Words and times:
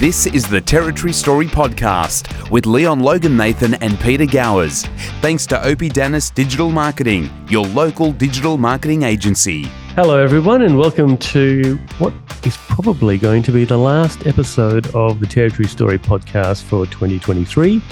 This 0.00 0.24
is 0.24 0.48
the 0.48 0.62
Territory 0.62 1.12
Story 1.12 1.46
Podcast 1.46 2.50
with 2.50 2.64
Leon 2.64 3.00
Logan 3.00 3.36
Nathan 3.36 3.74
and 3.82 4.00
Peter 4.00 4.24
Gowers. 4.24 4.86
Thanks 5.20 5.44
to 5.48 5.62
Opie 5.62 5.90
Dennis 5.90 6.30
Digital 6.30 6.70
Marketing, 6.70 7.28
your 7.50 7.66
local 7.66 8.10
digital 8.10 8.56
marketing 8.56 9.02
agency. 9.02 9.64
Hello, 9.96 10.16
everyone, 10.16 10.62
and 10.62 10.78
welcome 10.78 11.18
to 11.18 11.76
what 11.98 12.14
is 12.44 12.56
probably 12.56 13.18
going 13.18 13.42
to 13.42 13.52
be 13.52 13.66
the 13.66 13.76
last 13.76 14.26
episode 14.26 14.86
of 14.94 15.20
the 15.20 15.26
Territory 15.26 15.68
Story 15.68 15.98
Podcast 15.98 16.62
for 16.62 16.86
2023. 16.86 17.82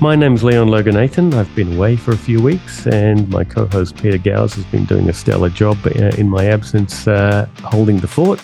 My 0.00 0.16
name 0.16 0.32
is 0.32 0.42
Leon 0.42 0.68
Logan 0.68 0.94
Nathan. 0.94 1.34
I've 1.34 1.54
been 1.54 1.76
away 1.76 1.96
for 1.96 2.12
a 2.12 2.16
few 2.16 2.40
weeks, 2.40 2.86
and 2.86 3.28
my 3.28 3.44
co 3.44 3.66
host 3.66 3.94
Peter 4.00 4.16
Gowers 4.16 4.54
has 4.54 4.64
been 4.64 4.86
doing 4.86 5.10
a 5.10 5.12
stellar 5.12 5.50
job 5.50 5.76
uh, 5.84 5.90
in 6.16 6.30
my 6.30 6.46
absence, 6.46 7.06
uh, 7.06 7.46
holding 7.62 7.98
the 7.98 8.08
fort. 8.08 8.40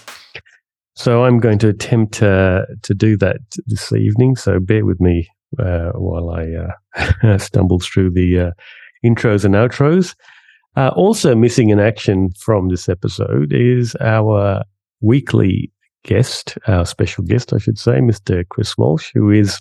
So 0.96 1.24
I'm 1.24 1.40
going 1.40 1.58
to 1.58 1.68
attempt 1.68 2.22
uh, 2.22 2.66
to 2.82 2.94
do 2.94 3.16
that 3.16 3.38
this 3.66 3.92
evening. 3.92 4.36
So 4.36 4.60
bear 4.60 4.84
with 4.84 5.00
me 5.00 5.28
uh, 5.58 5.90
while 5.92 6.30
I 6.30 6.52
uh, 7.24 7.38
stumble 7.38 7.80
through 7.80 8.10
the 8.10 8.40
uh, 8.40 8.50
intros 9.04 9.44
and 9.44 9.54
outros. 9.54 10.14
Uh, 10.76 10.90
also 10.94 11.34
missing 11.34 11.70
in 11.70 11.80
action 11.80 12.30
from 12.38 12.68
this 12.68 12.88
episode 12.88 13.52
is 13.52 13.96
our 14.00 14.64
weekly 15.00 15.72
guest, 16.04 16.58
our 16.68 16.84
special 16.84 17.24
guest, 17.24 17.52
I 17.52 17.58
should 17.58 17.78
say, 17.78 17.98
Mr. 17.98 18.46
Chris 18.48 18.76
Walsh, 18.76 19.10
who 19.14 19.30
is, 19.30 19.60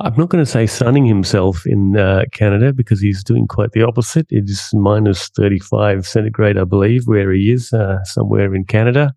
I'm 0.00 0.16
not 0.16 0.30
going 0.30 0.44
to 0.44 0.50
say 0.50 0.66
sunning 0.66 1.04
himself 1.04 1.66
in 1.66 1.96
uh, 1.96 2.24
Canada 2.32 2.72
because 2.72 3.00
he's 3.00 3.24
doing 3.24 3.46
quite 3.46 3.72
the 3.72 3.82
opposite. 3.82 4.26
It 4.30 4.48
is 4.48 4.70
minus 4.72 5.28
35 5.28 6.06
centigrade, 6.06 6.58
I 6.58 6.64
believe, 6.64 7.06
where 7.06 7.32
he 7.32 7.52
is, 7.52 7.72
somewhere 8.04 8.54
in 8.54 8.64
Canada 8.64 9.14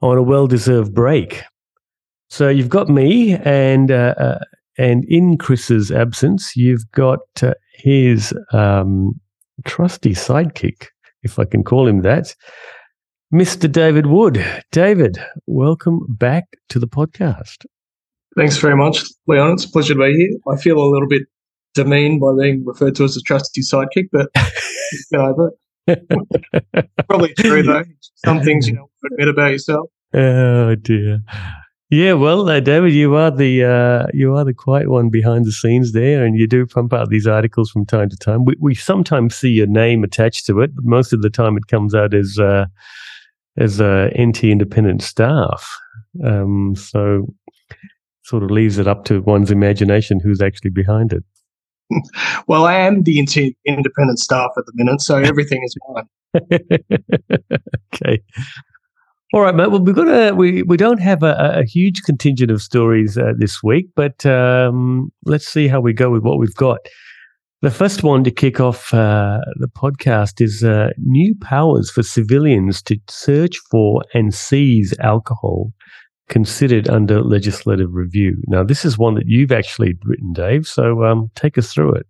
on 0.00 0.16
a 0.16 0.22
well-deserved 0.22 0.94
break. 0.94 1.42
So 2.30 2.48
you've 2.48 2.68
got 2.68 2.88
me, 2.88 3.34
and 3.34 3.90
uh, 3.90 4.14
uh, 4.18 4.38
and 4.76 5.04
in 5.08 5.38
Chris's 5.38 5.90
absence, 5.90 6.54
you've 6.56 6.90
got 6.92 7.20
uh, 7.42 7.54
his 7.72 8.34
um, 8.52 9.18
trusty 9.64 10.14
sidekick, 10.14 10.86
if 11.22 11.38
I 11.38 11.44
can 11.44 11.64
call 11.64 11.86
him 11.88 12.02
that, 12.02 12.34
Mr. 13.32 13.70
David 13.70 14.06
Wood. 14.06 14.44
David, 14.72 15.18
welcome 15.46 16.00
back 16.08 16.44
to 16.68 16.78
the 16.78 16.86
podcast. 16.86 17.64
Thanks 18.36 18.58
very 18.58 18.76
much, 18.76 19.02
Leon. 19.26 19.54
It's 19.54 19.64
a 19.64 19.70
pleasure 19.70 19.94
to 19.94 20.00
be 20.00 20.14
here. 20.14 20.54
I 20.54 20.56
feel 20.56 20.78
a 20.78 20.84
little 20.84 21.08
bit 21.08 21.22
demeaned 21.74 22.20
by 22.20 22.32
being 22.40 22.64
referred 22.64 22.94
to 22.96 23.04
as 23.04 23.16
a 23.16 23.22
trusty 23.22 23.62
sidekick, 23.62 24.08
but 24.12 24.28
get 24.34 25.20
over 25.20 25.48
it. 25.48 25.54
Probably 27.08 27.34
true 27.34 27.62
though. 27.62 27.84
Some 28.24 28.42
things 28.42 28.68
you 28.68 28.74
don't 28.76 29.12
admit 29.12 29.28
about 29.28 29.52
yourself. 29.52 29.90
Oh 30.14 30.74
dear. 30.74 31.20
Yeah, 31.90 32.12
well, 32.12 32.46
uh, 32.50 32.60
David, 32.60 32.92
you 32.92 33.14
are 33.14 33.30
the 33.30 33.64
uh, 33.64 34.06
you 34.12 34.34
are 34.34 34.44
the 34.44 34.52
quiet 34.52 34.90
one 34.90 35.08
behind 35.08 35.46
the 35.46 35.52
scenes 35.52 35.92
there, 35.92 36.22
and 36.22 36.36
you 36.36 36.46
do 36.46 36.66
pump 36.66 36.92
out 36.92 37.08
these 37.08 37.26
articles 37.26 37.70
from 37.70 37.86
time 37.86 38.10
to 38.10 38.16
time. 38.16 38.44
We 38.44 38.56
we 38.60 38.74
sometimes 38.74 39.34
see 39.34 39.50
your 39.50 39.66
name 39.66 40.04
attached 40.04 40.44
to 40.46 40.60
it, 40.60 40.74
but 40.74 40.84
most 40.84 41.14
of 41.14 41.22
the 41.22 41.30
time 41.30 41.56
it 41.56 41.66
comes 41.66 41.94
out 41.94 42.12
as 42.12 42.38
uh, 42.38 42.66
as 43.56 43.80
a 43.80 44.10
NT 44.20 44.44
independent 44.44 45.02
staff. 45.02 45.78
Um, 46.22 46.74
so 46.76 47.26
sort 48.22 48.42
of 48.42 48.50
leaves 48.50 48.76
it 48.76 48.86
up 48.86 49.06
to 49.06 49.22
one's 49.22 49.50
imagination 49.50 50.20
who's 50.20 50.42
actually 50.42 50.70
behind 50.70 51.14
it. 51.14 51.24
Well, 52.48 52.64
I 52.64 52.74
am 52.74 53.02
the 53.02 53.18
independent 53.18 54.18
staff 54.18 54.50
at 54.56 54.66
the 54.66 54.72
minute, 54.74 55.00
so 55.00 55.16
everything 55.16 55.62
is 55.64 55.76
mine. 55.88 56.08
okay. 57.94 58.22
All 59.34 59.42
right, 59.42 59.54
mate. 59.54 59.70
Well, 59.70 59.82
we've 59.82 59.94
got 59.94 60.08
a 60.08 60.34
we 60.34 60.62
we 60.62 60.76
don't 60.76 61.00
have 61.00 61.22
a, 61.22 61.60
a 61.60 61.64
huge 61.64 62.02
contingent 62.02 62.50
of 62.50 62.62
stories 62.62 63.18
uh, 63.18 63.32
this 63.36 63.62
week, 63.62 63.88
but 63.94 64.24
um, 64.24 65.12
let's 65.26 65.46
see 65.46 65.68
how 65.68 65.80
we 65.80 65.92
go 65.92 66.10
with 66.10 66.22
what 66.22 66.38
we've 66.38 66.54
got. 66.54 66.78
The 67.60 67.70
first 67.70 68.02
one 68.02 68.22
to 68.24 68.30
kick 68.30 68.60
off 68.60 68.94
uh, 68.94 69.40
the 69.56 69.66
podcast 69.66 70.40
is 70.40 70.62
uh, 70.62 70.90
new 70.96 71.34
powers 71.40 71.90
for 71.90 72.02
civilians 72.02 72.80
to 72.82 72.98
search 73.08 73.58
for 73.70 74.02
and 74.14 74.32
seize 74.32 74.94
alcohol 75.00 75.72
considered 76.28 76.88
under 76.88 77.22
legislative 77.22 77.94
review. 77.94 78.36
Now, 78.46 78.62
this 78.62 78.84
is 78.84 78.98
one 78.98 79.14
that 79.14 79.26
you've 79.26 79.52
actually 79.52 79.94
written, 80.04 80.32
Dave. 80.32 80.66
So 80.66 81.04
um, 81.04 81.30
take 81.34 81.58
us 81.58 81.72
through 81.72 81.94
it. 81.94 82.06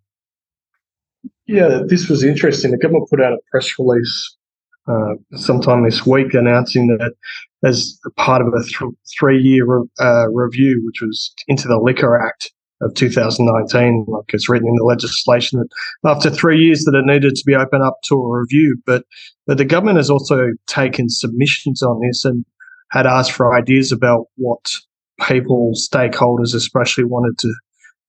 Yeah, 1.47 1.81
this 1.87 2.09
was 2.09 2.23
interesting. 2.23 2.71
The 2.73 2.79
government 2.79 3.09
put 3.09 3.23
out 3.23 3.33
a 3.33 3.39
press 3.51 3.79
release 3.79 4.37
uh, 4.87 5.15
sometime 5.37 5.85
this 5.85 6.07
week 6.07 6.35
announcing 6.35 6.89
that 6.99 7.13
as 7.65 7.99
part 8.17 8.43
of 8.43 8.49
a 8.49 8.63
th- 8.63 8.95
three 9.19 9.41
year 9.41 9.67
uh, 10.01 10.29
review, 10.31 10.83
which 10.85 11.01
was 11.01 11.33
into 11.47 11.69
the 11.69 11.79
Liquor 11.79 12.19
Act 12.19 12.53
of 12.81 12.95
2019, 12.95 14.05
like 14.09 14.25
it's 14.29 14.49
written 14.49 14.69
in 14.69 14.77
the 14.77 14.85
legislation, 14.85 15.59
that 16.03 16.11
after 16.11 16.31
three 16.31 16.59
years 16.59 16.85
that 16.85 16.95
it 16.95 17.05
needed 17.05 17.35
to 17.35 17.43
be 17.45 17.55
opened 17.55 17.83
up 17.83 17.97
to 18.05 18.15
a 18.15 18.39
review. 18.41 18.81
But, 18.87 19.05
but 19.47 19.59
the 19.59 19.65
government 19.65 19.97
has 19.97 20.11
also 20.11 20.51
taken 20.67 21.09
submissions 21.09 21.83
on 21.83 22.01
this 22.01 22.25
and 22.25 22.45
had 22.91 23.07
asked 23.07 23.33
for 23.33 23.57
ideas 23.57 23.93
about 23.93 24.27
what 24.37 24.61
people, 25.27 25.73
stakeholders 25.75 26.55
especially, 26.55 27.05
wanted 27.05 27.39
to 27.39 27.55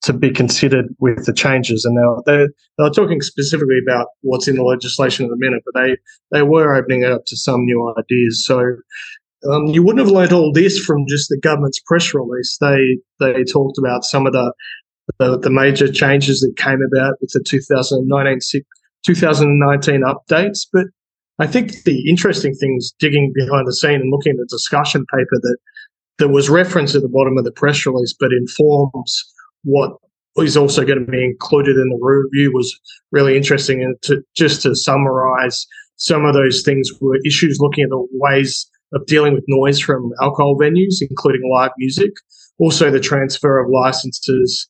to 0.02 0.14
be 0.14 0.32
considered 0.32 0.86
with 1.00 1.26
the 1.26 1.34
changes. 1.34 1.84
And 1.84 1.98
they 1.98 2.32
they 2.32 2.48
they're 2.78 2.90
talking 2.90 3.22
specifically 3.22 3.80
about 3.86 4.08
what's 4.22 4.48
in 4.48 4.56
the 4.56 4.64
legislation 4.64 5.26
at 5.26 5.30
the 5.30 5.38
minute, 5.38 5.62
but 5.66 5.82
they 5.82 5.98
they 6.32 6.44
were 6.44 6.76
opening 6.76 7.04
it 7.04 7.12
up 7.12 7.26
to 7.28 7.38
some 7.38 7.66
new 7.66 7.94
ideas. 7.98 8.46
So 8.46 8.76
um, 9.50 9.68
you 9.68 9.84
wouldn't 9.84 10.06
have 10.06 10.14
learned 10.14 10.34
all 10.34 10.52
this 10.52 10.80
from 10.80 11.06
just 11.08 11.30
the 11.30 11.40
government's 11.42 11.80
press 11.80 12.14
release. 12.14 12.58
They 12.60 12.98
they 13.20 13.44
talked 13.44 13.78
about 13.78 14.04
some 14.04 14.26
of 14.26 14.34
the 14.34 14.54
the, 15.18 15.40
the 15.40 15.50
major 15.50 15.92
changes 15.92 16.40
that 16.42 16.56
came 16.58 16.82
about 16.94 17.16
with 17.20 17.32
the 17.34 17.44
2019 17.44 18.62
2019 19.06 20.02
updates, 20.02 20.68
but 20.72 20.86
I 21.40 21.48
think 21.48 21.84
the 21.84 22.08
interesting 22.10 22.54
thing 22.54 22.76
is 22.78 22.94
digging 23.00 23.32
behind 23.34 23.66
the 23.66 23.74
scene 23.74 24.02
and 24.02 24.12
looking 24.12 24.34
at 24.34 24.38
the 24.38 24.48
discussion 24.50 25.06
paper 25.14 25.40
that 25.42 25.58
that 26.18 26.28
was 26.28 26.50
referenced 26.50 26.96
at 26.96 27.02
the 27.02 27.08
bottom 27.08 27.38
of 27.38 27.46
the 27.46 27.52
press 27.52 27.86
release, 27.86 28.14
but 28.20 28.34
informs 28.34 29.24
what 29.64 29.94
is 30.38 30.58
also 30.58 30.86
going 30.86 31.04
to 31.04 31.12
be 31.12 31.24
included 31.24 31.78
in 31.78 31.90
the 31.90 32.00
review 32.02 32.52
was 32.54 32.78
really 33.12 33.38
interesting. 33.38 33.82
And 33.82 33.96
to 34.04 34.22
just 34.36 34.62
to 34.64 34.76
summarize, 34.76 35.66
some 35.96 36.26
of 36.26 36.34
those 36.34 36.62
things 36.62 36.90
were 37.00 37.20
issues 37.26 37.58
looking 37.60 37.86
at 37.86 37.90
the 37.90 38.06
ways 38.12 38.70
of 38.94 39.06
dealing 39.06 39.34
with 39.34 39.44
noise 39.48 39.80
from 39.80 40.12
alcohol 40.22 40.58
venues, 40.58 40.96
including 41.02 41.50
live 41.54 41.72
music, 41.78 42.12
also 42.60 42.92
the 42.92 43.00
transfer 43.00 43.60
of 43.60 43.70
licenses, 43.70 44.68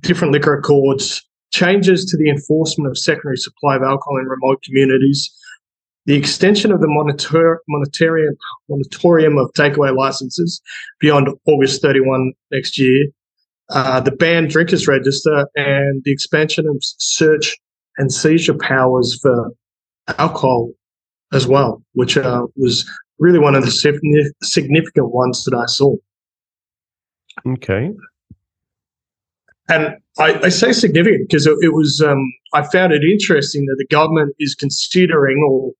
different 0.00 0.32
liquor 0.32 0.58
accords, 0.58 1.22
changes 1.52 2.04
to 2.06 2.16
the 2.16 2.28
enforcement 2.28 2.90
of 2.90 2.98
secondary 2.98 3.36
supply 3.36 3.76
of 3.76 3.82
alcohol 3.82 4.18
in 4.18 4.26
remote 4.26 4.62
communities, 4.62 5.30
the 6.06 6.14
extension 6.14 6.72
of 6.72 6.80
the 6.80 6.88
monitor, 6.88 7.60
moratorium, 7.68 8.34
moratorium 8.68 9.38
of 9.38 9.52
takeaway 9.52 9.96
licenses 9.96 10.60
beyond 10.98 11.28
August 11.46 11.80
31 11.82 12.32
next 12.50 12.78
year, 12.78 13.06
uh, 13.70 14.00
the 14.00 14.10
banned 14.10 14.50
drinkers 14.50 14.88
register, 14.88 15.46
and 15.54 16.02
the 16.04 16.12
expansion 16.12 16.66
of 16.66 16.76
search 16.80 17.56
and 17.98 18.12
seizure 18.12 18.56
powers 18.58 19.18
for 19.22 19.52
alcohol 20.18 20.70
as 21.32 21.46
well, 21.46 21.82
which 21.92 22.16
uh, 22.16 22.46
was 22.56 22.88
really 23.18 23.38
one 23.38 23.54
of 23.54 23.64
the 23.64 23.70
significant 24.42 25.12
ones 25.12 25.44
that 25.44 25.54
I 25.54 25.66
saw. 25.66 25.94
Okay. 27.46 27.90
And 29.68 29.96
I, 30.18 30.38
I 30.42 30.48
say 30.50 30.72
significant 30.72 31.28
because 31.28 31.46
it, 31.46 31.56
it 31.60 31.72
was, 31.72 32.02
um, 32.06 32.22
I 32.52 32.62
found 32.68 32.92
it 32.92 33.02
interesting 33.02 33.64
that 33.66 33.76
the 33.78 33.86
government 33.86 34.34
is 34.38 34.54
considering, 34.54 35.42
or 35.48 35.72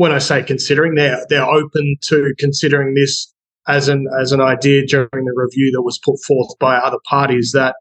when 0.00 0.12
I 0.12 0.18
say 0.18 0.42
considering, 0.42 0.94
they're, 0.94 1.26
they're 1.28 1.44
open 1.44 1.94
to 2.04 2.32
considering 2.38 2.94
this 2.94 3.30
as 3.68 3.86
an, 3.86 4.06
as 4.18 4.32
an 4.32 4.40
idea 4.40 4.86
during 4.86 5.10
the 5.12 5.34
review 5.36 5.70
that 5.74 5.82
was 5.82 6.00
put 6.02 6.18
forth 6.26 6.58
by 6.58 6.76
other 6.76 6.96
parties 7.06 7.52
that 7.52 7.74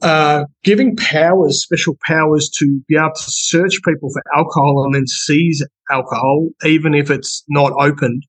uh, 0.00 0.44
giving 0.62 0.94
powers, 0.94 1.60
special 1.60 1.96
powers 2.06 2.48
to 2.58 2.80
be 2.86 2.94
able 2.94 3.10
to 3.16 3.24
search 3.26 3.80
people 3.84 4.10
for 4.12 4.22
alcohol 4.36 4.84
and 4.84 4.94
then 4.94 5.08
seize 5.08 5.60
alcohol, 5.90 6.50
even 6.64 6.94
if 6.94 7.10
it's 7.10 7.42
not 7.48 7.72
opened, 7.80 8.22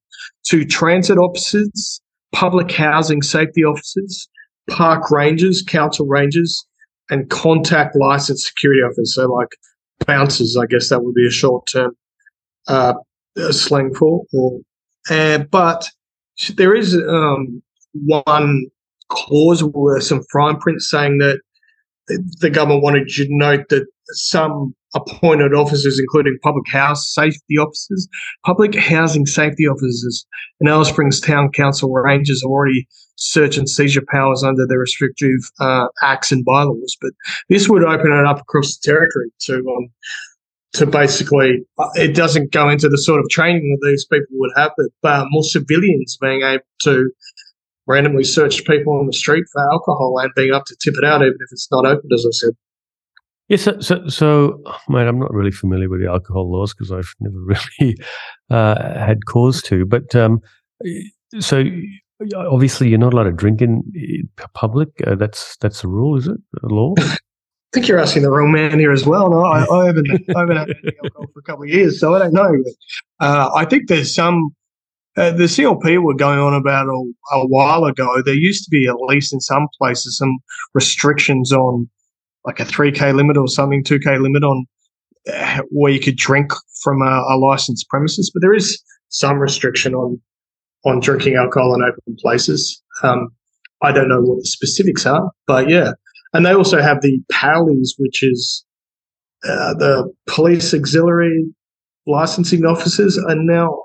to 0.47 0.65
transit 0.65 1.19
officers, 1.19 2.01
public 2.31 2.71
housing 2.71 3.21
safety 3.21 3.63
officers, 3.63 4.27
park 4.67 5.11
rangers, 5.11 5.61
council 5.61 6.07
rangers, 6.07 6.65
and 7.11 7.29
contact 7.29 7.95
licensed 7.95 8.47
security 8.47 8.81
officers. 8.81 9.13
So, 9.13 9.31
like 9.31 9.49
bouncers, 10.07 10.57
I 10.59 10.65
guess 10.65 10.89
that 10.89 11.03
would 11.03 11.13
be 11.13 11.27
a 11.27 11.31
short 11.31 11.67
term 11.71 11.91
uh, 12.69 12.93
slang 13.51 13.93
for. 13.93 14.23
Or, 14.33 14.59
uh, 15.09 15.39
but 15.51 15.85
there 16.55 16.73
is 16.75 16.95
um, 16.95 17.61
one 17.93 18.67
clause 19.09 19.63
where 19.63 19.99
some 19.99 20.23
fine 20.31 20.57
print 20.57 20.81
saying 20.81 21.17
that 21.17 21.41
the 22.39 22.49
government 22.49 22.83
wanted 22.83 23.17
you 23.17 23.25
to 23.25 23.35
note 23.35 23.69
that 23.69 23.85
some 24.11 24.73
appointed 24.95 25.53
officers, 25.53 25.99
including 25.99 26.37
public 26.41 26.67
house 26.67 27.13
safety 27.13 27.57
officers, 27.59 28.07
public 28.45 28.75
housing 28.75 29.25
safety 29.25 29.67
officers, 29.67 30.25
and 30.59 30.69
Alice 30.69 30.89
Springs 30.89 31.19
Town 31.19 31.51
Council 31.51 31.91
Rangers 31.91 32.43
already 32.43 32.87
search 33.15 33.57
and 33.57 33.69
seizure 33.69 34.03
powers 34.07 34.43
under 34.43 34.65
the 34.65 34.77
restrictive 34.77 35.39
uh, 35.59 35.87
acts 36.01 36.31
and 36.31 36.43
bylaws. 36.43 36.97
But 36.99 37.11
this 37.49 37.69
would 37.69 37.83
open 37.83 38.11
it 38.11 38.25
up 38.25 38.41
across 38.41 38.77
the 38.77 38.91
territory 38.91 39.31
to 39.41 39.55
um, 39.55 39.89
to 40.73 40.85
basically 40.85 41.65
uh, 41.77 41.89
it 41.95 42.15
doesn't 42.15 42.51
go 42.51 42.69
into 42.69 42.89
the 42.89 42.97
sort 42.97 43.19
of 43.19 43.29
training 43.29 43.77
that 43.79 43.87
these 43.87 44.05
people 44.05 44.27
would 44.33 44.51
have, 44.55 44.71
but 44.77 45.09
uh, 45.09 45.25
more 45.29 45.43
civilians 45.43 46.17
being 46.21 46.41
able 46.43 46.63
to 46.83 47.09
randomly 47.87 48.23
search 48.23 48.65
people 48.65 48.93
on 48.99 49.07
the 49.07 49.13
street 49.13 49.45
for 49.51 49.61
alcohol 49.71 50.19
and 50.19 50.31
being 50.35 50.53
up 50.53 50.65
to 50.65 50.75
tip 50.81 50.93
it 50.97 51.03
out, 51.03 51.21
even 51.21 51.33
if 51.33 51.51
it's 51.51 51.67
not 51.71 51.85
opened, 51.85 52.11
as 52.13 52.25
I 52.25 52.31
said. 52.31 52.51
Yes, 53.47 53.63
so, 53.63 53.79
so, 53.79 54.07
so 54.07 54.61
mate, 54.87 55.07
I'm 55.07 55.17
not 55.17 55.33
really 55.33 55.51
familiar 55.51 55.89
with 55.89 56.01
the 56.01 56.07
alcohol 56.07 56.51
laws 56.51 56.71
because 56.71 56.91
I've 56.91 57.11
never 57.19 57.39
really 57.39 57.97
uh, 58.51 58.99
had 58.99 59.25
cause 59.25 59.63
to. 59.63 59.85
But 59.87 60.15
um, 60.15 60.39
so 61.39 61.63
obviously, 62.35 62.89
you're 62.89 62.99
not 62.99 63.13
allowed 63.13 63.23
to 63.23 63.31
drink 63.31 63.63
in 63.63 63.81
public. 64.53 64.89
Uh, 65.05 65.15
that's 65.15 65.57
that's 65.57 65.81
the 65.81 65.87
rule, 65.87 66.15
is 66.15 66.27
it? 66.27 66.37
A 66.61 66.67
law? 66.67 66.93
I 67.71 67.77
think 67.77 67.87
you're 67.87 67.99
asking 67.99 68.23
the 68.23 68.31
wrong 68.31 68.51
man 68.51 68.79
here 68.79 68.91
as 68.91 69.05
well. 69.05 69.29
No, 69.29 69.45
I, 69.45 69.63
I 69.63 69.85
haven't, 69.85 70.07
I 70.35 70.39
haven't 70.39 70.57
had 70.57 70.69
alcohol 71.03 71.27
for 71.31 71.39
a 71.39 71.43
couple 71.43 71.63
of 71.63 71.69
years, 71.69 71.99
so 71.99 72.15
I 72.15 72.19
don't 72.19 72.33
know. 72.33 72.51
Uh, 73.19 73.51
I 73.53 73.65
think 73.65 73.87
there's 73.87 74.13
some. 74.13 74.55
Uh, 75.15 75.31
the 75.31 75.43
CLP 75.43 76.01
were 76.01 76.15
going 76.15 76.39
on 76.39 76.53
about 76.53 76.87
a, 76.87 77.11
a 77.33 77.45
while 77.47 77.83
ago. 77.85 78.21
There 78.23 78.33
used 78.33 78.63
to 78.63 78.69
be, 78.71 78.87
at 78.87 78.95
least 78.95 79.33
in 79.33 79.39
some 79.39 79.67
places, 79.77 80.17
some 80.17 80.37
restrictions 80.73 81.51
on 81.51 81.87
like 82.45 82.59
a 82.59 82.65
3K 82.65 83.13
limit 83.13 83.37
or 83.37 83.47
something, 83.47 83.83
2K 83.83 84.21
limit 84.21 84.43
on 84.43 84.65
uh, 85.31 85.61
where 85.69 85.91
you 85.91 85.99
could 85.99 86.15
drink 86.15 86.53
from 86.81 87.01
a, 87.01 87.23
a 87.29 87.37
licensed 87.37 87.87
premises. 87.89 88.31
But 88.33 88.41
there 88.41 88.53
is 88.53 88.81
some 89.09 89.37
restriction 89.37 89.93
on 89.93 90.19
on 90.85 91.01
drinking 91.01 91.35
alcohol 91.35 91.75
in 91.75 91.83
open 91.83 92.17
places. 92.19 92.81
Um, 93.03 93.29
I 93.81 93.91
don't 93.91 94.07
know 94.07 94.21
what 94.21 94.39
the 94.39 94.45
specifics 94.45 95.05
are, 95.05 95.29
but 95.45 95.69
yeah. 95.69 95.91
And 96.33 96.45
they 96.45 96.53
also 96.53 96.81
have 96.81 97.01
the 97.01 97.19
PALIs, 97.31 97.95
which 97.97 98.23
is 98.23 98.63
uh, 99.43 99.73
the 99.73 100.11
police 100.27 100.73
auxiliary 100.73 101.45
licensing 102.05 102.65
officers, 102.65 103.17
and 103.17 103.45
now 103.45 103.83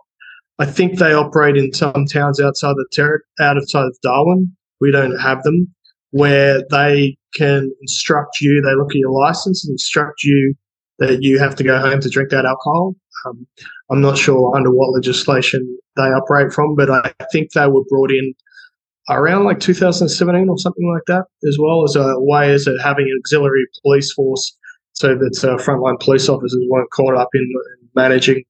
I 0.58 0.66
think 0.66 0.98
they 0.98 1.12
operate 1.12 1.56
in 1.56 1.72
some 1.72 2.06
towns 2.06 2.40
outside 2.40 2.74
the 2.76 2.86
ter- 2.94 3.22
outside 3.40 3.86
of 3.86 3.96
Darwin. 4.02 4.54
We 4.80 4.90
don't 4.90 5.18
have 5.18 5.42
them, 5.42 5.74
where 6.10 6.62
they 6.70 7.16
can 7.34 7.72
instruct 7.80 8.40
you. 8.40 8.60
They 8.62 8.74
look 8.74 8.92
at 8.92 8.98
your 8.98 9.10
license 9.10 9.64
and 9.64 9.72
instruct 9.72 10.22
you 10.22 10.54
that 10.98 11.22
you 11.22 11.38
have 11.38 11.56
to 11.56 11.64
go 11.64 11.78
home 11.78 12.00
to 12.00 12.08
drink 12.08 12.30
that 12.30 12.44
alcohol. 12.44 12.94
Um, 13.26 13.46
I'm 13.90 14.00
not 14.00 14.18
sure 14.18 14.54
under 14.56 14.70
what 14.70 14.92
legislation 14.92 15.78
they 15.96 16.02
operate 16.02 16.52
from, 16.52 16.76
but 16.76 16.90
I 16.90 17.12
think 17.32 17.52
they 17.52 17.66
were 17.66 17.84
brought 17.88 18.10
in 18.10 18.34
around 19.10 19.44
like 19.44 19.60
2017 19.60 20.48
or 20.48 20.58
something 20.58 20.90
like 20.92 21.02
that, 21.06 21.24
as 21.48 21.58
well 21.60 21.84
as 21.84 21.96
a 21.96 22.14
way 22.18 22.52
as 22.52 22.66
a, 22.66 22.74
having 22.82 23.06
an 23.06 23.16
auxiliary 23.18 23.66
police 23.82 24.12
force 24.12 24.56
so 24.92 25.14
that 25.14 25.44
uh, 25.44 25.62
frontline 25.62 26.00
police 26.00 26.28
officers 26.28 26.64
weren't 26.68 26.90
caught 26.90 27.16
up 27.16 27.28
in 27.34 27.52
managing 27.94 28.44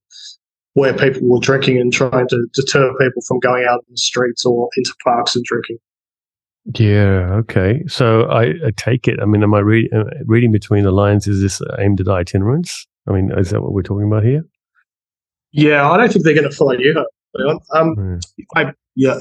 where 0.74 0.92
people 0.92 1.22
were 1.28 1.40
drinking 1.40 1.78
and 1.78 1.92
trying 1.92 2.28
to 2.28 2.46
deter 2.52 2.92
people 2.98 3.22
from 3.26 3.38
going 3.40 3.64
out 3.68 3.84
in 3.88 3.92
the 3.92 3.96
streets 3.96 4.44
or 4.44 4.68
into 4.76 4.94
parks 5.04 5.34
and 5.34 5.44
drinking. 5.44 5.78
Yeah. 6.74 7.32
Okay. 7.40 7.82
So 7.86 8.22
I, 8.24 8.54
I 8.66 8.70
take 8.76 9.06
it. 9.06 9.20
I 9.20 9.26
mean, 9.26 9.42
am 9.42 9.54
I 9.54 9.60
read, 9.60 9.92
uh, 9.92 10.04
reading 10.24 10.50
between 10.50 10.84
the 10.84 10.90
lines? 10.90 11.28
Is 11.28 11.40
this 11.40 11.60
aimed 11.78 12.00
at 12.00 12.08
itinerants? 12.08 12.86
I 13.06 13.12
mean, 13.12 13.30
is 13.36 13.50
that 13.50 13.62
what 13.62 13.72
we're 13.72 13.82
talking 13.82 14.06
about 14.06 14.24
here? 14.24 14.44
Yeah, 15.52 15.88
I 15.88 15.96
don't 15.96 16.12
think 16.12 16.24
they're 16.24 16.34
going 16.34 16.50
to 16.50 16.56
follow 16.56 16.72
you. 16.72 17.04
Um, 17.72 17.96
mm. 17.96 18.20
I, 18.56 18.72
yeah, 18.96 19.18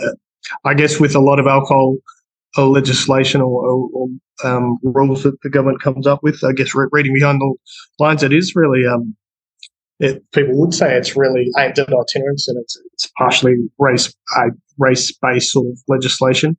I 0.65 0.73
guess 0.73 0.99
with 0.99 1.15
a 1.15 1.19
lot 1.19 1.39
of 1.39 1.47
alcohol 1.47 1.97
uh, 2.57 2.67
legislation 2.67 3.41
or, 3.41 3.89
or, 3.93 4.07
um, 4.43 4.77
rules 4.83 5.23
that 5.23 5.39
the 5.41 5.49
government 5.49 5.81
comes 5.81 6.05
up 6.05 6.21
with, 6.21 6.43
I 6.43 6.51
guess 6.51 6.75
re- 6.75 6.87
reading 6.91 7.13
behind 7.13 7.39
the 7.39 7.55
lines, 7.99 8.23
it 8.23 8.33
is 8.33 8.55
really. 8.55 8.85
Um, 8.85 9.15
it, 9.99 10.23
people 10.31 10.59
would 10.59 10.73
say 10.73 10.95
it's 10.95 11.15
really 11.15 11.49
aimed 11.57 11.79
at 11.79 11.87
itinerants, 11.87 12.47
and 12.47 12.57
it's 12.57 12.79
it's 12.93 13.11
partially 13.17 13.55
race 13.77 14.13
uh, 14.35 14.49
race 14.77 15.15
based 15.21 15.51
sort 15.51 15.67
of 15.67 15.79
legislation. 15.87 16.57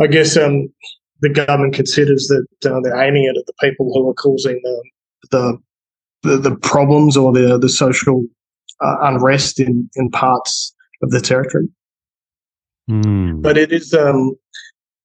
I 0.00 0.06
guess 0.06 0.36
um, 0.36 0.72
the 1.20 1.28
government 1.28 1.74
considers 1.74 2.28
that 2.28 2.70
uh, 2.70 2.80
they're 2.82 3.02
aiming 3.02 3.24
it 3.24 3.38
at 3.38 3.46
the 3.46 3.52
people 3.60 3.92
who 3.92 4.08
are 4.08 4.14
causing 4.14 4.60
the 4.62 4.90
the 5.30 5.58
the, 6.22 6.36
the 6.38 6.56
problems 6.56 7.16
or 7.16 7.32
the 7.32 7.58
the 7.58 7.68
social 7.68 8.24
uh, 8.80 8.96
unrest 9.02 9.60
in 9.60 9.90
in 9.96 10.10
parts 10.10 10.74
of 11.02 11.10
the 11.10 11.20
territory. 11.20 11.68
Mm. 12.90 13.42
But 13.42 13.56
it 13.56 13.72
is 13.72 13.94
um, 13.94 14.34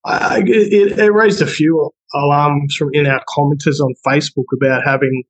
I, 0.06 0.44
it, 0.46 0.98
it 0.98 1.14
raised 1.14 1.42
a 1.42 1.48
few 1.48 1.92
alarms 2.14 2.76
from 2.76 2.90
in 2.94 3.06
our 3.06 3.24
commenters 3.36 3.80
on 3.80 3.94
Facebook 4.08 4.46
about 4.56 4.84
having 4.86 5.24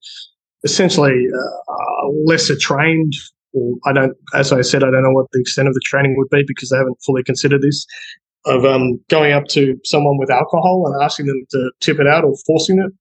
essentially 0.63 1.27
uh, 1.33 2.07
lesser 2.25 2.55
trained 2.57 3.13
or 3.53 3.77
I 3.85 3.93
don't, 3.93 4.15
as 4.33 4.51
I 4.51 4.61
said, 4.61 4.83
I 4.83 4.91
don't 4.91 5.03
know 5.03 5.11
what 5.11 5.27
the 5.31 5.39
extent 5.39 5.67
of 5.67 5.73
the 5.73 5.81
training 5.83 6.15
would 6.17 6.29
be 6.29 6.43
because 6.45 6.69
they 6.69 6.77
haven't 6.77 7.01
fully 7.05 7.23
considered 7.23 7.61
this 7.61 7.85
of 8.45 8.63
um, 8.63 8.99
going 9.09 9.33
up 9.33 9.45
to 9.49 9.75
someone 9.83 10.17
with 10.17 10.29
alcohol 10.29 10.83
and 10.85 11.03
asking 11.03 11.25
them 11.25 11.45
to 11.51 11.71
tip 11.81 11.99
it 11.99 12.07
out 12.07 12.23
or 12.23 12.35
forcing 12.45 12.79
it. 12.79 12.91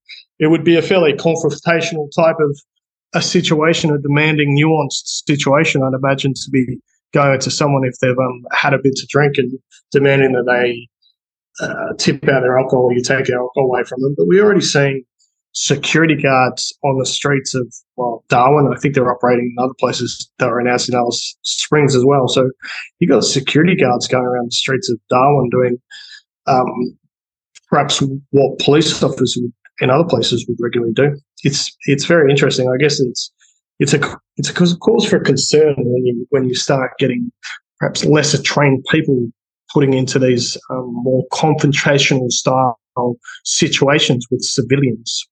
It 0.43 0.49
would 0.49 0.65
be 0.65 0.77
a 0.77 0.83
fairly 0.83 1.13
confrontational 1.13 2.09
type 2.17 2.37
of 2.41 2.59
a 3.15 3.23
situation, 3.23 3.91
a 3.91 3.99
demanding, 3.99 4.57
nuanced 4.57 5.25
situation. 5.27 5.83
I'd 5.83 5.99
imagine 5.99 6.35
to 6.35 6.51
be 6.51 6.79
going 7.13 7.39
to 7.41 7.51
someone 7.51 7.85
if 7.85 7.95
they've 8.01 8.19
um, 8.19 8.45
had 8.53 8.75
a 8.75 8.79
bit 8.79 8.95
to 8.97 9.07
drink 9.09 9.35
and 9.39 9.51
demanding 9.91 10.33
that 10.33 10.45
they 10.47 10.89
uh, 11.65 11.95
tip 11.99 12.29
out 12.29 12.41
their 12.41 12.59
alcohol, 12.59 12.91
you 12.93 13.03
take 13.03 13.31
alcohol 13.31 13.53
away 13.65 13.83
from 13.85 14.01
them. 14.03 14.15
But 14.17 14.27
we're 14.27 14.45
already 14.45 14.61
seeing 14.61 15.05
security 15.53 16.15
guards 16.15 16.73
on 16.85 16.99
the 16.99 17.07
streets 17.07 17.55
of 17.55 17.73
well 17.97 18.25
Darwin. 18.29 18.73
I 18.73 18.79
think 18.79 18.95
they're 18.95 19.11
operating 19.11 19.55
in 19.57 19.63
other 19.63 19.75
places 19.79 20.31
that 20.39 20.49
are 20.49 20.61
announced 20.61 20.89
in 20.89 20.95
Alice 20.95 21.37
Springs 21.43 21.95
as 21.95 22.05
well. 22.05 22.29
So 22.29 22.51
you've 22.99 23.11
got 23.11 23.25
security 23.25 23.75
guards 23.75 24.07
going 24.07 24.25
around 24.25 24.47
the 24.47 24.57
streets 24.57 24.91
of 24.91 24.99
Darwin 25.11 25.51
doing 25.51 25.79
um, 26.47 26.99
perhaps 27.69 28.03
what 28.31 28.59
police 28.59 29.03
officers 29.03 29.39
in 29.81 29.91
other 29.91 30.09
places 30.09 30.47
would 30.49 30.59
regularly 30.61 30.93
do. 30.93 31.17
It's 31.45 31.75
it's 31.87 32.05
very 32.05 32.31
interesting. 32.31 32.71
I 32.73 32.77
guess 32.81 33.01
it's 33.01 33.33
it's 33.79 33.95
a 33.95 34.19
it's 34.37 34.51
a 34.51 34.55
cause 34.55 35.07
for 35.07 35.21
concern 35.21 35.75
when 35.79 36.07
you 36.07 36.27
when 36.31 36.45
you 36.45 36.55
start 36.55 36.93
getting 36.99 37.31
perhaps 37.79 38.05
lesser 38.05 38.43
trained 38.43 38.85
people 38.91 39.31
putting 39.73 39.93
into 39.93 40.19
these 40.19 40.57
um, 40.71 40.91
more 40.93 41.25
confrontational 41.33 42.31
style 42.31 42.79
situations 43.45 44.27
with 44.31 44.43
civilians. 44.43 45.27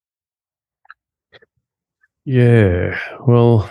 Yeah. 2.24 2.98
Well, 3.26 3.70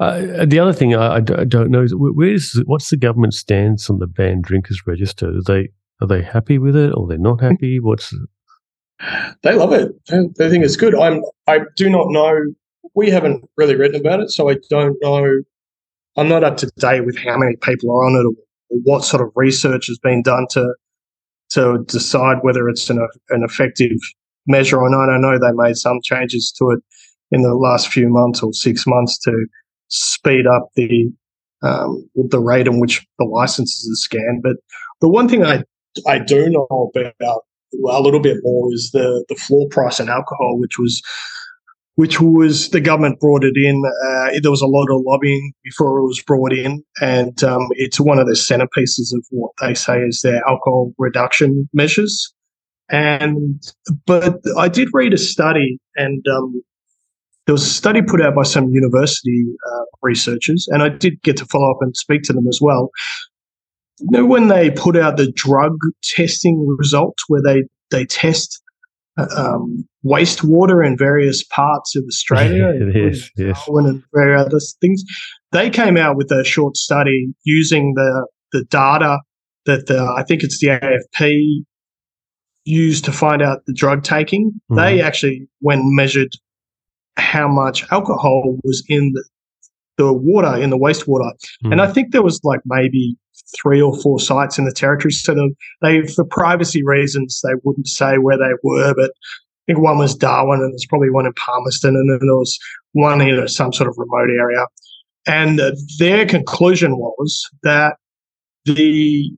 uh, 0.00 0.44
the 0.46 0.58
other 0.58 0.72
thing 0.72 0.94
I, 0.94 1.16
I, 1.16 1.20
don't 1.20 1.70
know 1.70 1.82
is 1.82 1.92
where's 1.94 2.60
what's 2.66 2.90
the 2.90 2.96
government 2.96 3.34
stance 3.34 3.90
on 3.90 3.98
the 3.98 4.06
banned 4.06 4.44
drinkers 4.44 4.82
register? 4.86 5.28
Are 5.28 5.42
they 5.42 5.68
are 6.00 6.06
they 6.06 6.22
happy 6.22 6.58
with 6.58 6.76
it 6.76 6.92
or 6.94 7.06
they're 7.06 7.18
not 7.18 7.40
happy? 7.40 7.80
What's 7.80 8.14
they 9.42 9.54
love 9.54 9.72
it. 9.72 9.92
They 10.08 10.50
think 10.50 10.64
it's 10.64 10.76
good. 10.76 10.94
I'm 10.94 11.22
I 11.46 11.60
do 11.76 11.90
not 11.90 12.08
know. 12.08 12.36
We 12.94 13.10
haven't 13.10 13.48
really 13.56 13.76
written 13.76 14.00
about 14.00 14.20
it, 14.20 14.30
so 14.30 14.48
I 14.48 14.56
don't 14.70 14.96
know. 15.00 15.26
I'm 16.16 16.28
not 16.28 16.44
up 16.44 16.56
to 16.58 16.70
date 16.78 17.06
with 17.06 17.16
how 17.16 17.38
many 17.38 17.56
people 17.56 17.90
are 17.90 18.06
on 18.06 18.14
it 18.14 18.26
or 18.26 18.78
what 18.84 19.04
sort 19.04 19.22
of 19.22 19.30
research 19.36 19.86
has 19.86 19.98
been 19.98 20.22
done 20.22 20.46
to 20.50 20.74
to 21.50 21.84
decide 21.86 22.38
whether 22.42 22.68
it's 22.68 22.90
an 22.90 22.98
an 23.30 23.44
effective 23.44 23.96
measure 24.46 24.78
or 24.78 24.90
not. 24.90 25.10
I 25.10 25.18
know 25.18 25.38
they 25.38 25.52
made 25.52 25.76
some 25.76 26.00
changes 26.02 26.52
to 26.58 26.70
it 26.70 26.80
in 27.30 27.42
the 27.42 27.54
last 27.54 27.88
few 27.88 28.08
months 28.08 28.42
or 28.42 28.52
six 28.52 28.86
months 28.86 29.18
to 29.20 29.46
speed 29.88 30.46
up 30.46 30.68
the 30.74 31.10
um, 31.62 32.08
the 32.14 32.40
rate 32.40 32.66
in 32.66 32.80
which 32.80 33.06
the 33.18 33.24
licenses 33.24 33.88
are 33.90 33.96
scanned. 33.96 34.42
But 34.42 34.56
the 35.00 35.08
one 35.08 35.28
thing 35.28 35.44
I 35.44 35.64
I 36.06 36.18
do 36.18 36.48
know 36.48 36.90
about 36.94 37.44
a 37.88 38.00
little 38.00 38.20
bit 38.20 38.38
more 38.42 38.72
is 38.72 38.90
the 38.92 39.24
the 39.28 39.34
floor 39.34 39.68
price 39.70 40.00
in 40.00 40.08
alcohol, 40.08 40.58
which 40.58 40.78
was 40.78 41.02
which 41.98 42.20
was 42.20 42.68
the 42.68 42.80
government 42.80 43.18
brought 43.18 43.42
it 43.42 43.56
in. 43.56 43.82
Uh, 43.84 44.30
there 44.40 44.52
was 44.52 44.62
a 44.62 44.68
lot 44.68 44.86
of 44.88 45.02
lobbying 45.04 45.52
before 45.64 45.98
it 45.98 46.04
was 46.04 46.22
brought 46.22 46.52
in, 46.52 46.80
and 47.00 47.42
um, 47.42 47.66
it's 47.72 47.98
one 47.98 48.20
of 48.20 48.28
the 48.28 48.34
centerpieces 48.34 49.12
of 49.12 49.26
what 49.30 49.50
they 49.60 49.74
say 49.74 49.98
is 50.02 50.20
their 50.22 50.40
alcohol 50.46 50.92
reduction 50.96 51.68
measures. 51.72 52.32
And 52.88 53.60
but 54.06 54.38
I 54.56 54.68
did 54.68 54.90
read 54.92 55.12
a 55.12 55.18
study, 55.18 55.80
and 55.96 56.24
um, 56.28 56.62
there 57.46 57.54
was 57.54 57.64
a 57.64 57.68
study 57.68 58.00
put 58.00 58.22
out 58.22 58.36
by 58.36 58.44
some 58.44 58.68
university 58.68 59.46
uh, 59.68 59.84
researchers, 60.00 60.68
and 60.70 60.84
I 60.84 60.90
did 60.90 61.20
get 61.22 61.36
to 61.38 61.46
follow 61.46 61.68
up 61.68 61.78
and 61.80 61.96
speak 61.96 62.22
to 62.24 62.32
them 62.32 62.46
as 62.46 62.60
well. 62.62 62.90
You 63.98 64.18
know, 64.18 64.24
when 64.24 64.46
they 64.46 64.70
put 64.70 64.96
out 64.96 65.16
the 65.16 65.32
drug 65.32 65.76
testing 66.04 66.64
results, 66.78 67.24
where 67.26 67.42
they 67.42 67.64
they 67.90 68.04
test 68.04 68.62
um, 69.36 69.86
wastewater 70.04 70.86
in 70.86 70.96
various 70.96 71.44
parts 71.44 71.96
of 71.96 72.04
Australia, 72.08 72.72
is, 72.94 73.30
yes. 73.36 73.62
and 73.66 74.02
various 74.14 74.46
other 74.46 74.60
things. 74.80 75.02
They 75.52 75.70
came 75.70 75.96
out 75.96 76.16
with 76.16 76.30
a 76.30 76.44
short 76.44 76.76
study 76.76 77.32
using 77.44 77.94
the 77.94 78.26
the 78.52 78.64
data 78.64 79.18
that 79.66 79.86
the 79.86 80.02
I 80.16 80.22
think 80.22 80.42
it's 80.42 80.60
the 80.60 80.68
AFP 80.68 81.64
used 82.64 83.04
to 83.06 83.12
find 83.12 83.42
out 83.42 83.64
the 83.66 83.72
drug 83.72 84.04
taking. 84.04 84.50
Mm-hmm. 84.70 84.76
They 84.76 85.00
actually, 85.00 85.48
when 85.60 85.94
measured 85.94 86.32
how 87.16 87.48
much 87.48 87.84
alcohol 87.90 88.58
was 88.62 88.84
in 88.88 89.12
the, 89.14 89.24
the 89.98 90.12
water 90.12 90.56
in 90.56 90.70
the 90.70 90.78
wastewater, 90.78 91.30
mm-hmm. 91.30 91.72
and 91.72 91.82
I 91.82 91.92
think 91.92 92.12
there 92.12 92.22
was 92.22 92.40
like 92.42 92.60
maybe 92.64 93.16
three 93.60 93.80
or 93.80 93.98
four 94.00 94.20
sites 94.20 94.58
in 94.58 94.64
the 94.64 94.72
territory. 94.72 95.12
So 95.12 95.34
they, 95.82 96.06
for 96.06 96.24
privacy 96.24 96.82
reasons, 96.84 97.40
they 97.42 97.54
wouldn't 97.64 97.88
say 97.88 98.16
where 98.16 98.38
they 98.38 98.52
were, 98.62 98.94
but 98.94 99.10
I 99.10 99.72
think 99.72 99.80
one 99.80 99.98
was 99.98 100.14
Darwin 100.14 100.60
and 100.60 100.72
there's 100.72 100.86
probably 100.88 101.10
one 101.10 101.26
in 101.26 101.32
Palmerston 101.34 101.94
and 101.94 102.10
then 102.10 102.26
there 102.26 102.36
was 102.36 102.58
one 102.92 103.20
in 103.20 103.46
some 103.48 103.72
sort 103.72 103.88
of 103.88 103.96
remote 103.98 104.30
area. 104.30 104.66
And 105.26 105.60
uh, 105.60 105.72
their 105.98 106.26
conclusion 106.26 106.96
was 106.96 107.48
that 107.62 107.96
the 108.64 109.30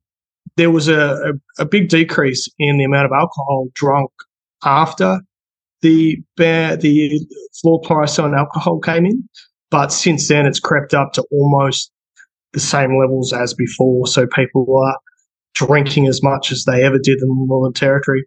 there 0.57 0.71
was 0.71 0.89
a, 0.89 1.33
a, 1.59 1.63
a, 1.63 1.65
big 1.65 1.89
decrease 1.89 2.49
in 2.59 2.77
the 2.77 2.85
amount 2.85 3.07
of 3.07 3.13
alcohol 3.13 3.69
drunk 3.73 4.11
after 4.65 5.21
the 5.81 6.19
bear 6.37 6.77
the 6.77 7.19
floor 7.61 7.81
price 7.81 8.19
on 8.19 8.35
alcohol 8.35 8.79
came 8.79 9.07
in, 9.07 9.27
but 9.71 9.93
since 9.93 10.29
then 10.29 10.47
it's 10.47 10.61
crept 10.61 10.95
up 10.95 11.13
to 11.15 11.25
almost 11.31 11.91
the 12.53 12.61
same 12.61 12.99
levels 12.99 13.33
as 13.33 13.55
before. 13.55 14.07
So 14.07 14.27
people 14.27 14.67
are 14.85 14.99
drinking 15.55 16.07
as 16.07 16.23
much 16.23 16.53
as 16.53 16.65
they 16.65 16.85
ever 16.85 16.99
did 16.99 17.19
in 17.21 17.29
the 17.29 17.47
Northern 17.49 17.73
Territory, 17.73 18.25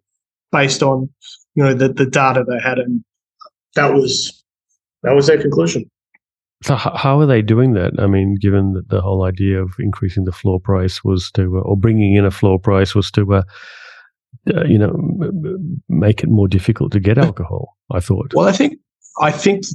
based 0.51 0.83
on 0.83 1.09
you 1.55 1.63
know 1.63 1.73
the, 1.73 1.89
the 1.89 2.05
data 2.05 2.43
they 2.47 2.59
had, 2.59 2.79
and 2.79 3.03
that 3.75 3.93
was 3.93 4.43
that 5.03 5.13
was 5.13 5.27
their 5.27 5.41
conclusion. 5.41 5.89
So 6.63 6.75
how 6.75 7.19
are 7.19 7.25
they 7.25 7.41
doing 7.41 7.73
that? 7.73 7.91
I 7.99 8.07
mean, 8.07 8.37
given 8.39 8.71
that 8.73 8.87
the 8.87 9.01
whole 9.01 9.25
idea 9.25 9.61
of 9.61 9.73
increasing 9.79 10.23
the 10.23 10.31
floor 10.31 10.61
price 10.61 11.03
was 11.03 11.29
to, 11.31 11.57
uh, 11.57 11.61
or 11.61 11.75
bringing 11.75 12.15
in 12.15 12.23
a 12.23 12.31
floor 12.31 12.57
price 12.57 12.95
was 12.95 13.11
to, 13.11 13.33
uh, 13.33 13.43
uh, 14.47 14.63
you 14.63 14.77
know, 14.77 14.95
make 15.89 16.23
it 16.23 16.29
more 16.29 16.47
difficult 16.47 16.93
to 16.93 17.01
get 17.01 17.17
alcohol. 17.17 17.75
I 17.91 17.99
thought. 17.99 18.33
Well, 18.33 18.47
I 18.47 18.53
think 18.53 18.79
I 19.19 19.31
think 19.31 19.65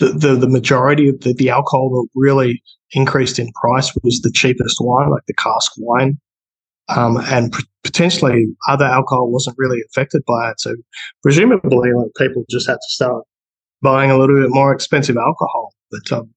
the, 0.00 0.12
the, 0.12 0.34
the 0.34 0.48
majority 0.48 1.08
of 1.08 1.20
the, 1.20 1.34
the 1.34 1.50
alcohol 1.50 1.90
that 1.90 2.08
really 2.18 2.62
increased 2.92 3.38
in 3.38 3.52
price 3.52 3.94
was 4.02 4.20
the 4.20 4.32
cheapest 4.32 4.78
wine, 4.80 5.10
like 5.10 5.22
the 5.28 5.34
cask 5.34 5.72
wine. 5.78 6.18
Um, 6.88 7.18
and 7.18 7.52
p- 7.52 7.62
potentially 7.84 8.46
other 8.68 8.84
alcohol 8.84 9.30
wasn't 9.30 9.56
really 9.58 9.80
affected 9.88 10.22
by 10.26 10.50
it. 10.50 10.58
So 10.58 10.74
presumably, 11.22 11.92
like 11.92 12.10
people 12.16 12.44
just 12.50 12.66
had 12.66 12.74
to 12.74 12.88
start 12.88 13.24
buying 13.80 14.10
a 14.10 14.18
little 14.18 14.40
bit 14.40 14.50
more 14.50 14.72
expensive 14.72 15.16
alcohol. 15.16 15.72
But 15.92 16.18
um, 16.18 16.30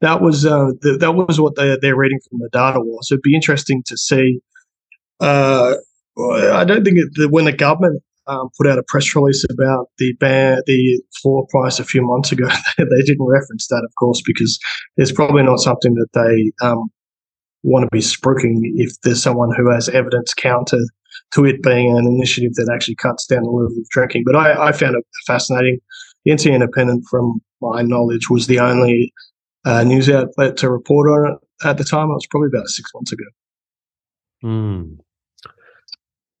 that 0.00 0.20
was 0.20 0.46
uh, 0.46 0.70
th- 0.82 1.00
that 1.00 1.12
was 1.12 1.40
what 1.40 1.56
they 1.56 1.76
they're 1.82 1.96
reading 1.96 2.20
from 2.28 2.38
the 2.38 2.50
data 2.52 2.80
was. 2.80 3.08
It'd 3.10 3.22
be 3.22 3.34
interesting 3.34 3.82
to 3.86 3.96
see. 3.96 4.40
Uh, 5.18 5.74
I 6.18 6.64
don't 6.64 6.84
think 6.84 6.98
it, 6.98 7.30
when 7.30 7.46
the 7.46 7.52
government 7.52 8.02
um, 8.26 8.48
put 8.56 8.66
out 8.66 8.78
a 8.78 8.82
press 8.86 9.14
release 9.14 9.44
about 9.50 9.88
the 9.98 10.12
ban, 10.14 10.60
the 10.66 11.02
floor 11.20 11.46
price 11.50 11.78
a 11.78 11.84
few 11.84 12.02
months 12.02 12.32
ago. 12.32 12.48
they 12.78 13.02
didn't 13.02 13.26
reference 13.26 13.66
that, 13.68 13.82
of 13.84 13.94
course, 13.98 14.22
because 14.24 14.58
it's 14.96 15.12
probably 15.12 15.42
not 15.42 15.58
something 15.58 15.94
that 15.94 16.08
they 16.14 16.66
um, 16.66 16.90
want 17.62 17.84
to 17.84 17.88
be 17.92 18.00
spruiking 18.00 18.60
if 18.74 18.92
there's 19.02 19.22
someone 19.22 19.52
who 19.56 19.70
has 19.70 19.88
evidence 19.88 20.34
counter 20.34 20.80
to 21.32 21.44
it 21.44 21.62
being 21.62 21.96
an 21.96 22.06
initiative 22.06 22.54
that 22.54 22.70
actually 22.72 22.94
cuts 22.96 23.26
down 23.26 23.42
the 23.42 23.50
level 23.50 23.76
of 23.76 23.88
drinking. 23.90 24.22
But 24.24 24.36
I, 24.36 24.68
I 24.68 24.72
found 24.72 24.96
it 24.96 25.04
fascinating. 25.26 25.78
The 26.24 26.34
NT 26.34 26.46
Independent, 26.46 27.04
from 27.10 27.40
my 27.60 27.82
knowledge, 27.82 28.30
was 28.30 28.46
the 28.46 28.60
only 28.60 29.12
uh, 29.64 29.84
news 29.84 30.08
outlet 30.08 30.56
to 30.58 30.70
report 30.70 31.08
on 31.08 31.32
it 31.32 31.66
at 31.66 31.78
the 31.78 31.84
time. 31.84 32.10
It 32.10 32.14
was 32.14 32.26
probably 32.30 32.48
about 32.48 32.68
six 32.68 32.90
months 32.94 33.12
ago. 33.12 33.24
Mm. 34.44 34.98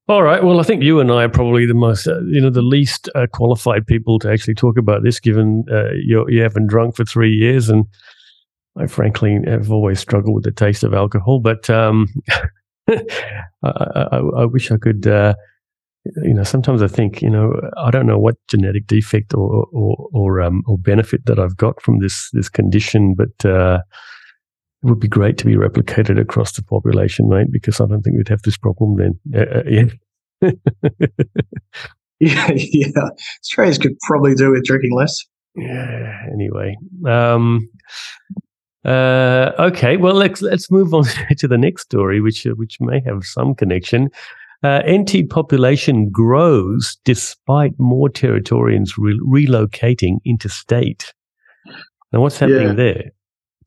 All 0.08 0.22
right. 0.24 0.42
Well, 0.42 0.58
I 0.58 0.64
think 0.64 0.82
you 0.82 0.98
and 0.98 1.12
I 1.12 1.24
are 1.24 1.28
probably 1.28 1.64
the 1.64 1.74
most, 1.74 2.08
uh, 2.08 2.20
you 2.22 2.40
know, 2.40 2.50
the 2.50 2.60
least 2.60 3.08
uh, 3.14 3.28
qualified 3.32 3.86
people 3.86 4.18
to 4.20 4.30
actually 4.30 4.54
talk 4.54 4.76
about 4.76 5.04
this, 5.04 5.20
given 5.20 5.64
uh, 5.70 5.92
you 5.92 6.26
you 6.28 6.42
haven't 6.42 6.66
drunk 6.66 6.96
for 6.96 7.04
three 7.04 7.30
years, 7.30 7.68
and 7.68 7.84
I 8.76 8.88
frankly 8.88 9.38
have 9.46 9.70
always 9.70 10.00
struggled 10.00 10.34
with 10.34 10.44
the 10.44 10.50
taste 10.50 10.82
of 10.82 10.92
alcohol. 10.92 11.38
But 11.38 11.70
um, 11.70 12.08
I, 12.88 13.00
I, 13.62 14.20
I, 14.38 14.44
wish 14.44 14.72
I 14.72 14.76
could. 14.76 15.06
Uh, 15.06 15.34
you 16.24 16.34
know, 16.34 16.42
sometimes 16.42 16.82
I 16.82 16.88
think, 16.88 17.22
you 17.22 17.30
know, 17.30 17.52
I 17.76 17.92
don't 17.92 18.06
know 18.08 18.18
what 18.18 18.34
genetic 18.48 18.88
defect 18.88 19.34
or 19.34 19.68
or 19.72 20.08
or, 20.12 20.40
um, 20.40 20.64
or 20.66 20.78
benefit 20.78 21.26
that 21.26 21.38
I've 21.38 21.56
got 21.56 21.80
from 21.80 22.00
this 22.00 22.28
this 22.32 22.48
condition, 22.48 23.14
but 23.14 23.48
uh, 23.48 23.78
it 24.82 24.88
would 24.88 25.00
be 25.00 25.08
great 25.08 25.38
to 25.38 25.46
be 25.46 25.54
replicated 25.54 26.20
across 26.20 26.52
the 26.52 26.62
population, 26.62 27.28
mate, 27.28 27.52
because 27.52 27.80
I 27.80 27.86
don't 27.86 28.02
think 28.02 28.16
we'd 28.16 28.28
have 28.28 28.42
this 28.42 28.56
problem 28.56 28.96
then. 28.96 29.20
Uh, 29.34 29.58
uh 29.58 29.62
yeah. 29.68 30.50
yeah, 32.20 32.50
yeah. 32.54 33.08
Australians 33.40 33.78
could 33.78 33.98
probably 34.00 34.34
do 34.34 34.50
with 34.50 34.64
drinking 34.64 34.94
less. 34.94 35.24
Yeah. 35.54 36.18
Anyway, 36.32 36.76
um, 37.06 37.68
uh, 38.84 39.52
okay. 39.58 39.96
Well, 39.96 40.14
let's 40.14 40.42
let's 40.42 40.70
move 40.70 40.94
on 40.94 41.04
to 41.38 41.46
the 41.46 41.58
next 41.58 41.82
story, 41.82 42.20
which 42.20 42.46
uh, 42.46 42.50
which 42.50 42.78
may 42.80 43.00
have 43.06 43.24
some 43.24 43.54
connection. 43.54 44.10
Uh, 44.64 44.80
NT 44.88 45.28
population 45.28 46.08
grows 46.10 46.96
despite 47.04 47.72
more 47.78 48.08
Territorians 48.08 48.96
re- 48.96 49.18
relocating 49.26 50.18
interstate. 50.24 51.12
Now, 52.12 52.20
what's 52.20 52.38
happening 52.38 52.68
yeah. 52.68 52.74
there? 52.74 53.10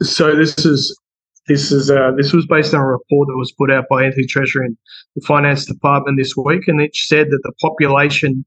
So 0.02 0.36
this 0.36 0.58
is 0.66 0.98
this 1.48 1.72
is 1.72 1.92
uh, 1.92 2.12
this 2.18 2.34
was 2.34 2.46
based 2.48 2.74
on 2.74 2.82
a 2.82 2.86
report 2.86 3.28
that 3.28 3.38
was 3.38 3.52
put 3.52 3.72
out 3.72 3.86
by 3.90 4.08
NT 4.08 4.28
Treasury 4.30 4.66
and 4.66 4.78
the 5.16 5.26
Finance 5.26 5.66
Department 5.66 6.18
this 6.18 6.36
week, 6.36 6.68
and 6.68 6.82
it 6.82 6.96
said 6.96 7.28
that 7.30 7.40
the 7.44 7.54
population 7.62 8.46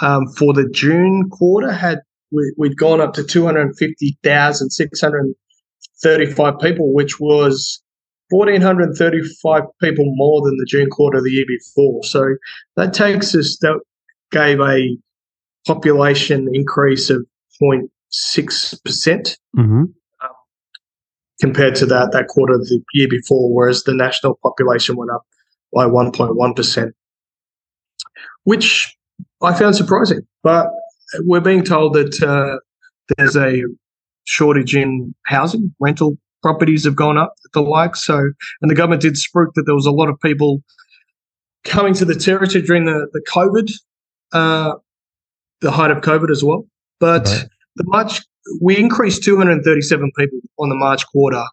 um, 0.00 0.26
for 0.36 0.52
the 0.52 0.68
June 0.70 1.28
quarter 1.30 1.72
had 1.72 2.00
we, 2.32 2.52
had 2.62 2.76
gone 2.76 3.00
up 3.00 3.14
to 3.14 3.24
two 3.24 3.44
hundred 3.44 3.76
fifty 3.76 4.18
thousand 4.24 4.70
six 4.70 5.00
hundred 5.00 5.32
thirty-five 6.02 6.58
people, 6.60 6.92
which 6.92 7.20
was 7.20 7.80
fourteen 8.30 8.60
hundred 8.60 8.96
thirty-five 8.96 9.62
people 9.80 10.04
more 10.16 10.42
than 10.42 10.56
the 10.56 10.66
June 10.68 10.90
quarter 10.90 11.18
of 11.18 11.24
the 11.24 11.30
year 11.30 11.46
before. 11.46 12.02
So 12.02 12.34
that 12.76 12.92
takes 12.94 13.34
us 13.36 13.58
that 13.60 13.78
gave 14.32 14.58
a 14.60 14.96
population 15.66 16.48
increase 16.52 17.10
of 17.10 17.24
0.6 17.62 18.84
percent. 18.84 19.38
Mm-hmm 19.56 19.84
compared 21.40 21.74
to 21.76 21.86
that 21.86 22.12
that 22.12 22.28
quarter 22.28 22.54
of 22.54 22.60
the 22.62 22.80
year 22.92 23.08
before, 23.08 23.52
whereas 23.52 23.84
the 23.84 23.94
national 23.94 24.38
population 24.42 24.96
went 24.96 25.10
up 25.10 25.22
by 25.74 25.86
1.1%, 25.86 26.92
which 28.44 28.96
I 29.42 29.54
found 29.54 29.76
surprising. 29.76 30.20
But 30.42 30.68
we're 31.20 31.40
being 31.40 31.64
told 31.64 31.94
that 31.94 32.22
uh, 32.22 32.58
there's 33.16 33.36
a 33.36 33.62
shortage 34.24 34.74
in 34.74 35.14
housing, 35.26 35.74
rental 35.80 36.16
properties 36.42 36.84
have 36.84 36.96
gone 36.96 37.18
up, 37.18 37.34
the 37.52 37.62
like. 37.62 37.96
So, 37.96 38.16
and 38.62 38.70
the 38.70 38.74
government 38.74 39.02
did 39.02 39.14
spruik 39.14 39.54
that 39.54 39.64
there 39.66 39.74
was 39.74 39.86
a 39.86 39.90
lot 39.90 40.08
of 40.08 40.18
people 40.20 40.62
coming 41.64 41.94
to 41.94 42.04
the 42.04 42.14
territory 42.14 42.62
during 42.62 42.84
the 42.84 43.08
the 43.12 43.22
COVID, 43.32 43.70
uh, 44.32 44.74
the 45.60 45.70
height 45.70 45.90
of 45.90 45.98
COVID 45.98 46.30
as 46.30 46.44
well. 46.44 46.66
But 47.00 47.26
right. 47.26 47.44
the 47.76 47.84
March 47.86 48.20
we 48.60 48.76
increased 48.76 49.22
237 49.24 50.12
people 50.16 50.38
on 50.58 50.68
the 50.68 50.74
March 50.74 51.06
quarter. 51.06 51.44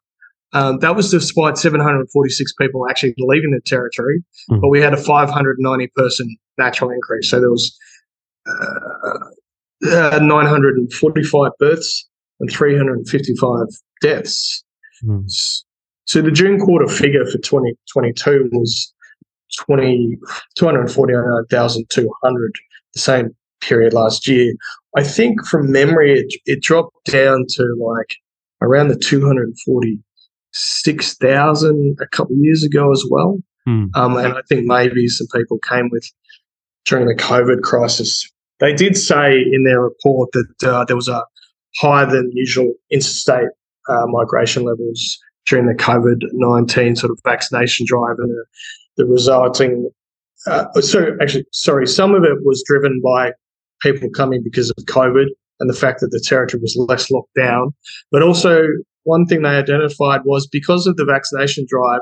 Um, 0.53 0.79
that 0.79 0.95
was 0.95 1.09
despite 1.09 1.57
746 1.57 2.53
people 2.53 2.85
actually 2.89 3.13
leaving 3.17 3.51
the 3.51 3.61
territory, 3.65 4.21
mm. 4.49 4.59
but 4.59 4.67
we 4.67 4.81
had 4.81 4.93
a 4.93 4.97
590 4.97 5.87
person 5.95 6.35
natural 6.57 6.89
increase. 6.89 7.29
So 7.29 7.39
there 7.39 7.49
was 7.49 7.77
uh, 8.45 9.29
uh, 9.89 10.19
945 10.21 11.51
births 11.57 12.09
and 12.41 12.51
355 12.51 13.67
deaths. 14.01 14.63
Mm. 15.03 15.23
So 16.05 16.21
the 16.21 16.31
June 16.31 16.59
quarter 16.59 16.87
figure 16.87 17.25
for 17.25 17.37
2022 17.37 18.49
was 18.51 18.93
20, 19.65 20.17
249,200, 20.57 22.51
the 22.93 22.99
same 22.99 23.35
period 23.61 23.93
last 23.93 24.27
year. 24.27 24.53
I 24.97 25.03
think 25.03 25.45
from 25.45 25.71
memory, 25.71 26.19
it, 26.19 26.33
it 26.45 26.61
dropped 26.61 27.05
down 27.05 27.45
to 27.49 27.63
like 27.79 28.17
around 28.61 28.89
the 28.89 28.97
246,000 28.97 31.97
a 32.01 32.07
couple 32.07 32.35
of 32.35 32.41
years 32.41 32.63
ago 32.63 32.91
as 32.91 33.05
well. 33.09 33.37
Hmm. 33.65 33.85
Um, 33.95 34.17
and 34.17 34.33
I 34.33 34.41
think 34.49 34.65
maybe 34.65 35.07
some 35.07 35.27
people 35.33 35.57
came 35.59 35.89
with 35.91 36.05
during 36.85 37.07
the 37.07 37.15
COVID 37.15 37.61
crisis. 37.61 38.29
They 38.59 38.73
did 38.73 38.97
say 38.97 39.39
in 39.39 39.63
their 39.63 39.81
report 39.81 40.31
that 40.33 40.63
uh, 40.63 40.83
there 40.85 40.95
was 40.95 41.07
a 41.07 41.23
higher 41.77 42.05
than 42.05 42.29
usual 42.33 42.73
interstate 42.91 43.47
uh, 43.87 44.05
migration 44.07 44.63
levels 44.63 45.17
during 45.47 45.67
the 45.67 45.73
COVID 45.73 46.17
19 46.33 46.95
sort 46.95 47.11
of 47.11 47.19
vaccination 47.23 47.85
drive 47.87 48.17
and 48.19 48.29
the, 48.29 48.45
the 48.97 49.05
resulting 49.05 49.89
uh, 50.47 50.65
so 50.81 51.15
actually, 51.21 51.45
sorry, 51.51 51.87
some 51.87 52.15
of 52.15 52.23
it 52.23 52.43
was 52.43 52.63
driven 52.65 53.01
by 53.03 53.31
people 53.81 54.09
coming 54.09 54.41
because 54.43 54.69
of 54.71 54.83
COVID 54.85 55.27
and 55.59 55.69
the 55.69 55.75
fact 55.75 55.99
that 56.01 56.07
the 56.07 56.19
territory 56.19 56.61
was 56.61 56.75
less 56.89 57.11
locked 57.11 57.35
down. 57.35 57.73
But 58.11 58.23
also, 58.23 58.63
one 59.03 59.25
thing 59.25 59.41
they 59.41 59.49
identified 59.49 60.21
was 60.25 60.47
because 60.47 60.87
of 60.87 60.95
the 60.97 61.05
vaccination 61.05 61.65
drive, 61.67 62.01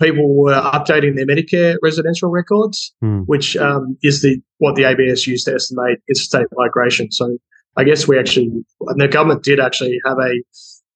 people 0.00 0.34
were 0.36 0.52
updating 0.52 1.16
their 1.16 1.26
Medicare 1.26 1.76
residential 1.82 2.28
records, 2.30 2.94
Hmm. 3.00 3.20
which 3.20 3.56
um, 3.56 3.96
is 4.02 4.22
the 4.22 4.38
what 4.58 4.74
the 4.76 4.84
ABS 4.84 5.26
used 5.26 5.46
to 5.46 5.54
estimate 5.54 5.98
interstate 6.08 6.46
migration. 6.56 7.10
So 7.10 7.38
I 7.76 7.84
guess 7.84 8.08
we 8.08 8.18
actually, 8.18 8.50
and 8.80 9.00
the 9.00 9.08
government 9.08 9.42
did 9.42 9.60
actually 9.60 9.98
have 10.06 10.18
a 10.18 10.32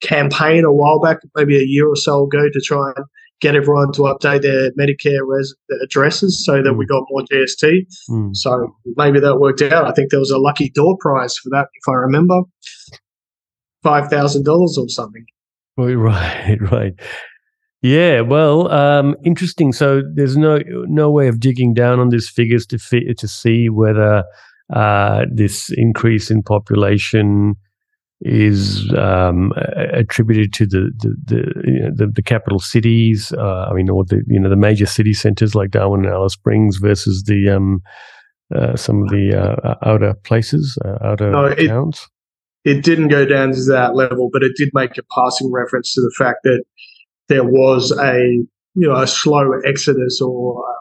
campaign 0.00 0.64
a 0.64 0.72
while 0.72 0.98
back, 0.98 1.18
maybe 1.36 1.58
a 1.58 1.64
year 1.64 1.86
or 1.86 1.96
so 1.96 2.24
ago, 2.24 2.48
to 2.50 2.60
try 2.60 2.92
and 2.96 3.04
get 3.40 3.54
everyone 3.56 3.92
to 3.92 4.02
update 4.02 4.42
their 4.42 4.70
Medicare 4.72 5.26
res- 5.26 5.54
addresses 5.82 6.44
so 6.44 6.62
that 6.62 6.74
we 6.74 6.86
got 6.86 7.04
more 7.10 7.22
GST. 7.22 7.86
Mm. 8.08 8.36
So 8.36 8.74
maybe 8.96 9.20
that 9.20 9.38
worked 9.38 9.62
out. 9.62 9.86
I 9.86 9.92
think 9.92 10.10
there 10.10 10.20
was 10.20 10.30
a 10.30 10.38
lucky 10.38 10.70
door 10.70 10.96
prize 11.00 11.36
for 11.36 11.48
that, 11.50 11.68
if 11.74 11.88
I 11.88 11.94
remember, 11.94 12.40
five 13.82 14.08
thousand 14.08 14.44
dollars 14.44 14.76
or 14.78 14.88
something. 14.88 15.24
Right, 15.76 15.94
right, 15.94 16.58
right. 16.70 16.92
Yeah, 17.82 18.20
well, 18.20 18.70
um, 18.70 19.16
interesting. 19.24 19.72
So 19.72 20.02
there's 20.14 20.36
no 20.36 20.58
no 20.86 21.10
way 21.10 21.28
of 21.28 21.40
digging 21.40 21.72
down 21.72 21.98
on 21.98 22.10
these 22.10 22.28
figures 22.28 22.66
to 22.66 22.78
fi- 22.78 23.14
to 23.16 23.26
see 23.26 23.70
whether 23.70 24.22
uh, 24.72 25.24
this 25.32 25.70
increase 25.76 26.30
in 26.30 26.42
population 26.42 27.56
is 28.22 28.92
um, 28.94 29.52
attributed 29.92 30.52
to 30.54 30.66
the 30.66 30.90
the 30.98 31.14
the, 31.24 31.62
you 31.64 31.80
know, 31.80 31.90
the, 31.94 32.06
the 32.06 32.22
capital 32.22 32.58
cities. 32.58 33.32
Uh, 33.32 33.66
I 33.70 33.72
mean, 33.72 33.88
or 33.88 34.04
the 34.04 34.22
you 34.26 34.38
know 34.38 34.50
the 34.50 34.56
major 34.56 34.86
city 34.86 35.12
centers 35.14 35.54
like 35.54 35.70
Darwin 35.70 36.04
and 36.04 36.12
Alice 36.14 36.34
Springs 36.34 36.76
versus 36.76 37.24
the 37.24 37.48
um, 37.50 37.80
uh, 38.54 38.76
some 38.76 39.02
of 39.02 39.08
the 39.08 39.34
uh, 39.34 39.74
outer 39.84 40.14
places, 40.24 40.76
uh, 40.84 40.98
outer 41.02 41.30
No, 41.30 41.44
it- 41.46 41.68
towns. 41.68 42.06
It 42.62 42.84
didn't 42.84 43.08
go 43.08 43.24
down 43.24 43.52
to 43.52 43.64
that 43.70 43.94
level, 43.94 44.28
but 44.30 44.42
it 44.42 44.52
did 44.54 44.68
make 44.74 44.98
a 44.98 45.02
passing 45.14 45.50
reference 45.50 45.94
to 45.94 46.02
the 46.02 46.12
fact 46.18 46.40
that 46.44 46.62
there 47.30 47.42
was 47.44 47.90
a 47.98 48.18
you 48.74 48.86
know 48.86 48.96
a 48.96 49.06
slow 49.06 49.50
exodus 49.64 50.20
or 50.20 50.62
uh, 50.68 50.72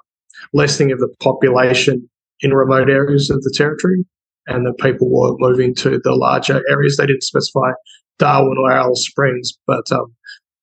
lessening 0.51 0.91
of 0.91 0.99
the 0.99 1.07
population 1.21 2.09
in 2.41 2.53
remote 2.53 2.89
areas 2.89 3.29
of 3.29 3.41
the 3.43 3.53
territory, 3.55 4.03
and 4.49 4.65
that 4.65 4.77
people 4.79 5.09
were 5.09 5.35
moving 5.37 5.73
to 5.75 5.99
the 6.03 6.13
larger 6.13 6.61
areas. 6.69 6.97
They 6.97 7.05
didn't 7.05 7.23
specify 7.23 7.71
Darwin 8.17 8.57
or 8.57 8.71
Alice 8.71 9.05
Springs, 9.05 9.53
but 9.65 9.91
um, 9.91 10.13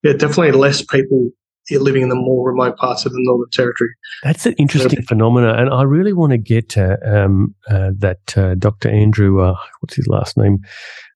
yeah, 0.03 0.13
definitely 0.13 0.53
less 0.53 0.83
people 0.83 1.31
living 1.71 2.03
in 2.03 2.09
the 2.09 2.15
more 2.15 2.49
remote 2.49 2.77
parts 2.77 3.07
of 3.07 3.13
the 3.13 3.19
Northern 3.21 3.51
Territory. 3.51 3.91
That's 4.23 4.47
an 4.47 4.55
interesting 4.55 5.03
phenomenon, 5.03 5.59
and 5.59 5.71
I 5.71 5.83
really 5.83 6.13
want 6.13 6.33
to 6.33 6.39
get 6.39 6.69
to 6.71 6.99
um, 7.05 7.55
uh, 7.69 7.91
that 7.99 8.37
uh, 8.37 8.55
Dr. 8.55 8.89
Andrew, 8.91 9.43
uh, 9.43 9.57
what's 9.81 9.97
his 9.97 10.07
last 10.07 10.37
name, 10.37 10.59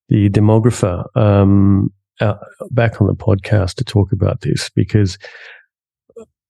the 0.09 0.29
demographer, 0.31 1.05
um, 1.17 1.93
uh, 2.21 2.35
back 2.71 3.01
on 3.01 3.07
the 3.07 3.15
podcast 3.15 3.75
to 3.77 3.85
talk 3.85 4.13
about 4.13 4.43
this 4.43 4.71
because 4.71 5.19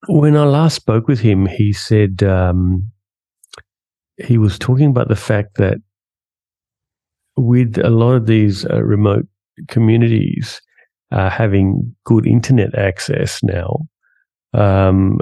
when 0.08 0.36
I 0.36 0.44
last 0.44 0.74
spoke 0.74 1.06
with 1.06 1.20
him, 1.20 1.46
he 1.46 1.72
said 1.72 2.22
um, 2.22 2.90
he 4.16 4.38
was 4.38 4.58
talking 4.58 4.86
about 4.90 5.08
the 5.08 5.16
fact 5.16 5.56
that 5.56 5.78
with 7.40 7.78
a 7.78 7.90
lot 7.90 8.14
of 8.14 8.26
these 8.26 8.64
uh, 8.66 8.82
remote 8.82 9.26
communities 9.68 10.60
uh, 11.12 11.30
having 11.30 11.94
good 12.04 12.26
internet 12.26 12.74
access 12.76 13.42
now, 13.42 13.86
um, 14.52 15.18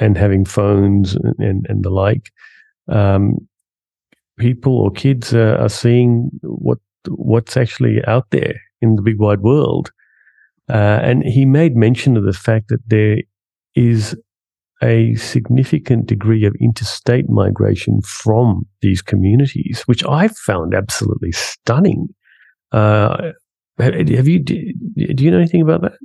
and 0.00 0.16
having 0.16 0.44
phones 0.44 1.16
and, 1.38 1.66
and, 1.68 1.84
the 1.84 1.90
like, 1.90 2.30
um, 2.88 3.36
people 4.38 4.76
or 4.76 4.90
kids 4.90 5.34
are 5.34 5.68
seeing 5.68 6.30
what 6.42 6.78
what's 7.08 7.56
actually 7.56 8.04
out 8.06 8.26
there 8.30 8.54
in 8.80 8.96
the 8.96 9.02
big 9.02 9.18
wide 9.18 9.40
world. 9.40 9.90
Uh, 10.68 10.98
and 11.02 11.22
he 11.24 11.44
made 11.44 11.76
mention 11.76 12.16
of 12.16 12.24
the 12.24 12.32
fact 12.32 12.68
that 12.68 12.80
there 12.86 13.18
is 13.74 14.16
a 14.84 15.14
significant 15.14 16.06
degree 16.06 16.44
of 16.44 16.54
interstate 16.60 17.28
migration 17.28 18.00
from 18.02 18.66
these 18.82 19.00
communities, 19.02 19.82
which 19.86 20.04
I 20.04 20.28
found 20.28 20.74
absolutely 20.74 21.32
stunning. 21.32 22.08
Uh, 22.70 23.32
have 23.78 24.28
you 24.28 24.38
do, 24.38 24.72
you 24.94 25.30
know 25.30 25.38
anything 25.38 25.62
about 25.62 25.82
that? 25.82 25.98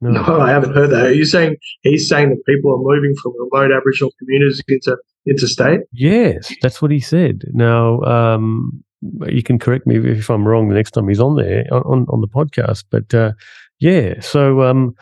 No, 0.00 0.40
I 0.40 0.50
haven't 0.50 0.74
heard 0.74 0.90
that. 0.90 1.06
Are 1.06 1.12
you 1.12 1.24
saying 1.24 1.56
he's 1.82 2.08
saying 2.08 2.30
that 2.30 2.44
people 2.46 2.72
are 2.72 2.78
moving 2.78 3.14
from 3.22 3.32
remote 3.38 3.74
Aboriginal 3.74 4.12
communities 4.18 4.62
into 4.68 4.96
interstate? 5.26 5.80
Yes, 5.92 6.52
that's 6.62 6.80
what 6.80 6.90
he 6.90 7.00
said. 7.00 7.42
Now, 7.52 8.00
um, 8.02 8.84
you 9.26 9.42
can 9.42 9.58
correct 9.58 9.86
me 9.86 9.96
if 9.96 10.30
I'm 10.30 10.46
wrong 10.46 10.68
the 10.68 10.74
next 10.74 10.92
time 10.92 11.08
he's 11.08 11.20
on 11.20 11.36
there 11.36 11.64
on 11.72 12.06
on 12.10 12.20
the 12.20 12.28
podcast. 12.28 12.84
But 12.90 13.12
uh, 13.12 13.32
yeah, 13.80 14.20
so 14.20 14.62
um, 14.62 14.94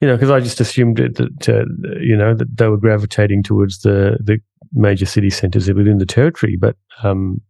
you 0.00 0.06
know, 0.06 0.16
because 0.16 0.30
I 0.30 0.40
just 0.40 0.60
assumed 0.60 0.96
that, 0.98 1.16
that 1.16 1.48
uh, 1.48 1.64
you 2.00 2.16
know 2.16 2.34
that 2.34 2.56
they 2.56 2.68
were 2.68 2.76
gravitating 2.76 3.42
towards 3.42 3.80
the 3.80 4.18
the 4.22 4.38
major 4.72 5.06
city 5.06 5.30
centres 5.30 5.68
within 5.72 5.98
the 5.98 6.06
territory, 6.06 6.56
but 6.56 6.76
um, 7.02 7.40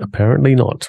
apparently 0.00 0.54
not. 0.54 0.88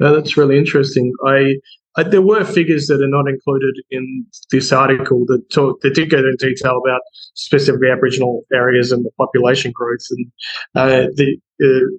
No, 0.00 0.14
that's 0.14 0.36
really 0.36 0.56
interesting. 0.56 1.12
I, 1.26 1.56
I, 1.96 2.04
there 2.04 2.22
were 2.22 2.44
figures 2.44 2.86
that 2.86 3.02
are 3.02 3.08
not 3.08 3.28
included 3.28 3.74
in 3.90 4.24
this 4.50 4.72
article 4.72 5.24
that 5.26 5.42
talk 5.50 5.80
that 5.82 5.94
did 5.94 6.10
go 6.10 6.18
into 6.18 6.36
detail 6.38 6.80
about 6.84 7.00
specifically 7.34 7.88
Aboriginal 7.90 8.44
areas 8.52 8.92
and 8.92 9.04
the 9.04 9.10
population 9.18 9.72
growth, 9.74 10.06
and 10.10 10.32
uh, 10.74 11.06
the 11.14 11.36
uh, 11.62 11.90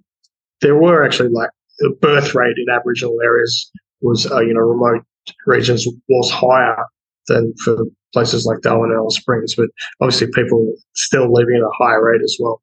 there 0.62 0.76
were 0.76 1.06
actually 1.06 1.30
like 1.30 1.50
the 1.80 1.92
birth 2.02 2.34
rate 2.34 2.56
in 2.58 2.74
Aboriginal 2.74 3.18
areas 3.24 3.70
was 4.02 4.30
uh, 4.32 4.40
you 4.40 4.54
know 4.54 4.62
remote 4.62 5.04
regions 5.46 5.86
was 6.10 6.32
higher 6.32 6.84
than 7.28 7.54
for 7.64 7.86
places 8.14 8.46
like 8.46 8.62
Darwin 8.62 8.92
and 8.92 9.00
Alice 9.00 9.16
Springs, 9.16 9.56
but 9.56 9.68
obviously 10.00 10.28
people 10.34 10.74
still 10.96 11.32
living 11.32 11.56
at 11.56 11.62
a 11.62 11.72
higher 11.78 12.04
rate 12.04 12.22
as 12.24 12.38
well. 12.40 12.62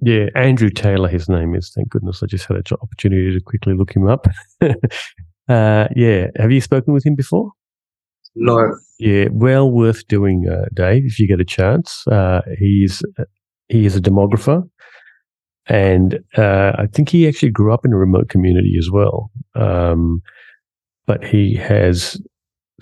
Yeah, 0.00 0.26
Andrew 0.34 0.70
Taylor, 0.70 1.08
his 1.08 1.28
name 1.28 1.54
is. 1.54 1.72
Thank 1.74 1.90
goodness, 1.90 2.22
I 2.22 2.26
just 2.26 2.46
had 2.46 2.56
an 2.56 2.62
opportunity 2.80 3.32
to 3.32 3.40
quickly 3.40 3.74
look 3.74 3.94
him 3.94 4.08
up. 4.08 4.26
uh, 4.62 5.88
yeah, 5.94 6.26
have 6.36 6.50
you 6.50 6.60
spoken 6.60 6.92
with 6.92 7.06
him 7.06 7.14
before? 7.14 7.52
No. 8.34 8.76
Yeah, 8.98 9.26
well 9.30 9.70
worth 9.70 10.06
doing, 10.08 10.46
uh, 10.50 10.66
Dave, 10.74 11.04
if 11.04 11.18
you 11.18 11.28
get 11.28 11.40
a 11.40 11.44
chance. 11.44 12.06
Uh, 12.06 12.40
he's 12.58 13.02
he 13.68 13.86
is 13.86 13.96
a 13.96 14.00
demographer, 14.00 14.68
and 15.66 16.18
uh, 16.36 16.72
I 16.78 16.86
think 16.92 17.08
he 17.08 17.28
actually 17.28 17.50
grew 17.50 17.72
up 17.72 17.84
in 17.84 17.92
a 17.92 17.96
remote 17.96 18.28
community 18.28 18.74
as 18.78 18.90
well. 18.90 19.30
Um, 19.54 20.22
but 21.06 21.24
he 21.24 21.54
has 21.56 22.20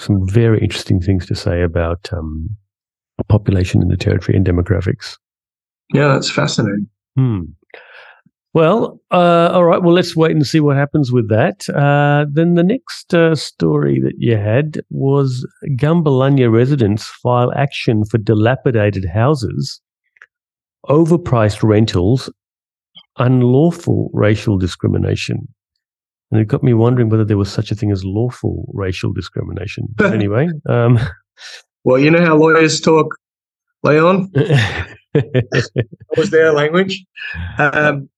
some 0.01 0.27
very 0.29 0.61
interesting 0.61 1.01
things 1.01 1.27
to 1.27 1.35
say 1.35 1.63
about 1.63 2.09
um, 2.13 2.57
population 3.29 3.83
in 3.83 3.89
the 3.89 3.97
territory 3.97 4.37
and 4.37 4.47
demographics. 4.47 5.17
Yeah, 5.93 6.09
that's 6.09 6.31
fascinating. 6.31 6.89
Hmm. 7.17 7.41
Well, 8.53 9.01
uh, 9.13 9.51
all 9.53 9.65
right. 9.65 9.81
Well, 9.81 9.95
let's 9.95 10.17
wait 10.17 10.33
and 10.33 10.45
see 10.45 10.59
what 10.59 10.77
happens 10.77 11.13
with 11.13 11.29
that. 11.29 11.69
Uh, 11.71 12.27
then 12.29 12.55
the 12.55 12.65
next 12.65 13.15
uh, 13.15 13.37
story 13.37 14.01
that 14.01 14.15
you 14.19 14.37
had 14.37 14.81
was 14.91 15.47
Gunbalanya 15.77 16.53
residents 16.53 17.07
file 17.07 17.53
action 17.55 18.05
for 18.05 18.19
dilapidated 18.19 19.05
houses, 19.05 19.81
overpriced 20.87 21.63
rentals, 21.63 22.29
unlawful 23.19 24.11
racial 24.13 24.59
discrimination. 24.59 25.47
And 26.31 26.41
it 26.41 26.49
got 26.49 26.63
me 26.63 26.75
wondering 26.75 27.09
whether 27.09 27.25
there 27.25 27.39
was 27.39 27.53
such 27.53 27.71
a 27.71 27.75
thing 27.75 27.91
as 27.91 28.05
lawful 28.05 28.71
racial 28.73 29.13
discrimination. 29.13 29.89
But 29.97 30.15
anyway, 30.15 30.49
um, 30.69 30.99
well, 31.85 31.99
you 31.99 32.11
know 32.11 32.25
how 32.25 32.37
lawyers 32.37 32.81
talk, 32.81 33.17
Leon. 33.83 34.31
That 35.13 36.17
was 36.17 36.31
their 36.31 36.53
language. 36.53 37.05
Um, 37.59 38.09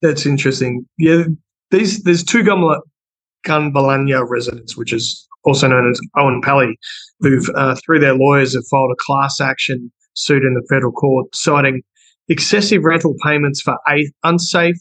that's 0.00 0.24
interesting. 0.24 0.86
Yeah, 0.96 1.24
these 1.70 2.02
there's 2.02 2.24
two 2.24 2.42
Gunbala, 2.42 2.80
Gunbalanya 3.46 4.26
residents, 4.26 4.74
which 4.74 4.92
is 4.94 5.28
also 5.44 5.68
known 5.68 5.90
as 5.90 6.00
Oenpelli, 6.16 6.74
who've 7.20 7.46
uh, 7.54 7.76
through 7.84 8.00
their 8.00 8.14
lawyers 8.14 8.54
have 8.54 8.64
filed 8.70 8.90
a 8.90 9.04
class 9.04 9.38
action 9.38 9.92
suit 10.14 10.42
in 10.42 10.54
the 10.54 10.66
federal 10.70 10.92
court 10.92 11.26
citing 11.34 11.82
excessive 12.28 12.84
rental 12.84 13.14
payments 13.22 13.60
for 13.60 13.76
a- 13.88 14.10
unsafe, 14.24 14.76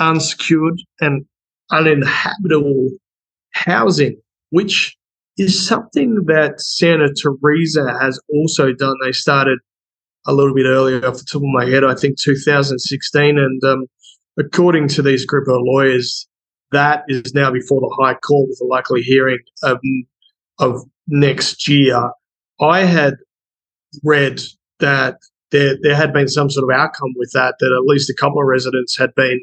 unsecured, 0.00 0.80
and 1.00 1.24
uninhabitable 1.70 2.90
housing, 3.52 4.20
which 4.50 4.96
is 5.36 5.66
something 5.66 6.24
that 6.26 6.60
Santa 6.60 7.12
Teresa 7.14 7.96
has 8.00 8.20
also 8.34 8.72
done. 8.72 8.96
They 9.04 9.12
started 9.12 9.58
a 10.26 10.32
little 10.32 10.54
bit 10.54 10.66
earlier 10.66 11.04
off 11.06 11.18
the 11.18 11.26
top 11.30 11.42
of 11.42 11.48
my 11.48 11.64
head, 11.64 11.84
I 11.84 11.94
think 11.94 12.18
2016. 12.20 13.38
And 13.38 13.64
um, 13.64 13.86
according 14.38 14.88
to 14.88 15.02
these 15.02 15.24
group 15.24 15.48
of 15.48 15.56
lawyers, 15.60 16.28
that 16.72 17.04
is 17.08 17.34
now 17.34 17.50
before 17.50 17.80
the 17.80 17.96
High 17.98 18.14
Court 18.14 18.48
with 18.48 18.60
a 18.60 18.66
likely 18.66 19.00
hearing 19.00 19.38
of, 19.62 19.78
of 20.58 20.82
next 21.06 21.68
year. 21.68 22.10
I 22.60 22.80
had 22.80 23.14
read 24.04 24.40
that 24.80 25.18
there 25.50 25.76
there 25.80 25.96
had 25.96 26.12
been 26.12 26.28
some 26.28 26.50
sort 26.50 26.70
of 26.70 26.78
outcome 26.78 27.14
with 27.16 27.30
that. 27.32 27.54
That 27.60 27.72
at 27.72 27.86
least 27.86 28.10
a 28.10 28.14
couple 28.14 28.40
of 28.40 28.46
residents 28.46 28.98
had 28.98 29.14
been 29.14 29.40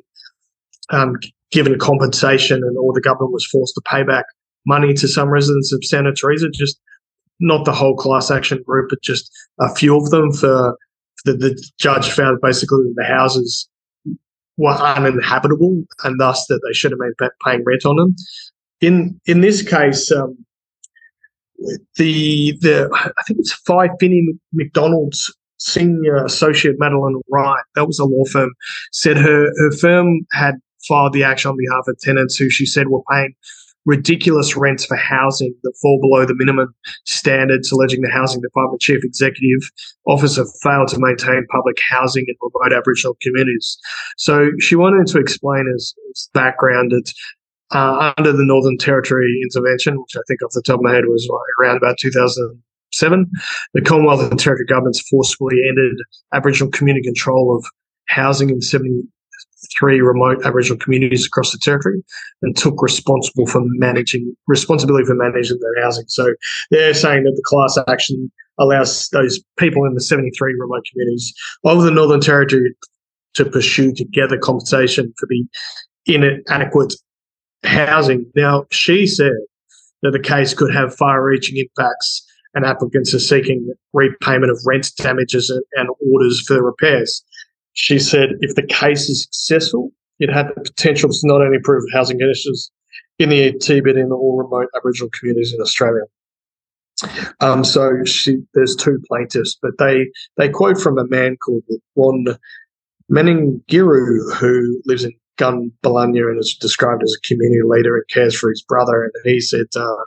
um, 0.92 1.16
given 1.52 1.78
compensation, 1.80 2.64
and 2.64 2.78
or 2.78 2.94
the 2.94 3.02
government 3.02 3.34
was 3.34 3.46
forced 3.46 3.76
to 3.76 3.82
pay 3.90 4.04
back 4.04 4.26
money 4.66 4.94
to 4.94 5.08
some 5.08 5.30
residents 5.30 5.72
of 5.74 5.84
Santa 5.84 6.14
Teresa. 6.14 6.50
Just 6.50 6.80
not 7.40 7.66
the 7.66 7.74
whole 7.74 7.96
class 7.96 8.32
action 8.32 8.62
group, 8.66 8.90
but 8.90 9.02
just 9.02 9.32
a 9.60 9.74
few 9.74 9.98
of 9.98 10.10
them. 10.10 10.32
For 10.32 10.78
the, 11.26 11.34
the 11.34 11.70
judge 11.80 12.10
found 12.10 12.40
basically 12.42 12.80
that 12.80 12.96
the 12.98 13.06
houses 13.06 13.68
were 14.58 14.72
uninhabitable, 14.72 15.84
and 16.04 16.20
thus 16.20 16.46
that 16.48 16.62
they 16.66 16.74
should 16.74 16.92
have 16.92 17.00
been 17.00 17.30
paying 17.44 17.64
rent 17.66 17.86
on 17.86 17.98
them. 17.98 18.16
In 18.82 19.20
in 19.26 19.42
this 19.42 19.62
case, 19.62 20.12
um, 20.12 20.38
the 21.96 22.58
the 22.62 22.90
I 22.94 23.24
think 23.24 23.40
it's 23.40 23.54
Phi 23.54 23.90
Finney 24.00 24.28
McDonald's 24.54 25.34
senior 25.58 26.24
associate 26.24 26.76
Madeline 26.78 27.22
Wright, 27.30 27.64
that 27.76 27.88
was 27.88 28.00
a 28.00 28.06
law 28.06 28.26
firm, 28.26 28.52
said 28.92 29.18
her 29.18 29.52
her 29.58 29.72
firm 29.72 30.26
had 30.32 30.56
filed 30.88 31.14
the 31.14 31.24
action 31.24 31.50
on 31.50 31.58
behalf 31.58 31.88
of 31.88 31.98
tenants 32.00 32.36
who 32.36 32.50
she 32.50 32.66
said 32.66 32.88
were 32.88 33.02
paying 33.12 33.34
ridiculous 33.86 34.58
rents 34.58 34.86
for 34.86 34.98
housing 34.98 35.54
that 35.64 35.74
fall 35.82 36.00
below 36.02 36.26
the 36.26 36.36
minimum 36.36 36.74
standards, 37.06 37.72
alleging 37.72 38.02
the 38.02 38.10
Housing 38.10 38.42
Department 38.42 38.82
Chief 38.82 39.04
Executive 39.04 39.70
Officer 40.08 40.44
failed 40.64 40.88
to 40.90 41.00
maintain 41.00 41.46
public 41.52 41.78
housing 41.88 42.26
in 42.28 42.36
remote 42.42 42.76
Aboriginal 42.76 43.16
communities. 43.22 43.78
So 44.18 44.50
she 44.60 44.76
wanted 44.76 45.08
to 45.08 45.20
explain 45.20 45.72
as, 45.74 45.94
as 46.12 46.30
background 46.34 46.92
that 46.92 47.14
uh, 47.72 48.14
under 48.18 48.32
the 48.32 48.46
Northern 48.46 48.78
Territory 48.78 49.40
intervention, 49.44 50.00
which 50.00 50.16
I 50.16 50.22
think 50.28 50.42
off 50.44 50.52
the 50.54 50.62
top 50.62 50.76
of 50.76 50.82
my 50.82 50.94
head 50.94 51.06
was 51.08 51.28
around 51.62 51.78
about 51.78 51.98
2007, 52.00 53.32
the 53.74 53.82
Commonwealth 53.82 54.30
and 54.30 54.40
Territory 54.40 54.66
governments 54.66 55.08
forcibly 55.10 55.58
ended 55.68 55.98
Aboriginal 56.34 56.72
community 56.72 57.04
control 57.06 57.56
of 57.56 57.66
housing 58.08 58.50
in 58.50 58.62
73 59.74 60.02
remote 60.02 60.46
Aboriginal 60.46 60.78
communities 60.78 61.26
across 61.26 61.52
the 61.52 61.58
territory 61.58 62.04
and 62.42 62.56
took 62.56 62.82
responsible 62.82 63.48
for 63.48 63.62
managing 63.64 64.36
responsibility 64.48 65.06
for 65.06 65.16
managing 65.16 65.60
their 65.60 65.84
housing. 65.84 66.06
So 66.08 66.34
they're 66.72 66.94
saying 66.94 67.24
that 67.24 67.34
the 67.36 67.44
class 67.46 67.78
action 67.88 68.32
allows 68.58 69.10
those 69.10 69.40
people 69.58 69.86
in 69.86 69.94
the 69.94 70.02
73 70.02 70.56
remote 70.58 70.86
communities 70.92 71.34
of 71.66 71.84
the 71.84 71.92
Northern 71.92 72.22
Territory 72.22 72.74
to 73.36 73.46
pursue 73.46 73.94
together 73.94 74.38
compensation 74.38 75.14
for 75.20 75.28
the 75.28 75.46
inadequate 76.06 76.94
housing. 77.64 78.26
Now, 78.36 78.66
she 78.72 79.08
said 79.08 79.34
that 80.04 80.12
the 80.12 80.20
case 80.20 80.54
could 80.54 80.74
have 80.74 80.96
far 80.96 81.24
reaching 81.24 81.58
impacts 81.58 82.26
and 82.54 82.66
applicants 82.66 83.14
are 83.14 83.20
seeking 83.20 83.74
repayment 83.94 84.52
of 84.52 84.60
rent 84.66 84.90
damages 84.96 85.50
and 85.50 85.90
orders 86.14 86.42
for 86.48 86.64
repairs. 86.64 87.24
She 87.76 88.00
said 88.00 88.30
if 88.40 88.56
the 88.56 88.66
case 88.66 89.10
is 89.10 89.28
successful, 89.32 89.92
it 90.20 90.34
had 90.34 90.48
the 90.56 90.62
potential 90.62 91.10
to 91.10 91.20
not 91.24 91.42
only 91.42 91.58
improve 91.58 91.84
housing 91.94 92.18
conditions 92.18 92.72
in 93.20 93.30
the 93.30 93.44
ET, 93.44 93.84
but 93.84 93.98
in 93.98 94.12
all 94.12 94.38
remote 94.38 94.70
Aboriginal 94.76 95.10
communities 95.12 95.54
in 95.54 95.62
Australia. 95.62 96.04
Um, 97.42 97.66
so 97.66 98.04
she, 98.06 98.38
there's 98.54 98.76
two 98.76 99.00
plaintiffs, 99.08 99.58
but 99.62 99.72
they, 99.78 100.08
they 100.38 100.48
quote 100.48 100.80
from 100.80 100.98
a 100.98 101.08
man 101.08 101.36
called 101.38 101.64
Ron 101.98 102.26
Meningiru, 103.12 104.34
who 104.36 104.82
lives 104.86 105.04
in 105.04 105.12
Gun 105.38 105.70
Bunya 105.84 106.30
and 106.30 106.40
is 106.40 106.56
described 106.56 107.04
as 107.04 107.14
a 107.14 107.28
community 107.28 107.62
leader 107.62 107.98
and 107.98 108.08
cares 108.10 108.38
for 108.40 108.50
his 108.50 108.64
brother. 108.64 109.04
And 109.04 109.12
he 109.26 109.42
said 109.42 109.66
uh, 109.76 110.02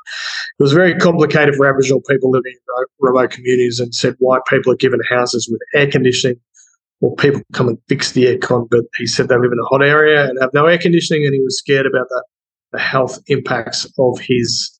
it 0.58 0.62
was 0.62 0.72
very 0.72 0.94
complicated 0.94 1.54
for 1.54 1.66
Aboriginal 1.66 2.00
people 2.08 2.30
living 2.30 2.54
in 2.54 2.84
remote 2.98 3.30
communities 3.30 3.78
and 3.78 3.94
said 3.94 4.14
white 4.18 4.40
people 4.48 4.72
are 4.72 4.76
given 4.76 5.00
houses 5.08 5.46
with 5.50 5.60
air 5.74 5.90
conditioning 5.90 6.40
or 7.00 7.14
people 7.16 7.42
come 7.52 7.68
and 7.68 7.78
fix 7.88 8.12
the 8.12 8.24
aircon. 8.24 8.68
But 8.70 8.84
he 8.96 9.06
said 9.06 9.28
they 9.28 9.36
live 9.36 9.52
in 9.52 9.58
a 9.58 9.68
hot 9.68 9.82
area 9.82 10.28
and 10.28 10.38
have 10.40 10.54
no 10.54 10.66
air 10.66 10.78
conditioning 10.78 11.24
and 11.24 11.34
he 11.34 11.40
was 11.40 11.58
scared 11.58 11.86
about 11.86 12.08
the, 12.08 12.24
the 12.72 12.78
health 12.78 13.18
impacts 13.28 13.86
of 13.98 14.18
his 14.20 14.78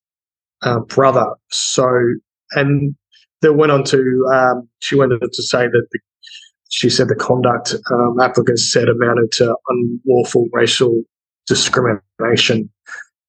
uh, 0.61 0.79
brother. 0.79 1.27
So, 1.49 1.87
and 2.51 2.95
they 3.41 3.49
went 3.49 3.71
on 3.71 3.83
to, 3.85 4.25
um, 4.33 4.67
she 4.79 4.95
went 4.95 5.13
on 5.13 5.19
to 5.21 5.43
say 5.43 5.67
that 5.67 5.87
the 5.91 5.99
she 6.69 6.89
said 6.89 7.07
the 7.07 7.15
conduct 7.15 7.75
um, 7.91 8.19
applicants 8.19 8.71
said 8.71 8.87
amounted 8.87 9.31
to 9.33 9.55
unlawful 9.67 10.47
racial 10.53 11.01
discrimination. 11.47 12.69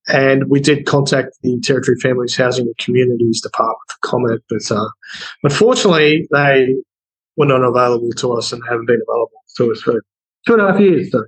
And 0.09 0.49
we 0.49 0.61
did 0.61 0.87
contact 0.87 1.39
the 1.43 1.59
Territory 1.63 1.97
Families 2.01 2.37
Housing 2.37 2.67
and 2.67 2.77
Communities 2.79 3.41
Department 3.41 3.79
for 3.89 4.09
comment, 4.09 4.43
but 4.49 4.71
uh, 4.71 4.89
unfortunately, 5.43 6.27
they 6.31 6.75
were 7.37 7.47
not 7.47 7.63
available 7.63 8.11
to 8.19 8.33
us 8.33 8.53
and 8.53 8.63
haven't 8.69 8.87
been 8.87 9.01
available 9.09 9.43
to 9.57 9.73
us 9.73 9.81
for 9.83 10.03
two 10.47 10.55
and 10.55 10.63
a 10.63 10.73
half 10.73 10.81
years. 10.81 11.11
So 11.11 11.25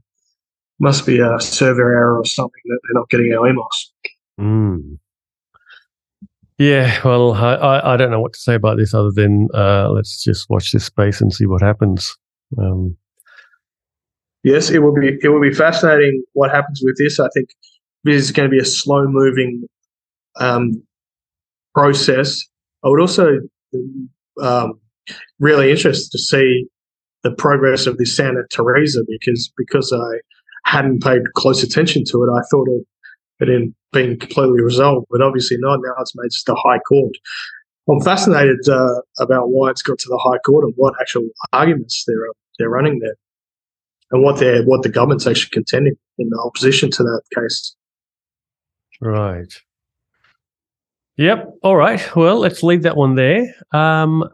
must 0.81 1.07
be 1.07 1.21
a 1.21 1.41
server 1.41 1.93
error 1.93 2.19
or 2.19 2.25
something 2.25 2.63
that 2.67 2.81
they're 2.83 2.95
not 2.95 3.09
getting 3.09 3.33
our 3.33 3.49
emails. 3.49 4.09
Mm. 4.41 4.99
Yeah, 6.59 7.01
well, 7.05 7.33
I, 7.33 7.95
I 7.95 7.97
don't 7.97 8.11
know 8.11 8.21
what 8.21 8.35
to 8.35 8.39
say 8.39 8.55
about 8.55 8.77
this 8.77 8.95
other 8.95 9.11
than 9.11 9.49
uh, 9.55 9.91
let's 9.91 10.23
just 10.23 10.49
watch 10.51 10.73
this 10.73 10.85
space 10.85 11.21
and 11.21 11.33
see 11.33 11.47
what 11.47 11.63
happens. 11.63 12.17
Um, 12.59 12.97
yes, 14.45 14.71
it 14.71 14.81
will 14.81 14.95
be 14.95 15.19
it 15.23 15.29
will 15.29 15.41
be 15.41 15.53
fascinating 15.53 16.23
what 16.35 16.51
happens 16.51 16.81
with 16.85 16.97
this. 16.99 17.19
I 17.19 17.29
think 17.35 17.49
this 18.05 18.17
is 18.17 18.33
going 18.33 18.49
to 18.49 18.51
be 18.51 18.61
a 18.61 18.65
slow 18.65 19.07
moving 19.07 19.67
um, 20.39 20.83
process. 21.75 22.41
I 22.85 22.89
would 22.89 23.01
also 23.01 23.39
um, 24.41 24.79
really 25.39 25.71
interested 25.71 26.11
to 26.11 26.19
see 26.19 26.67
the 27.23 27.33
progress 27.33 27.87
of 27.87 27.99
this 27.99 28.17
Santa 28.17 28.43
Teresa 28.51 29.01
because 29.09 29.53
because 29.57 29.93
I 29.93 30.21
hadn't 30.65 31.03
paid 31.03 31.23
close 31.35 31.63
attention 31.63 32.05
to 32.07 32.23
it. 32.23 32.29
I 32.31 32.43
thought 32.51 32.69
it 33.41 33.49
had 33.49 33.75
been 33.93 34.19
completely 34.19 34.61
resolved, 34.61 35.07
but 35.11 35.23
obviously 35.23 35.57
not. 35.61 35.81
Now 35.83 35.95
it's 36.01 36.15
made 36.15 36.31
to 36.31 36.43
the 36.47 36.55
High 36.55 36.79
Court. 36.89 37.13
I'm 37.91 38.01
fascinated 38.01 38.69
uh, 38.69 39.01
about 39.19 39.49
why 39.49 39.71
it's 39.71 39.83
got 39.83 39.99
to 39.99 40.09
the 40.09 40.21
High 40.23 40.39
Court 40.39 40.65
and 40.65 40.73
what 40.77 40.95
actual 41.01 41.29
arguments 41.53 42.05
they're 42.07 42.17
they're 42.59 42.71
running 42.71 43.01
there, 43.01 43.17
and 44.13 44.23
what 44.23 44.39
they 44.39 44.61
what 44.63 44.83
the 44.83 44.89
government's 44.89 45.27
actually 45.27 45.51
contending 45.51 45.95
in 46.19 46.31
opposition 46.45 46.91
to 46.93 47.03
that 47.03 47.23
case. 47.35 47.75
Right. 49.01 49.53
Yep. 51.17 51.55
All 51.63 51.77
right. 51.77 52.17
Well, 52.17 52.39
let's 52.39 52.63
leave 52.63 52.85
that 52.85 52.97
one 52.97 53.17
there. 53.17 53.55
Um, 53.73 54.29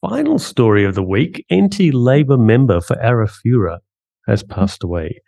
final 0.00 0.38
story 0.38 0.84
of 0.84 0.94
the 0.94 1.02
week: 1.02 1.44
NT 1.52 1.94
Labor 1.94 2.38
member 2.38 2.80
for 2.80 2.96
Arafura 2.96 3.78
has 4.26 4.42
passed 4.42 4.84
away. 4.84 5.20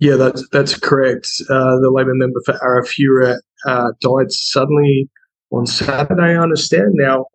Yeah, 0.00 0.16
that's 0.16 0.46
that's 0.50 0.78
correct. 0.78 1.28
Uh, 1.48 1.78
the 1.80 1.92
Labor 1.94 2.14
member 2.14 2.40
for 2.44 2.54
Arafura 2.54 3.38
uh, 3.66 3.92
died 4.00 4.32
suddenly 4.32 5.08
on 5.52 5.66
Saturday. 5.66 6.34
I 6.34 6.42
understand. 6.42 6.94
Now, 6.94 7.26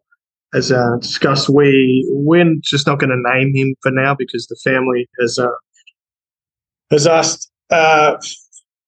as 0.53 0.71
uh, 0.71 0.97
discussed, 0.99 1.49
we 1.49 2.05
we're 2.11 2.55
just 2.61 2.85
not 2.85 2.99
going 2.99 3.09
to 3.09 3.33
name 3.33 3.55
him 3.55 3.75
for 3.81 3.91
now 3.91 4.15
because 4.15 4.47
the 4.47 4.59
family 4.63 5.07
has 5.19 5.39
uh, 5.39 5.47
has 6.91 7.07
asked 7.07 7.49
uh, 7.69 8.17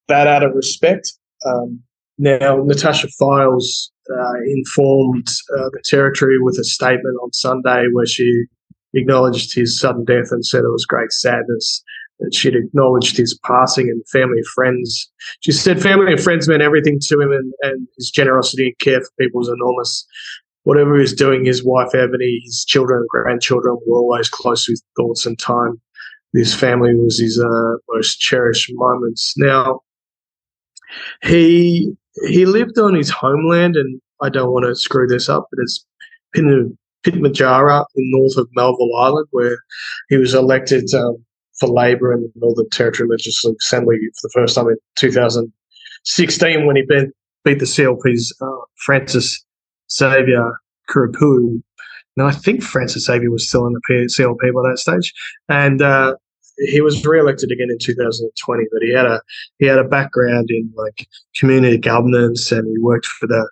that 0.07 0.27
out 0.27 0.43
of 0.43 0.53
respect. 0.55 1.13
Um, 1.45 1.81
now, 2.17 2.61
Natasha 2.61 3.07
Fyles 3.17 3.91
uh, 4.11 4.33
informed 4.45 5.27
the 5.47 5.81
Territory 5.85 6.39
with 6.39 6.57
a 6.59 6.63
statement 6.63 7.17
on 7.23 7.33
Sunday 7.33 7.85
where 7.91 8.05
she 8.05 8.45
acknowledged 8.93 9.53
his 9.53 9.79
sudden 9.79 10.05
death 10.05 10.31
and 10.31 10.45
said 10.45 10.63
it 10.63 10.71
was 10.71 10.85
great 10.85 11.11
sadness 11.11 11.83
that 12.19 12.33
she'd 12.33 12.55
acknowledged 12.55 13.17
his 13.17 13.37
passing 13.45 13.89
and 13.89 14.07
family 14.09 14.37
and 14.37 14.47
friends. 14.47 15.09
She 15.39 15.51
said 15.51 15.81
family 15.81 16.11
and 16.11 16.21
friends 16.21 16.47
meant 16.47 16.61
everything 16.61 16.99
to 17.03 17.19
him, 17.19 17.31
and, 17.31 17.53
and 17.61 17.87
his 17.97 18.11
generosity 18.11 18.65
and 18.65 18.79
care 18.79 19.01
for 19.01 19.09
people 19.19 19.39
was 19.39 19.49
enormous. 19.49 20.05
Whatever 20.63 20.95
he 20.95 21.01
was 21.01 21.13
doing, 21.13 21.45
his 21.45 21.63
wife 21.63 21.95
Ebony, 21.95 22.41
his 22.43 22.65
children 22.67 22.99
and 22.99 23.09
grandchildren 23.09 23.77
were 23.87 23.99
always 23.99 24.29
close 24.29 24.67
with 24.67 24.81
thoughts 24.97 25.25
and 25.25 25.39
time. 25.39 25.81
His 26.33 26.53
family 26.53 26.93
was 26.93 27.19
his 27.19 27.39
uh, 27.39 27.75
most 27.89 28.19
cherished 28.19 28.69
moments. 28.73 29.33
Now, 29.37 29.79
he 31.23 31.95
he 32.27 32.45
lived 32.45 32.77
on 32.77 32.95
his 32.95 33.09
homeland, 33.09 33.75
and 33.75 34.01
I 34.21 34.29
don't 34.29 34.51
want 34.51 34.65
to 34.65 34.75
screw 34.75 35.07
this 35.07 35.29
up, 35.29 35.47
but 35.51 35.61
it's 35.61 35.85
Pitjantjatjara 36.35 37.85
in 37.95 38.11
north 38.11 38.37
of 38.37 38.47
Melville 38.53 38.95
Island, 38.97 39.27
where 39.31 39.57
he 40.09 40.17
was 40.17 40.33
elected 40.33 40.93
um, 40.93 41.23
for 41.59 41.69
Labor 41.69 42.13
in 42.13 42.21
the 42.21 42.31
Northern 42.35 42.69
Territory 42.71 43.09
Legislative 43.09 43.57
Assembly 43.61 43.97
for 43.97 44.27
the 44.27 44.31
first 44.33 44.55
time 44.55 44.67
in 44.67 44.77
2016 44.97 46.65
when 46.65 46.75
he 46.75 46.83
beat, 46.87 47.09
beat 47.43 47.59
the 47.59 47.65
CLP's 47.65 48.35
uh, 48.41 48.65
Francis 48.85 49.43
Xavier 49.91 50.59
Kurrupuwu. 50.89 51.61
Now, 52.17 52.27
I 52.27 52.31
think 52.31 52.63
Francis 52.63 53.05
Xavier 53.05 53.31
was 53.31 53.47
still 53.47 53.65
in 53.67 53.73
the 53.73 53.81
CLP 53.89 54.53
by 54.53 54.69
that 54.69 54.77
stage. 54.77 55.13
And 55.47 55.81
uh, 55.81 56.15
he 56.67 56.81
was 56.81 57.05
re-elected 57.05 57.51
again 57.51 57.69
in 57.69 57.77
2020, 57.79 58.63
but 58.71 58.81
he 58.81 58.93
had 58.93 59.05
a 59.05 59.21
he 59.59 59.65
had 59.65 59.79
a 59.79 59.83
background 59.83 60.49
in 60.49 60.71
like 60.75 61.07
community 61.39 61.77
governance, 61.77 62.51
and 62.51 62.67
he 62.67 62.79
worked 62.79 63.05
for 63.05 63.27
the 63.27 63.49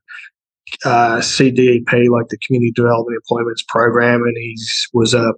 uh, 0.85 1.17
CDEP, 1.17 2.09
like 2.09 2.27
the 2.27 2.37
Community 2.45 2.71
Development 2.75 3.15
Employments 3.15 3.63
Program, 3.67 4.21
and 4.23 4.35
he 4.37 4.55
was 4.93 5.15
uh, 5.15 5.31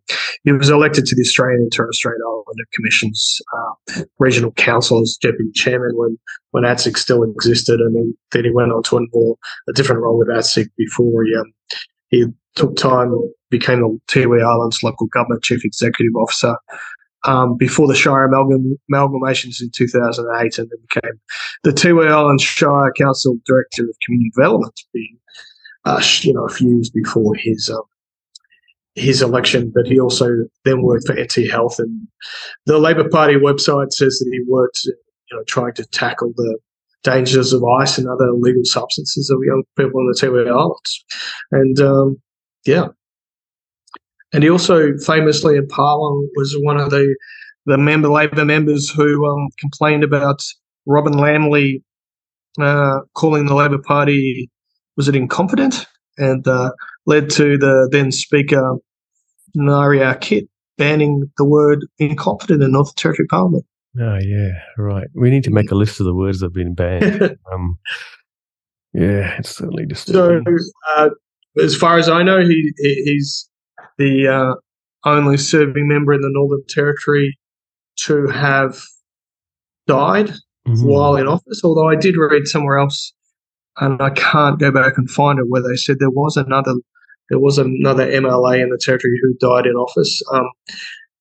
he 0.43 0.51
was 0.51 0.69
elected 0.69 1.05
to 1.05 1.15
the 1.15 1.21
Australian 1.21 1.69
Strait 1.71 2.15
Islander 2.25 2.65
Commission's 2.73 3.39
uh, 3.55 4.03
Regional 4.17 4.51
Council 4.53 5.01
as 5.01 5.17
deputy 5.21 5.51
chairman 5.53 5.91
when 5.95 6.17
when 6.51 6.63
ATSIC 6.63 6.97
still 6.97 7.23
existed, 7.23 7.79
and 7.79 7.95
then, 7.95 8.17
then 8.31 8.45
he 8.45 8.51
went 8.51 8.71
on 8.71 8.83
to 8.83 8.97
a 8.97 9.01
more 9.13 9.37
a 9.67 9.73
different 9.73 10.01
role 10.01 10.17
with 10.17 10.29
ATSIC 10.29 10.67
before 10.77 11.23
he 11.23 11.35
um, 11.35 11.53
he 12.09 12.25
took 12.55 12.75
time, 12.75 13.13
became 13.49 13.81
the 13.81 13.99
Tiwi 14.07 14.43
Islands 14.43 14.81
local 14.83 15.07
government 15.07 15.43
chief 15.43 15.63
executive 15.63 16.15
officer. 16.15 16.55
Um, 17.25 17.57
before 17.57 17.85
the 17.85 17.95
Shire 17.95 18.23
amalgam, 18.23 18.79
amalgamations 18.89 19.61
in 19.61 19.71
2008, 19.75 20.57
and 20.57 20.69
then 20.69 20.79
became 20.87 21.19
the 21.63 21.71
Tiwi 21.71 22.09
Islands 22.09 22.43
Shire 22.43 22.93
Council 22.97 23.37
Director 23.45 23.83
of 23.83 23.95
Community 24.05 24.31
Development, 24.33 24.79
being 24.93 25.19
uh, 25.85 26.01
you 26.21 26.33
know, 26.33 26.45
a 26.45 26.49
few 26.49 26.75
years 26.75 26.89
before 26.89 27.33
his 27.35 27.69
um, 27.69 27.81
his 28.95 29.21
election. 29.21 29.71
But 29.73 29.87
he 29.87 29.99
also 29.99 30.29
then 30.65 30.81
worked 30.81 31.07
for 31.07 31.13
NT 31.13 31.49
Health, 31.49 31.79
and 31.79 32.07
the 32.65 32.77
Labor 32.77 33.09
Party 33.09 33.35
website 33.35 33.91
says 33.91 34.19
that 34.19 34.29
he 34.31 34.41
worked, 34.47 34.81
you 34.85 35.37
know, 35.37 35.43
trying 35.47 35.73
to 35.75 35.85
tackle 35.85 36.33
the 36.35 36.57
dangers 37.03 37.53
of 37.53 37.63
ice 37.63 37.97
and 37.97 38.07
other 38.07 38.27
illegal 38.27 38.63
substances 38.65 39.29
of 39.29 39.39
young 39.45 39.63
people 39.77 40.01
in 40.01 40.07
the 40.07 40.19
Tiwi 40.19 40.49
Islands, 40.49 41.05
and 41.51 41.79
um, 41.79 42.21
yeah. 42.65 42.87
And 44.33 44.43
he 44.43 44.49
also 44.49 44.97
famously 44.97 45.57
in 45.57 45.67
Parliament 45.67 46.31
was 46.35 46.55
one 46.61 46.77
of 46.77 46.89
the 46.89 47.15
the 47.65 47.77
member 47.77 48.09
Labor 48.09 48.45
members 48.45 48.89
who 48.89 49.27
um, 49.27 49.49
complained 49.59 50.03
about 50.03 50.41
Robyn 50.85 51.13
Lambley 51.13 51.83
uh, 52.59 53.01
calling 53.13 53.45
the 53.45 53.55
Labor 53.55 53.77
Party 53.77 54.49
was 54.97 55.07
it 55.07 55.15
incompetent 55.15 55.85
and 56.17 56.47
uh, 56.47 56.71
led 57.05 57.29
to 57.31 57.57
the 57.57 57.87
then 57.91 58.11
Speaker 58.11 58.75
Naria 59.57 60.19
Kit 60.19 60.47
banning 60.77 61.29
the 61.37 61.45
word 61.45 61.85
incompetent 61.99 62.63
in 62.63 62.71
Northern 62.71 62.93
Territory 62.95 63.27
Parliament. 63.27 63.65
Oh 63.99 64.19
yeah, 64.21 64.51
right. 64.77 65.07
We 65.13 65.29
need 65.29 65.43
to 65.45 65.51
make 65.51 65.71
a 65.71 65.75
list 65.75 65.99
of 65.99 66.05
the 66.05 66.13
words 66.13 66.39
that 66.39 66.47
have 66.47 66.53
been 66.53 66.75
banned. 66.75 67.37
um, 67.53 67.77
yeah, 68.93 69.37
it's 69.37 69.55
certainly 69.55 69.85
disturbing. 69.85 70.57
So, 70.57 70.71
uh, 70.95 71.09
as 71.61 71.75
far 71.75 71.97
as 71.97 72.07
I 72.07 72.23
know, 72.23 72.41
he 72.41 72.71
he's 72.77 73.48
the 73.99 74.27
uh, 74.27 74.55
only 75.07 75.37
serving 75.37 75.87
member 75.87 76.13
in 76.13 76.21
the 76.21 76.31
Northern 76.31 76.63
Territory 76.67 77.37
to 77.97 78.27
have 78.27 78.81
died 79.85 80.29
mm-hmm. 80.67 80.83
while 80.83 81.15
in 81.15 81.27
office. 81.27 81.61
Although 81.63 81.89
I 81.89 81.95
did 81.95 82.17
read 82.17 82.47
somewhere 82.47 82.79
else 82.79 83.13
and 83.77 84.01
I 84.01 84.09
can't 84.11 84.59
go 84.59 84.71
back 84.71 84.97
and 84.97 85.09
find 85.09 85.37
it 85.37 85.47
where 85.47 85.61
they 85.61 85.75
said 85.75 85.97
there 85.99 86.09
was 86.09 86.37
another 86.37 86.73
there 87.29 87.39
was 87.39 87.59
another 87.59 88.07
MLA 88.07 88.63
in 88.63 88.69
the 88.69 88.79
territory 88.81 89.19
who 89.21 89.35
died 89.35 89.67
in 89.67 89.75
office. 89.75 90.23
Um, 90.33 90.49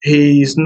he's 0.03 0.57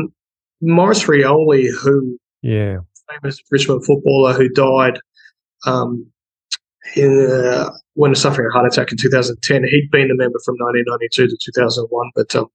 Maurice 0.61 1.05
Rioli, 1.05 1.69
who 1.83 2.19
yeah 2.43 2.79
famous 3.21 3.41
Richmond 3.51 3.85
footballer 3.85 4.33
who 4.35 4.49
died 4.49 5.01
um, 5.67 6.07
in, 6.97 7.31
uh, 7.31 7.71
when 7.95 8.15
suffering 8.15 8.49
a 8.49 8.53
heart 8.53 8.67
attack 8.67 8.91
in 8.93 8.99
2010. 8.99 9.65
He'd 9.65 9.91
been 9.91 10.11
a 10.11 10.15
member 10.15 10.39
from 10.45 10.57
1992 10.59 11.29
to 11.29 11.37
2001, 11.45 12.11
but 12.15 12.35
um, 12.35 12.47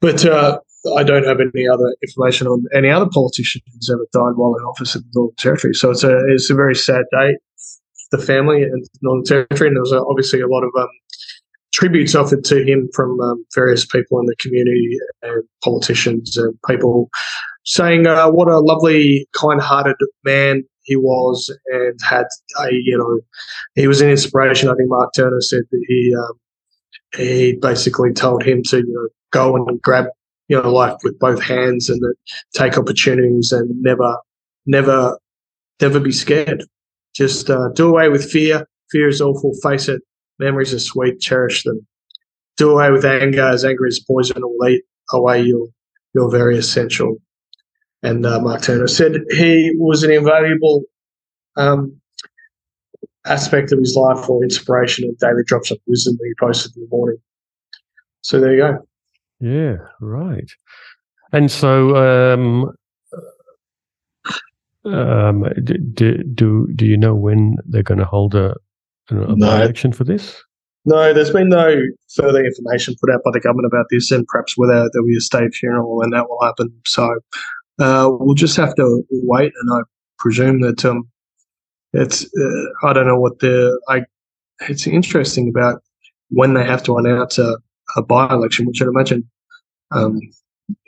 but 0.00 0.24
uh, 0.24 0.58
I 0.96 1.02
don't 1.02 1.26
have 1.26 1.40
any 1.40 1.66
other 1.66 1.94
information 2.02 2.46
on 2.46 2.64
any 2.74 2.90
other 2.90 3.08
politician 3.10 3.62
who's 3.72 3.90
ever 3.90 4.06
died 4.12 4.36
while 4.36 4.54
in 4.56 4.64
office 4.64 4.94
in 4.94 5.02
the 5.02 5.08
Northern 5.14 5.36
Territory. 5.36 5.74
So 5.74 5.90
it's 5.90 6.04
a 6.04 6.18
it's 6.28 6.50
a 6.50 6.54
very 6.54 6.74
sad 6.74 7.04
day 7.12 7.36
the 8.10 8.24
family 8.24 8.62
and 8.62 8.84
Northern 9.02 9.24
Territory. 9.24 9.68
And 9.68 9.76
there 9.76 9.82
was 9.82 9.92
obviously 9.92 10.40
a 10.40 10.46
lot 10.46 10.62
of 10.62 10.70
um, 10.78 10.88
tributes 11.72 12.14
offered 12.14 12.44
to 12.44 12.64
him 12.64 12.88
from 12.94 13.20
um, 13.20 13.44
various 13.54 13.84
people 13.84 14.20
in 14.20 14.26
the 14.26 14.36
community 14.36 14.96
and 15.22 15.42
politicians 15.62 16.36
and 16.36 16.54
people 16.68 17.08
saying 17.64 18.06
uh, 18.06 18.30
what 18.30 18.48
a 18.48 18.60
lovely, 18.60 19.26
kind-hearted 19.32 19.96
man 20.24 20.62
he 20.84 20.96
was 20.96 21.54
and 21.66 21.98
had 22.02 22.26
a 22.60 22.72
you 22.72 22.96
know 22.96 23.20
he 23.74 23.86
was 23.86 24.00
an 24.00 24.10
inspiration. 24.10 24.68
I 24.68 24.74
think 24.74 24.88
Mark 24.88 25.12
Turner 25.14 25.40
said 25.40 25.62
that 25.70 25.84
he 25.88 26.14
um, 26.14 26.40
he 27.16 27.52
basically 27.54 28.12
told 28.12 28.42
him 28.42 28.62
to 28.64 28.78
you 28.78 28.92
know 28.92 29.08
go 29.30 29.56
and 29.56 29.80
grab 29.82 30.06
you 30.48 30.60
know 30.60 30.70
life 30.70 30.96
with 31.02 31.18
both 31.18 31.42
hands 31.42 31.88
and 31.88 32.00
that 32.00 32.14
take 32.54 32.78
opportunities 32.78 33.52
and 33.52 33.70
never 33.82 34.16
never 34.66 35.18
never 35.80 36.00
be 36.00 36.12
scared. 36.12 36.64
Just 37.14 37.50
uh, 37.50 37.68
do 37.70 37.88
away 37.88 38.08
with 38.08 38.30
fear. 38.30 38.66
Fear 38.90 39.08
is 39.08 39.20
awful. 39.20 39.54
Face 39.62 39.88
it. 39.88 40.02
Memories 40.38 40.74
are 40.74 40.78
sweet. 40.78 41.20
Cherish 41.20 41.62
them. 41.62 41.86
Do 42.56 42.70
away 42.70 42.90
with 42.90 43.04
anger, 43.04 43.42
as 43.42 43.64
anger 43.64 43.86
is 43.86 44.00
poison. 44.00 44.42
Or 44.42 44.68
eat 44.68 44.82
away 45.12 45.42
your 45.42 45.66
your 46.14 46.30
very 46.30 46.58
essential. 46.58 47.16
And 48.04 48.26
uh, 48.26 48.38
Mark 48.38 48.62
Turner 48.62 48.86
said 48.86 49.16
he 49.30 49.72
was 49.78 50.02
an 50.02 50.12
invaluable 50.12 50.82
um, 51.56 51.98
aspect 53.24 53.72
of 53.72 53.78
his 53.78 53.96
life 53.96 54.28
or 54.28 54.42
inspiration 54.44 55.04
and 55.04 55.18
daily 55.18 55.42
drops 55.46 55.70
of 55.70 55.78
wisdom 55.86 56.14
that 56.18 56.26
he 56.26 56.34
posted 56.38 56.76
in 56.76 56.82
the 56.82 56.88
morning. 56.94 57.16
So 58.20 58.40
there 58.40 58.52
you 58.52 58.58
go. 58.58 58.78
Yeah, 59.40 59.76
right. 60.00 60.50
And 61.32 61.50
so 61.50 61.96
um, 61.96 62.74
um, 64.84 65.46
do, 65.62 66.22
do 66.22 66.68
do 66.74 66.86
you 66.86 66.98
know 66.98 67.14
when 67.14 67.56
they're 67.64 67.82
going 67.82 67.98
to 67.98 68.04
hold 68.04 68.34
a, 68.34 68.54
a 69.08 69.14
no. 69.14 69.56
election 69.56 69.92
for 69.92 70.04
this? 70.04 70.42
No, 70.86 71.14
there's 71.14 71.30
been 71.30 71.48
no 71.48 71.80
further 72.14 72.44
information 72.44 72.94
put 73.00 73.10
out 73.10 73.22
by 73.24 73.30
the 73.32 73.40
government 73.40 73.66
about 73.66 73.86
this, 73.90 74.10
and 74.10 74.26
perhaps 74.26 74.58
whether 74.58 74.88
there'll 74.92 75.08
be 75.08 75.16
a 75.16 75.20
state 75.20 75.54
funeral 75.54 76.02
and 76.02 76.12
that 76.12 76.28
will 76.28 76.42
happen. 76.42 76.70
So 76.86 77.08
uh, 77.78 78.08
we'll 78.10 78.34
just 78.34 78.56
have 78.56 78.74
to 78.76 79.04
wait, 79.10 79.52
and 79.60 79.72
I 79.72 79.80
presume 80.18 80.60
that 80.62 80.84
um, 80.84 81.08
it's 81.92 82.24
uh, 82.24 82.86
I 82.88 82.92
don't 82.92 83.06
know 83.06 83.18
what 83.18 83.38
the 83.40 83.80
I. 83.88 84.02
It's 84.68 84.86
interesting 84.86 85.48
about 85.48 85.82
when 86.30 86.54
they 86.54 86.64
have 86.64 86.82
to 86.84 86.96
announce 86.96 87.38
a, 87.38 87.56
a 87.96 88.02
by-election, 88.02 88.66
which 88.66 88.80
I'd 88.80 88.88
imagine 88.88 89.28
um, 89.90 90.20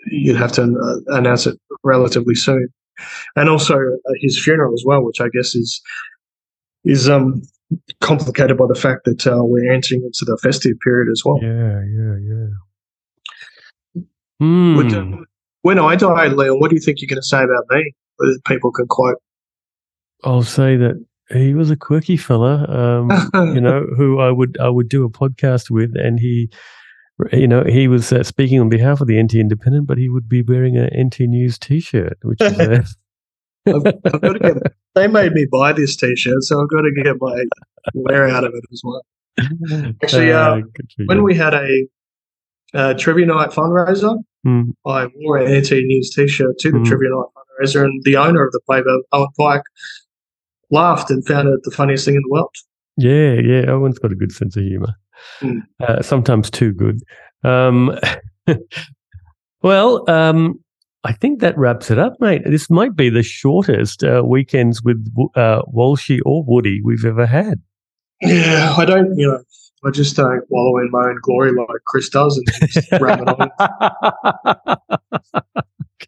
you'd 0.07 0.37
have 0.37 0.53
to 0.53 0.63
uh, 0.63 1.17
announce 1.17 1.47
it 1.47 1.59
relatively 1.83 2.35
soon 2.35 2.69
and 3.35 3.49
also 3.49 3.75
uh, 3.75 4.13
his 4.21 4.43
funeral 4.43 4.73
as 4.73 4.85
well, 4.87 5.03
which 5.05 5.21
I 5.21 5.29
guess 5.33 5.55
is 5.55 5.81
is 6.85 7.09
um, 7.09 7.43
complicated 8.01 8.57
by 8.57 8.67
the 8.69 8.75
fact 8.75 9.05
that 9.05 9.27
uh, 9.27 9.43
we're 9.43 9.73
entering 9.73 10.03
into 10.03 10.25
the 10.25 10.39
festive 10.43 10.77
period 10.83 11.11
as 11.11 11.23
well. 11.25 11.39
Yeah, 11.43 11.83
yeah, 11.83 12.17
yeah. 12.31 14.03
Mm. 14.43 14.93
uh, 14.93 15.25
when 15.67 15.81
I 15.81 15.97
die, 15.97 16.29
Leon, 16.29 16.61
what 16.61 16.71
do 16.71 16.77
you 16.77 16.81
think 16.81 17.01
you're 17.01 17.09
going 17.09 17.21
to 17.21 17.27
say 17.27 17.43
about 17.43 17.65
me? 17.71 17.93
That 18.19 18.41
people 18.47 18.71
can 18.71 18.87
quote. 18.87 19.17
I'll 20.23 20.45
say 20.45 20.77
that 20.77 21.05
he 21.31 21.55
was 21.55 21.73
a 21.73 21.77
quirky 21.77 22.17
fella, 22.17 22.65
um, 22.71 23.11
you 23.55 23.61
know, 23.61 23.85
who 23.97 24.21
I 24.21 24.31
would 24.31 24.57
I 24.61 24.69
would 24.69 24.89
do 24.89 25.05
a 25.05 25.11
podcast 25.11 25.69
with, 25.69 25.91
and 25.97 26.21
he 26.21 26.51
you 27.33 27.49
know, 27.49 27.65
he 27.65 27.89
was 27.89 28.13
uh, 28.13 28.23
speaking 28.23 28.61
on 28.61 28.69
behalf 28.69 29.01
of 29.01 29.09
the 29.09 29.21
NT 29.21 29.35
Independent, 29.35 29.89
but 29.89 29.99
he 29.99 30.09
would 30.09 30.29
be 30.29 30.43
wearing 30.43 30.77
an 30.77 30.89
NT 30.97 31.21
News 31.21 31.59
T-shirt, 31.59 32.19
which 32.23 32.41
is. 32.41 32.61
Uh, 32.61 32.85
I've, 33.67 33.87
I've 33.87 34.21
got 34.21 34.33
to 34.35 34.39
get, 34.39 34.57
they 34.95 35.09
made 35.09 35.33
me 35.33 35.47
buy 35.51 35.73
this 35.73 35.97
T-shirt, 35.97 36.45
so 36.45 36.61
I've 36.61 36.71
got 36.71 36.83
to 36.83 36.93
get 37.03 37.17
my 37.19 37.45
wear 37.95 38.29
out 38.29 38.45
of 38.45 38.53
it 38.55 38.65
as 38.73 38.83
well. 38.85 39.03
Actually, 40.03 40.31
uh, 40.31 40.39
uh 40.39 40.61
when 41.07 41.25
we 41.25 41.35
had 41.35 41.55
a 41.55 41.87
uh, 42.75 42.95
trivia 42.95 43.27
night 43.27 43.51
fundraiser, 43.51 44.17
mm. 44.47 44.73
I 44.87 45.09
wore 45.17 45.39
an 45.39 45.53
NT 45.53 45.73
News 45.73 46.11
T-shirt 46.15 46.59
to 46.59 46.71
the 46.71 46.79
mm. 46.79 46.85
trivia 46.87 47.11
night 47.11 47.27
fundraiser, 47.37 47.85
and 47.85 48.03
the 48.05 48.17
owner 48.17 48.45
of 48.47 48.53
the 48.53 48.61
paper, 48.71 48.99
Owen 49.13 49.29
Pike, 49.39 49.63
laughed 50.71 51.11
and 51.11 51.27
found 51.27 51.49
it 51.49 51.61
the 51.65 51.71
funniest 51.71 52.05
thing 52.05 52.15
in 52.15 52.23
the 52.23 52.33
world. 52.33 52.55
Yeah, 52.97 53.35
yeah, 53.35 53.71
Owen's 53.71 53.99
got 53.99 54.13
a 54.13 54.17
good 54.17 54.33
sense 54.33 54.57
of 54.57 54.63
humour. 54.63 54.95
Mm. 55.41 55.61
Uh, 55.81 56.03
sometimes 56.03 56.51
too 56.51 56.73
good. 56.73 57.01
Um, 57.45 57.99
well, 59.63 60.09
um, 60.09 60.61
I 61.05 61.13
think 61.13 61.41
that 61.41 61.57
wraps 61.57 61.91
it 61.91 61.99
up, 61.99 62.15
mate. 62.21 62.43
This 62.47 62.69
might 62.71 62.97
be 62.97 63.11
the 63.11 63.23
shortest 63.23 64.03
uh, 64.03 64.23
weekends 64.25 64.83
with 64.83 65.07
uh, 65.37 65.63
Walshy 65.73 66.19
or 66.25 66.43
Woody 66.45 66.81
we've 66.83 67.05
ever 67.05 67.27
had. 67.27 67.61
Yeah, 68.23 68.75
I 68.77 68.85
don't, 68.85 69.17
you 69.17 69.29
know, 69.29 69.41
I 69.85 69.91
just 69.91 70.17
don't 70.17 70.43
wallow 70.49 70.79
in 70.79 70.91
my 70.91 71.09
own 71.09 71.19
glory 71.23 71.53
like 71.53 71.69
Chris 71.87 72.09
does 72.09 72.37
and 72.37 72.69
just 72.71 72.91
ram 73.01 73.21
it 73.23 73.29
on. 73.29 73.51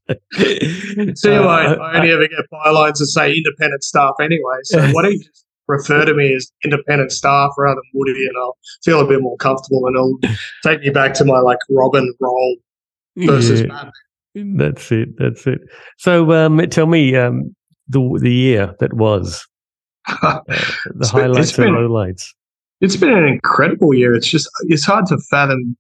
okay. 0.09 1.15
See, 1.15 1.31
uh, 1.31 1.43
I, 1.43 1.75
I 1.75 1.97
only 1.99 2.13
ever 2.13 2.27
get 2.29 2.47
bylines 2.53 2.99
that 2.99 3.07
say 3.07 3.35
independent 3.35 3.85
staff 3.85 4.15
anyway. 4.21 4.57
So 4.65 4.81
why 4.93 5.03
don't 5.03 5.13
you 5.13 5.19
just 5.19 5.45
refer 5.69 6.05
to 6.05 6.15
me 6.15 6.35
as 6.35 6.51
independent 6.65 7.13
staff 7.13 7.51
rather 7.59 7.77
than 7.77 7.91
Woody, 7.95 8.27
and 8.27 8.37
I'll 8.39 8.57
feel 8.83 9.01
a 9.01 9.07
bit 9.07 9.21
more 9.21 9.37
comfortable, 9.37 9.87
and 9.87 9.97
it'll 9.97 10.19
take 10.65 10.81
me 10.81 10.91
back 10.91 11.15
to 11.15 11.25
my 11.25 11.39
like 11.39 11.59
Robin 11.71 12.13
role 12.21 12.57
versus 13.17 13.63
yeah, 13.63 13.91
That's 14.35 14.91
it. 14.91 15.17
That's 15.19 15.47
it. 15.47 15.61
So, 15.99 16.33
um, 16.33 16.59
tell 16.71 16.87
me 16.87 17.15
um, 17.15 17.55
the 17.89 18.19
the 18.21 18.33
year 18.33 18.75
that 18.81 18.95
was 18.95 19.47
uh, 20.23 20.41
the 20.47 21.07
highlights 21.07 21.57
and 21.59 21.77
lowlights. 21.77 22.33
It's 22.81 22.97
been 22.97 23.17
an 23.17 23.25
incredible 23.25 23.95
year. 23.95 24.15
It's 24.15 24.29
just 24.29 24.49
it's 24.63 24.85
hard 24.85 25.07
to 25.07 25.19
fathom 25.31 25.77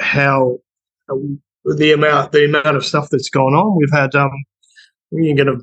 how 0.00 0.58
uh, 1.10 1.16
the 1.76 1.92
amount 1.92 2.32
the 2.32 2.44
amount 2.44 2.76
of 2.76 2.84
stuff 2.84 3.08
that's 3.10 3.28
gone 3.28 3.54
on. 3.54 3.78
We've 3.78 3.92
had 3.92 4.14
um, 4.14 4.30
you're 5.10 5.36
gonna 5.36 5.58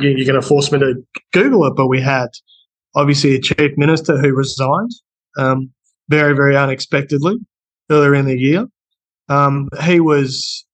you're 0.00 0.26
gonna 0.26 0.42
force 0.42 0.72
me 0.72 0.78
to 0.80 0.94
Google 1.32 1.66
it, 1.66 1.74
but 1.76 1.86
we 1.86 2.00
had 2.00 2.28
obviously 2.94 3.34
a 3.36 3.40
chief 3.40 3.72
minister 3.76 4.18
who 4.18 4.34
resigned 4.34 4.90
um, 5.38 5.70
very 6.08 6.34
very 6.34 6.56
unexpectedly 6.56 7.36
earlier 7.90 8.14
in 8.14 8.26
the 8.26 8.38
year. 8.38 8.66
Um, 9.28 9.68
he 9.82 10.00
was, 10.00 10.64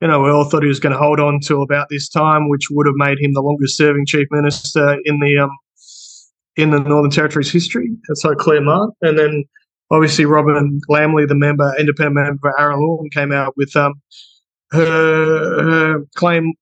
you 0.00 0.08
know, 0.08 0.20
we 0.20 0.30
all 0.30 0.44
thought 0.44 0.62
he 0.62 0.68
was 0.68 0.80
going 0.80 0.92
to 0.92 0.98
hold 0.98 1.18
on 1.18 1.40
to 1.40 1.60
about 1.60 1.88
this 1.90 2.08
time, 2.08 2.48
which 2.48 2.70
would 2.70 2.86
have 2.86 2.94
made 2.96 3.18
him 3.18 3.34
the 3.34 3.42
longest 3.42 3.76
serving 3.76 4.06
chief 4.06 4.28
minister 4.30 4.96
in 5.04 5.18
the 5.20 5.38
um, 5.38 5.50
in 6.56 6.70
the 6.70 6.80
Northern 6.80 7.10
Territory's 7.10 7.52
history. 7.52 7.90
So 8.14 8.34
Claire 8.34 8.62
Martin, 8.62 8.94
and 9.02 9.18
then 9.18 9.44
obviously 9.90 10.24
Robyn 10.24 10.80
Lambley, 10.88 11.28
the 11.28 11.34
member, 11.34 11.72
independent 11.78 12.14
member 12.14 12.38
for 12.40 12.54
Araluen, 12.58 13.12
came 13.12 13.32
out 13.32 13.54
with 13.56 13.74
um, 13.76 13.94
her, 14.72 15.62
her 15.62 16.04
claim 16.16 16.52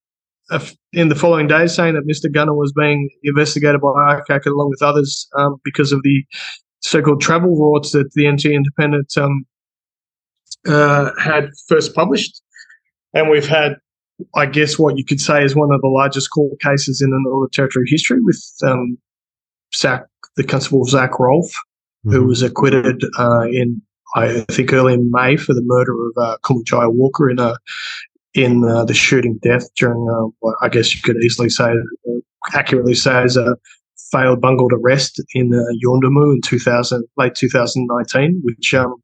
in 0.92 1.08
the 1.08 1.14
following 1.14 1.46
days 1.46 1.74
saying 1.74 1.94
that 1.94 2.06
Mr. 2.06 2.32
Gunner 2.32 2.54
was 2.54 2.72
being 2.72 3.08
investigated 3.22 3.80
by 3.80 3.88
ICAC 3.88 4.46
along 4.46 4.70
with 4.70 4.82
others 4.82 5.26
um, 5.36 5.56
because 5.64 5.90
of 5.90 6.02
the 6.02 6.22
so-called 6.80 7.20
travel 7.20 7.56
rorts 7.58 7.92
that 7.92 8.12
the 8.14 8.30
NT 8.30 8.46
Independent 8.46 9.16
um, 9.16 9.46
uh, 10.66 11.10
had 11.18 11.48
first 11.66 11.94
published. 11.94 12.42
And 13.14 13.30
we've 13.30 13.46
had, 13.46 13.76
I 14.34 14.46
guess, 14.46 14.78
what 14.78 14.98
you 14.98 15.04
could 15.04 15.20
say 15.20 15.42
is 15.42 15.54
one 15.54 15.72
of 15.72 15.80
the 15.80 15.88
largest 15.88 16.30
court 16.30 16.60
cases 16.60 17.00
in 17.00 17.10
the 17.10 17.18
Northern 17.20 17.50
Territory 17.50 17.86
history 17.88 18.20
with 18.20 18.42
um, 18.64 18.98
Zach, 19.76 20.04
the 20.36 20.44
Constable 20.44 20.84
Zach 20.84 21.18
Rolfe, 21.18 21.52
mm-hmm. 22.06 22.12
who 22.12 22.26
was 22.26 22.42
acquitted 22.42 23.02
uh, 23.18 23.46
in, 23.48 23.80
I 24.16 24.44
think, 24.50 24.72
early 24.72 24.94
in 24.94 25.10
May 25.10 25.36
for 25.36 25.54
the 25.54 25.62
murder 25.64 25.92
of 25.92 26.12
uh, 26.16 26.36
Kumanjayi 26.44 26.92
Walker 26.92 27.30
in 27.30 27.38
a 27.38 27.56
in 28.34 28.64
uh, 28.64 28.84
the 28.84 28.94
shooting 28.94 29.38
death 29.42 29.72
during, 29.76 30.08
uh, 30.10 30.28
what 30.40 30.56
I 30.60 30.68
guess 30.68 30.94
you 30.94 31.00
could 31.00 31.16
easily 31.22 31.48
say, 31.48 31.70
uh, 31.70 32.20
accurately 32.52 32.94
say, 32.94 33.22
as 33.22 33.36
a 33.36 33.56
failed 34.10 34.40
bungled 34.40 34.72
arrest 34.72 35.22
in 35.34 35.54
uh, 35.54 35.62
Yuendumu 35.84 36.34
in 36.34 36.40
2000, 36.42 37.04
late 37.16 37.34
2019, 37.34 38.40
which 38.42 38.74
um, 38.74 38.96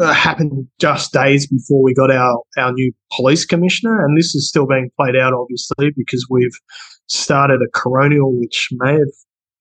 uh, 0.00 0.12
happened 0.12 0.66
just 0.78 1.12
days 1.12 1.46
before 1.46 1.82
we 1.82 1.94
got 1.94 2.10
our, 2.10 2.42
our 2.58 2.72
new 2.72 2.92
police 3.12 3.44
commissioner. 3.44 4.04
And 4.04 4.16
this 4.16 4.34
is 4.34 4.48
still 4.48 4.66
being 4.66 4.90
played 4.98 5.16
out, 5.16 5.34
obviously, 5.34 5.90
because 5.96 6.26
we've 6.30 6.58
started 7.06 7.60
a 7.62 7.78
coronial 7.78 8.38
which 8.38 8.68
may 8.72 8.92
have 8.92 9.08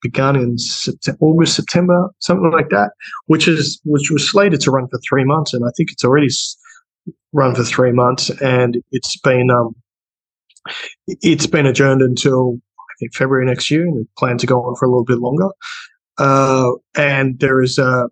begun 0.01 0.35
in 0.35 0.55
August, 1.19 1.55
September, 1.55 2.09
something 2.19 2.51
like 2.51 2.69
that, 2.69 2.91
which 3.27 3.47
is 3.47 3.79
which 3.83 4.09
was 4.11 4.29
slated 4.29 4.61
to 4.61 4.71
run 4.71 4.87
for 4.87 4.99
three 5.07 5.23
months, 5.23 5.53
and 5.53 5.63
I 5.65 5.71
think 5.75 5.91
it's 5.91 6.03
already 6.03 6.29
run 7.33 7.55
for 7.55 7.63
three 7.63 7.91
months, 7.91 8.29
and 8.41 8.81
it's 8.91 9.17
been 9.17 9.49
um, 9.49 9.75
it's 11.07 11.47
been 11.47 11.65
adjourned 11.65 12.01
until 12.01 12.59
I 12.77 12.93
think 12.99 13.15
February 13.15 13.45
next 13.45 13.69
year, 13.69 13.85
and 13.85 14.07
plan 14.17 14.37
to 14.37 14.47
go 14.47 14.61
on 14.63 14.75
for 14.75 14.85
a 14.85 14.89
little 14.89 15.05
bit 15.05 15.19
longer. 15.19 15.49
Uh, 16.17 16.71
and 16.95 17.39
there 17.39 17.61
is 17.61 17.77
a 17.77 18.09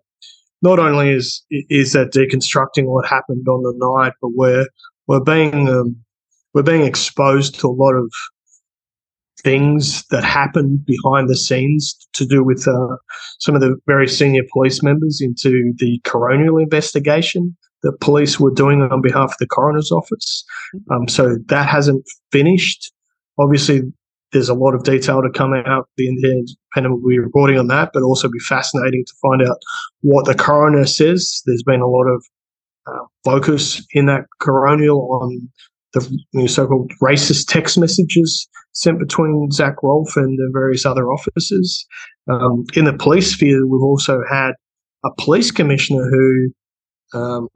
not 0.62 0.78
only 0.78 1.10
is 1.10 1.44
is 1.50 1.92
that 1.92 2.12
deconstructing 2.12 2.86
what 2.86 3.06
happened 3.06 3.46
on 3.48 3.62
the 3.62 3.74
night, 3.76 4.12
but 4.20 4.30
we're 4.34 4.66
we're 5.06 5.20
being 5.20 5.68
um, 5.68 5.96
we're 6.54 6.62
being 6.62 6.84
exposed 6.84 7.58
to 7.60 7.68
a 7.68 7.70
lot 7.70 7.94
of 7.94 8.10
things 9.42 10.04
that 10.10 10.24
happened 10.24 10.84
behind 10.84 11.28
the 11.28 11.36
scenes 11.36 11.96
to 12.14 12.26
do 12.26 12.42
with 12.42 12.66
uh, 12.66 12.96
some 13.38 13.54
of 13.54 13.60
the 13.60 13.76
very 13.86 14.08
senior 14.08 14.42
police 14.52 14.82
members 14.82 15.20
into 15.20 15.72
the 15.78 16.00
coronial 16.04 16.60
investigation 16.60 17.56
that 17.82 18.00
police 18.00 18.40
were 18.40 18.50
doing 18.50 18.82
on 18.82 19.00
behalf 19.00 19.32
of 19.32 19.38
the 19.38 19.46
coroner's 19.46 19.92
office. 19.92 20.44
Um, 20.90 21.06
so 21.06 21.36
that 21.46 21.68
hasn't 21.68 22.04
finished. 22.32 22.92
Obviously, 23.38 23.82
there's 24.32 24.48
a 24.48 24.54
lot 24.54 24.74
of 24.74 24.82
detail 24.82 25.22
to 25.22 25.30
come 25.30 25.54
out. 25.54 25.88
The 25.96 26.08
Independent 26.08 27.00
will 27.00 27.08
be 27.08 27.18
reporting 27.18 27.58
on 27.58 27.68
that, 27.68 27.90
but 27.94 28.02
also 28.02 28.28
be 28.28 28.40
fascinating 28.40 29.04
to 29.06 29.14
find 29.22 29.42
out 29.42 29.58
what 30.00 30.26
the 30.26 30.34
coroner 30.34 30.86
says. 30.86 31.42
There's 31.46 31.62
been 31.62 31.80
a 31.80 31.88
lot 31.88 32.06
of 32.06 32.24
uh, 32.86 33.04
focus 33.24 33.86
in 33.92 34.06
that 34.06 34.26
coronial 34.40 35.08
on 35.10 35.48
the 35.92 36.48
so-called 36.48 36.92
racist 37.02 37.46
text 37.48 37.78
messages 37.78 38.48
sent 38.72 38.98
between 38.98 39.50
Zach 39.50 39.82
Rolfe 39.82 40.16
and 40.16 40.38
the 40.38 40.50
various 40.52 40.84
other 40.84 41.10
officers. 41.10 41.86
Um, 42.28 42.64
in 42.74 42.84
the 42.84 42.92
police 42.92 43.32
sphere, 43.32 43.66
we've 43.66 43.82
also 43.82 44.20
had 44.28 44.52
a 45.04 45.10
police 45.18 45.50
commissioner 45.50 46.08
who, 46.10 47.18
um, 47.18 47.48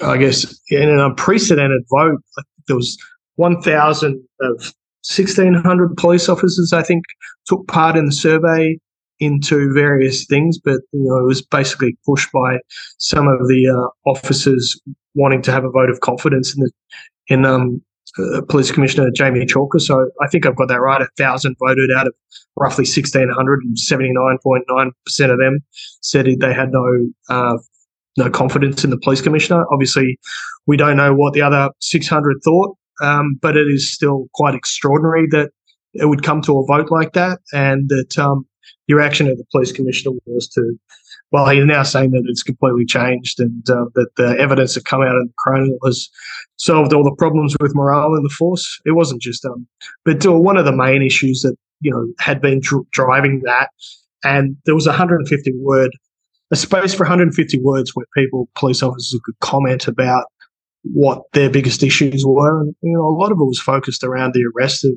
I 0.00 0.16
guess, 0.16 0.58
in 0.70 0.88
an 0.88 0.98
unprecedented 0.98 1.82
vote, 1.90 2.20
there 2.66 2.76
was 2.76 2.96
1,000 3.36 4.22
of 4.40 4.72
1,600 5.06 5.96
police 5.96 6.28
officers, 6.28 6.72
I 6.72 6.82
think, 6.82 7.04
took 7.46 7.66
part 7.68 7.96
in 7.96 8.06
the 8.06 8.12
survey 8.12 8.78
into 9.20 9.72
various 9.72 10.26
things, 10.26 10.58
but 10.58 10.80
you 10.92 11.04
know 11.04 11.18
it 11.18 11.26
was 11.26 11.42
basically 11.42 11.96
pushed 12.04 12.32
by 12.32 12.58
some 12.98 13.28
of 13.28 13.46
the 13.48 13.68
uh, 13.68 14.10
officers 14.10 14.80
wanting 15.14 15.42
to 15.42 15.52
have 15.52 15.64
a 15.64 15.70
vote 15.70 15.90
of 15.90 16.00
confidence 16.00 16.54
in 16.56 16.62
the 16.64 16.70
in 17.28 17.44
um, 17.44 17.82
uh, 18.18 18.42
Police 18.48 18.70
Commissioner 18.70 19.10
Jamie 19.10 19.46
Chalker. 19.46 19.80
So 19.80 20.10
I 20.20 20.28
think 20.28 20.46
I've 20.46 20.56
got 20.56 20.68
that 20.68 20.80
right. 20.80 21.00
A 21.00 21.08
thousand 21.16 21.56
voted 21.58 21.90
out 21.90 22.06
of 22.06 22.14
roughly 22.56 22.82
1,600, 22.82 23.60
and 23.62 23.76
79.9 23.76 24.90
percent 25.04 25.32
of 25.32 25.38
them 25.38 25.58
said 26.00 26.26
they 26.26 26.54
had 26.54 26.70
no 26.70 27.08
uh, 27.28 27.58
no 28.16 28.30
confidence 28.30 28.84
in 28.84 28.90
the 28.90 28.98
police 28.98 29.20
commissioner. 29.20 29.64
Obviously, 29.72 30.18
we 30.66 30.76
don't 30.76 30.96
know 30.96 31.14
what 31.14 31.34
the 31.34 31.42
other 31.42 31.70
600 31.80 32.36
thought. 32.44 32.76
Um, 33.02 33.38
but 33.40 33.56
it 33.56 33.66
is 33.66 33.92
still 33.92 34.28
quite 34.34 34.54
extraordinary 34.54 35.26
that 35.30 35.50
it 35.94 36.06
would 36.06 36.22
come 36.22 36.42
to 36.42 36.58
a 36.58 36.66
vote 36.66 36.90
like 36.90 37.12
that, 37.12 37.40
and 37.52 37.88
that 37.88 38.18
um, 38.18 38.46
the 38.88 38.94
reaction 38.94 39.28
of 39.28 39.38
the 39.38 39.44
police 39.50 39.72
commissioner 39.72 40.16
was 40.26 40.48
to, 40.50 40.78
well, 41.34 41.48
he's 41.48 41.64
now 41.64 41.82
saying 41.82 42.12
that 42.12 42.22
it's 42.26 42.44
completely 42.44 42.84
changed 42.84 43.40
and 43.40 43.68
uh, 43.68 43.86
that 43.94 44.08
the 44.16 44.36
evidence 44.38 44.74
that 44.74 44.84
come 44.84 45.02
out 45.02 45.16
in 45.16 45.26
the 45.26 45.32
coronial 45.44 45.78
has 45.84 46.08
solved 46.56 46.92
all 46.92 47.02
the 47.02 47.14
problems 47.16 47.56
with 47.60 47.74
morale 47.74 48.14
in 48.14 48.22
the 48.22 48.28
force. 48.28 48.80
It 48.84 48.92
wasn't 48.92 49.20
just 49.20 49.44
um, 49.44 49.66
but 50.04 50.24
uh, 50.24 50.32
one 50.32 50.56
of 50.56 50.64
the 50.64 50.76
main 50.76 51.02
issues 51.02 51.40
that 51.42 51.56
you 51.80 51.90
know 51.90 52.06
had 52.20 52.40
been 52.40 52.60
dr- 52.60 52.88
driving 52.92 53.42
that, 53.44 53.70
and 54.22 54.56
there 54.64 54.76
was 54.76 54.86
150 54.86 55.52
word 55.56 55.90
a 56.50 56.56
space 56.56 56.94
for 56.94 57.04
150 57.04 57.58
words 57.62 57.94
where 57.94 58.06
people, 58.16 58.48
police 58.54 58.82
officers, 58.82 59.18
could 59.24 59.38
comment 59.40 59.88
about 59.88 60.26
what 60.82 61.22
their 61.32 61.50
biggest 61.50 61.82
issues 61.82 62.24
were. 62.24 62.60
And, 62.60 62.74
you 62.82 62.92
know, 62.92 63.06
a 63.06 63.16
lot 63.18 63.32
of 63.32 63.38
it 63.40 63.44
was 63.44 63.60
focused 63.60 64.04
around 64.04 64.34
the 64.34 64.44
arrest 64.54 64.84
of 64.84 64.92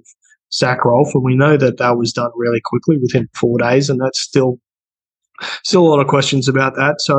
Zach 0.54 0.84
Rolfe. 0.84 1.15
And 1.15 1.23
we 1.23 1.36
know 1.36 1.58
that 1.58 1.78
that 1.78 1.97
was 1.97 2.12
done 2.13 2.30
really 2.36 2.62
quickly 2.63 2.97
within 3.02 3.28
four 3.34 3.58
days. 3.58 3.89
And 3.89 4.00
that's 4.00 4.19
still, 4.19 4.60
still 5.63 5.82
a 5.82 5.89
lot 5.89 6.00
of 6.00 6.08
questions 6.08 6.47
about 6.47 6.76
that. 6.76 6.95
So 7.00 7.17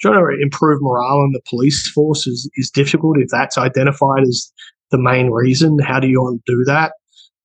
trying 0.00 0.14
to 0.14 0.42
improve 0.42 0.80
morale 0.82 1.24
in 1.24 1.32
the 1.32 1.42
police 1.48 1.88
force 1.90 2.26
is, 2.26 2.50
is 2.56 2.70
difficult 2.70 3.18
if 3.18 3.28
that's 3.30 3.58
identified 3.58 4.22
as 4.22 4.52
the 4.90 4.98
main 4.98 5.30
reason. 5.30 5.78
How 5.78 6.00
do 6.00 6.08
you 6.08 6.26
undo 6.26 6.64
that? 6.66 6.92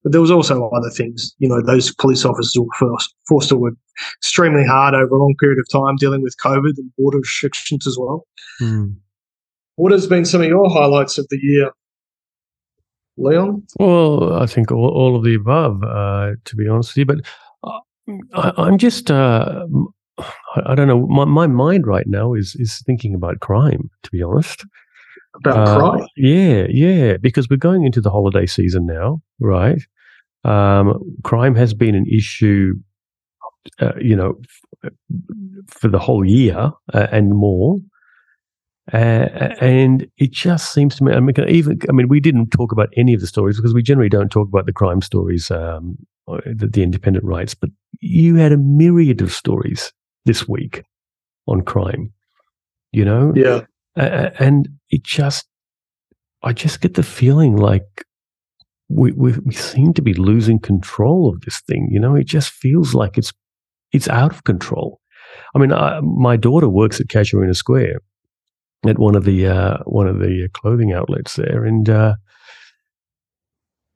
But 0.03 0.12
there 0.12 0.21
was 0.21 0.31
also 0.31 0.69
other 0.69 0.89
things. 0.89 1.33
You 1.39 1.47
know, 1.47 1.62
those 1.62 1.93
police 1.95 2.25
officers 2.25 2.53
were 2.57 2.67
forced, 2.77 3.15
forced 3.27 3.49
to 3.49 3.55
work 3.55 3.75
extremely 4.19 4.65
hard 4.65 4.93
over 4.93 5.15
a 5.15 5.19
long 5.19 5.33
period 5.39 5.59
of 5.59 5.67
time 5.71 5.95
dealing 5.97 6.21
with 6.21 6.36
COVID 6.43 6.73
and 6.77 6.91
border 6.97 7.19
restrictions 7.19 7.88
as 7.88 7.97
well. 7.97 8.25
Mm. 8.62 8.95
What 9.75 9.91
has 9.91 10.05
been 10.05 10.25
some 10.25 10.41
of 10.41 10.47
your 10.47 10.69
highlights 10.69 11.17
of 11.17 11.27
the 11.29 11.39
year, 11.41 11.71
Leon? 13.17 13.63
Well, 13.79 14.33
I 14.33 14.45
think 14.45 14.71
all, 14.71 14.89
all 14.89 15.15
of 15.15 15.23
the 15.23 15.36
above, 15.36 15.83
uh, 15.83 16.31
to 16.43 16.55
be 16.55 16.67
honest 16.67 16.91
with 16.91 16.97
you. 16.97 17.05
But 17.05 17.21
uh, 17.63 18.51
I, 18.57 18.67
am 18.67 18.77
just, 18.77 19.09
uh, 19.09 19.65
I, 20.65 20.75
don't 20.75 20.87
know, 20.87 21.08
my, 21.08 21.25
my 21.25 21.48
mind 21.48 21.87
right 21.87 22.08
now 22.08 22.33
is 22.33 22.56
is 22.60 22.81
thinking 22.85 23.15
about 23.15 23.40
crime, 23.40 23.90
to 24.04 24.12
be 24.12 24.21
honest. 24.21 24.65
About 25.35 25.67
uh, 25.67 25.79
crime? 25.79 26.08
Yeah, 26.15 26.67
yeah, 26.69 27.17
because 27.17 27.50
we're 27.50 27.58
going 27.58 27.85
into 27.85 28.02
the 28.02 28.12
holiday 28.12 28.46
season 28.46 28.85
now, 28.85 29.21
right? 29.40 29.81
Um, 30.44 31.00
crime 31.23 31.56
has 31.56 31.73
been 31.73 31.96
an 31.96 32.06
issue, 32.06 32.73
uh, 33.79 33.94
you 34.00 34.15
know, 34.15 34.35
f- 34.83 34.92
for 35.67 35.87
the 35.87 36.00
whole 36.00 36.25
year 36.25 36.71
uh, 36.94 37.08
and 37.12 37.31
more. 37.31 37.77
Uh, 38.92 39.56
and 39.62 40.06
it 40.17 40.31
just 40.31 40.73
seems 40.73 40.96
to 40.98 41.06
me, 41.06 41.13
I 41.13 41.21
mean, 41.21 41.33
even, 41.48 41.79
I 41.87 41.94
mean, 41.94 42.10
we 42.10 42.19
didn't 42.19 42.50
talk 42.50 42.73
about 42.73 42.90
any 42.98 43.13
of 43.13 43.21
the 43.21 43.27
stories 43.27 43.56
because 43.56 43.73
we 43.73 43.81
generally 43.81 44.10
don't 44.10 44.29
talk 44.29 44.50
about 44.50 44.65
the 44.65 44.73
crime 44.73 45.02
stories, 45.02 45.50
um, 45.50 45.98
the, 46.27 46.67
the 46.67 46.83
independent 46.83 47.23
rights, 47.23 47.56
but 47.56 47.69
you 48.02 48.35
had 48.35 48.52
a 48.52 48.58
myriad 48.58 49.21
of 49.21 49.31
stories 49.31 49.94
this 50.26 50.48
week 50.48 50.84
on 51.48 51.62
crime, 51.62 52.13
you 52.92 53.06
know? 53.06 53.34
Yeah. 53.36 53.62
And 53.96 54.69
it 54.90 55.04
just, 55.04 55.46
I 56.42 56.54
just 56.54 56.82
get 56.82 56.96
the 56.96 57.04
feeling 57.04 57.56
like 57.58 58.06
we, 58.90 59.12
we, 59.12 59.34
we 59.46 59.54
seem 59.54 59.94
to 59.94 60.02
be 60.02 60.13
losing 60.13 60.60
control 60.60 61.30
of 61.30 61.42
this 61.42 61.62
thing. 61.62 61.90
You 61.92 62.00
know, 62.00 62.15
it 62.15 62.26
just 62.26 62.50
feels 62.50 62.94
like 62.94 63.17
it's, 63.17 63.32
it's 63.92 64.08
out 64.10 64.32
of 64.32 64.44
control. 64.44 65.00
I 65.56 65.60
mean, 65.60 65.71
I, 65.71 66.00
my 66.02 66.38
daughter 66.38 66.69
works 66.69 67.00
at 67.00 67.08
Casuarina 67.08 67.56
Square 67.56 68.02
at 68.86 69.00
one 69.00 69.15
of 69.15 69.24
the 69.24 69.48
uh, 69.48 69.78
one 69.86 70.08
of 70.08 70.19
the 70.19 70.50
clothing 70.54 70.92
outlets 70.92 71.36
there, 71.36 71.63
and 71.63 71.90
uh, 71.90 72.15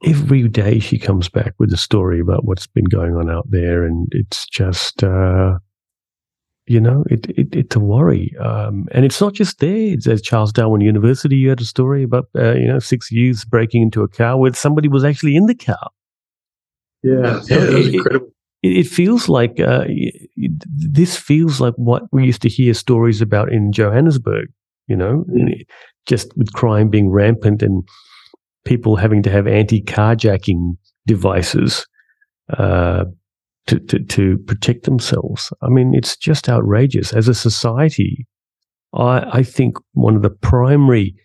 every 0.03 0.47
day 0.47 0.79
she 0.79 0.97
comes 0.97 1.29
back 1.29 1.53
with 1.59 1.73
a 1.73 1.77
story 1.77 2.19
about 2.19 2.45
what's 2.45 2.67
been 2.67 2.85
going 2.85 3.15
on 3.15 3.29
out 3.29 3.45
there, 3.49 3.83
and 3.83 4.07
it's 4.11 4.47
just. 4.47 5.03
Uh, 5.03 5.59
you 6.67 6.79
know, 6.79 7.03
it, 7.09 7.25
it, 7.29 7.55
it's 7.55 7.75
a 7.75 7.79
worry. 7.79 8.35
Um, 8.39 8.87
and 8.91 9.05
it's 9.05 9.21
not 9.21 9.33
just 9.33 9.59
there. 9.59 9.93
It's 9.93 10.07
at 10.07 10.23
Charles 10.23 10.51
Darwin 10.51 10.81
University. 10.81 11.37
You 11.37 11.49
had 11.49 11.61
a 11.61 11.65
story 11.65 12.03
about, 12.03 12.25
uh, 12.35 12.53
you 12.53 12.67
know, 12.67 12.79
six 12.79 13.09
youths 13.11 13.45
breaking 13.45 13.81
into 13.83 14.03
a 14.03 14.07
car 14.07 14.37
where 14.37 14.53
somebody 14.53 14.87
was 14.87 15.03
actually 15.03 15.35
in 15.35 15.45
the 15.45 15.55
car. 15.55 15.89
Yeah, 17.03 17.41
yeah, 17.45 17.57
that 17.57 17.73
was 17.73 17.93
incredible. 17.93 18.27
It, 18.63 18.77
it 18.79 18.87
feels 18.87 19.29
like 19.29 19.59
uh, 19.59 19.85
this 20.65 21.15
feels 21.15 21.61
like 21.61 21.75
what 21.75 22.03
we 22.11 22.25
used 22.25 22.41
to 22.41 22.49
hear 22.49 22.73
stories 22.73 23.21
about 23.21 23.51
in 23.51 23.71
Johannesburg. 23.71 24.49
You 24.87 24.95
know, 24.95 25.25
mm. 25.29 25.65
just 26.05 26.31
with 26.37 26.53
crime 26.53 26.89
being 26.89 27.09
rampant 27.09 27.61
and 27.61 27.87
people 28.65 28.95
having 28.95 29.21
to 29.23 29.29
have 29.29 29.47
anti-carjacking 29.47 30.77
devices 31.05 31.85
uh, 32.57 33.05
to, 33.67 33.79
to, 33.79 33.99
to 33.99 34.37
protect 34.39 34.85
themselves. 34.85 35.51
I 35.61 35.69
mean, 35.69 35.93
it's 35.93 36.17
just 36.17 36.49
outrageous. 36.49 37.13
As 37.13 37.27
a 37.27 37.33
society, 37.33 38.25
I, 38.93 39.39
I 39.39 39.43
think 39.43 39.77
one 39.93 40.15
of 40.15 40.21
the 40.21 40.29
primary 40.29 41.15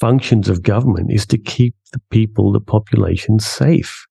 functions 0.00 0.48
of 0.48 0.62
government 0.62 1.10
is 1.12 1.26
to 1.26 1.38
keep 1.38 1.74
the 1.92 2.00
people, 2.10 2.52
the 2.52 2.60
population 2.60 3.38
safe. 3.38 4.06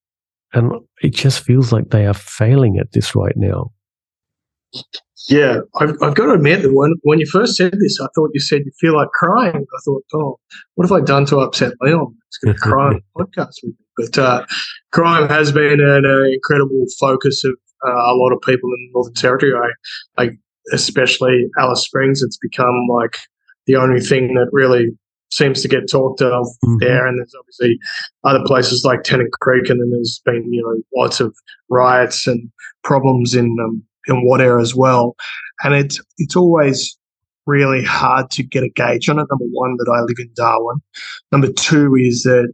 And 0.54 0.72
it 1.02 1.14
just 1.14 1.44
feels 1.44 1.72
like 1.72 1.90
they 1.90 2.06
are 2.06 2.14
failing 2.14 2.78
at 2.78 2.92
this 2.92 3.16
right 3.16 3.36
now. 3.36 3.72
Yeah, 5.30 5.60
I've, 5.80 5.96
I've 6.02 6.16
got 6.16 6.26
to 6.26 6.34
admit 6.34 6.64
that 6.64 6.74
when, 6.74 6.96
when 7.04 7.20
you 7.20 7.26
first 7.26 7.56
said 7.56 7.74
this, 7.74 8.00
I 8.02 8.08
thought 8.14 8.32
you 8.34 8.42
said 8.42 8.64
you 8.66 8.72
feel 8.80 8.96
like 8.96 9.10
crying. 9.10 9.56
I 9.56 9.80
thought, 9.86 10.04
oh, 10.14 10.38
what 10.76 10.90
have 10.90 10.92
I 10.92 11.04
done 11.04 11.26
to 11.28 11.40
upset 11.40 11.74
Leon? 11.82 12.14
He's 12.30 12.38
going 12.40 12.56
to 12.56 12.62
cry 12.62 12.88
on 12.88 13.02
the 13.16 13.24
podcast 13.24 13.54
with 13.64 13.74
me. 13.80 13.83
But 13.98 14.18
uh, 14.18 14.46
crime 14.92 15.28
has 15.30 15.52
been 15.52 15.80
an 15.80 16.06
uh, 16.06 16.24
incredible 16.24 16.86
focus 17.00 17.44
of 17.44 17.54
uh, 17.86 17.92
a 17.92 18.16
lot 18.16 18.32
of 18.32 18.42
people 18.42 18.70
in 18.70 18.88
the 18.88 18.92
Northern 18.94 19.14
Territory. 19.14 19.54
I, 20.18 20.24
I, 20.24 20.30
especially 20.72 21.50
Alice 21.58 21.82
Springs, 21.82 22.22
it's 22.22 22.38
become 22.38 22.88
like 22.90 23.18
the 23.68 23.76
only 23.76 24.00
thing 24.00 24.34
that 24.36 24.50
really 24.52 24.90
seems 25.34 25.62
to 25.62 25.68
get 25.68 25.90
talked 25.90 26.22
of 26.22 26.46
mm-hmm. 26.46 26.78
there. 26.80 27.06
And 27.08 27.20
there's 27.20 27.34
obviously 27.38 27.80
other 28.24 28.44
places 28.46 28.86
like 28.86 29.04
Tennant 29.04 29.32
Creek, 29.42 29.70
and 29.70 29.82
then 29.82 29.92
there's 29.92 30.22
been 30.26 30.52
you 30.52 30.62
know 30.62 31.02
lots 31.02 31.20
of 31.20 31.36
riots 31.70 32.28
and 32.28 32.50
problems 32.84 33.36
in 33.36 33.58
um, 33.64 33.84
in 34.08 34.28
Wadeye 34.28 34.62
as 34.62 34.76
well. 34.76 35.16
And 35.64 35.74
it's 35.74 36.00
it's 36.18 36.36
always 36.36 36.98
really 37.46 37.84
hard 37.84 38.32
to 38.32 38.44
get 38.44 38.64
a 38.64 38.70
gauge 38.70 39.10
on 39.10 39.20
it. 39.20 39.28
Number 39.30 39.46
one, 39.52 39.76
that 39.78 39.92
I 39.92 40.02
live 40.02 40.16
in 40.20 40.30
Darwin. 40.36 40.78
Number 41.32 41.52
two 41.52 41.96
is 41.96 42.24
that 42.24 42.54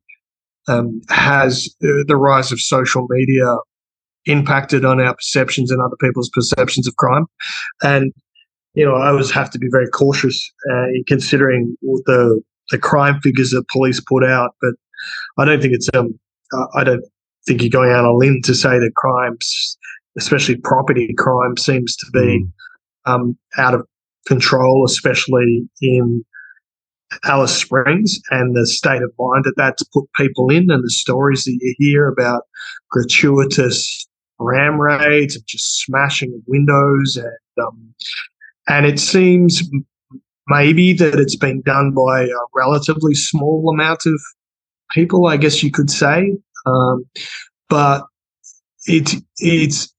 um, 0.68 1.01
has 1.10 1.68
uh, 1.84 2.03
the 2.07 2.18
rise 2.18 2.51
of 2.51 2.60
social 2.60 3.07
media 3.10 3.57
impacted 4.26 4.86
on 4.86 4.99
our 4.99 5.16
perceptions 5.16 5.72
and 5.72 5.82
other 5.82 5.95
people's 5.99 6.30
perceptions 6.30 6.88
of 6.88 6.95
crime. 6.97 7.26
And 7.82 8.12
you 8.76 8.86
know, 8.86 8.95
I 8.95 9.10
always 9.10 9.32
have 9.32 9.49
to 9.51 9.60
be 9.60 9.68
very 9.72 9.88
cautious 9.88 10.39
uh, 10.70 10.88
in 10.89 11.03
considering 11.07 11.76
the 11.82 12.41
the 12.70 12.78
crime 12.78 13.20
figures 13.22 13.49
that 13.51 13.68
police 13.68 13.99
put 13.99 14.24
out. 14.24 14.51
But 14.62 14.74
I 15.38 15.45
don't 15.45 15.62
think 15.62 15.74
it's 15.74 15.89
um 15.93 16.20
I 16.76 16.84
don't 16.84 17.03
think 17.47 17.62
you're 17.62 17.70
going 17.70 17.91
out 17.91 18.05
on 18.05 18.12
a 18.12 18.14
limb 18.14 18.41
to 18.43 18.53
say 18.53 18.78
that 18.80 18.91
crimes, 18.95 19.78
especially 20.18 20.55
property 20.57 21.14
crime, 21.18 21.57
seems 21.57 21.95
to 21.95 22.05
be 22.12 22.20
mm. 22.43 22.51
um, 23.12 23.38
out 23.57 23.74
of 23.74 23.86
control, 24.28 24.86
especially 24.86 25.68
in 25.82 26.24
Alice 27.24 27.55
Springs 27.55 28.20
and 28.30 28.55
the 28.55 28.68
state 28.68 29.01
of 29.01 29.12
mind 29.18 29.45
that 29.45 29.55
that's 29.57 29.84
put 29.84 30.05
people 30.16 30.49
in, 30.49 30.70
and 30.70 30.84
the 30.84 30.89
stories 30.89 31.45
that 31.45 31.57
you 31.60 31.76
hear 31.78 32.07
about 32.07 32.43
gratuitous 32.89 34.07
ram 34.39 34.80
raids 34.80 35.36
and 35.36 35.43
just 35.47 35.80
smashing 35.84 36.41
windows, 36.47 37.18
and 37.18 37.66
um, 37.66 37.93
and 38.68 38.86
it 38.86 38.99
seems 38.99 39.64
maybe 40.47 40.93
that 40.93 41.20
it's 41.20 41.36
been 41.36 41.62
done 41.62 41.93
by 41.93 42.24
a 42.24 42.45
relatively 42.55 43.14
small 43.14 43.70
amount 43.74 44.05
of 44.05 44.20
people, 44.91 45.28
I 45.28 45.38
guess 45.38 45.62
you 45.64 45.72
could 45.72 45.89
say, 45.89 46.34
um, 46.66 47.05
but 47.70 48.03
it's 48.86 49.16
it's 49.38 49.93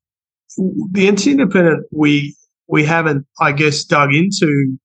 the 0.56 1.08
independent 1.08 1.86
we 1.92 2.34
we 2.68 2.84
haven't, 2.84 3.26
I 3.40 3.52
guess, 3.52 3.84
dug 3.84 4.14
into 4.14 4.78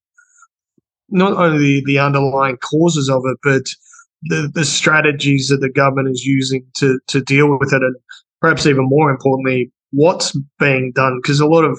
not 1.08 1.34
only 1.34 1.82
the 1.84 1.98
underlying 1.98 2.56
causes 2.58 3.08
of 3.08 3.22
it, 3.26 3.38
but 3.42 3.62
the, 4.22 4.50
the 4.52 4.64
strategies 4.64 5.48
that 5.48 5.58
the 5.58 5.70
government 5.70 6.08
is 6.08 6.24
using 6.24 6.64
to, 6.76 6.98
to 7.08 7.20
deal 7.20 7.58
with 7.58 7.72
it. 7.72 7.82
And 7.82 7.94
perhaps 8.40 8.66
even 8.66 8.88
more 8.88 9.10
importantly, 9.10 9.70
what's 9.92 10.36
being 10.58 10.92
done. 10.94 11.18
Because 11.22 11.40
a 11.40 11.46
lot 11.46 11.64
of 11.64 11.78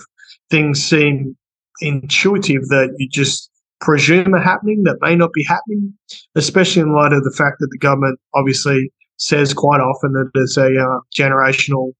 things 0.49 0.84
seem 0.84 1.36
intuitive 1.82 2.67
that 2.69 2.95
you 2.97 3.09
just 3.09 3.49
presume 3.80 4.34
are 4.34 4.41
happening 4.41 4.84
that 4.84 4.97
may 5.01 5.15
not 5.15 5.32
be 5.34 5.43
happening, 5.43 5.93
especially 6.36 6.82
in 6.82 6.93
light 6.93 7.13
of 7.13 7.23
the 7.23 7.34
fact 7.38 7.57
that 7.59 7.67
the 7.71 7.78
government 7.78 8.19
obviously 8.34 8.91
says 9.17 9.53
quite 9.53 9.82
often 9.82 10.13
that 10.13 10.30
it's 10.36 10.57
a 10.57 10.80
uh, 10.80 10.99
generational 11.17 11.91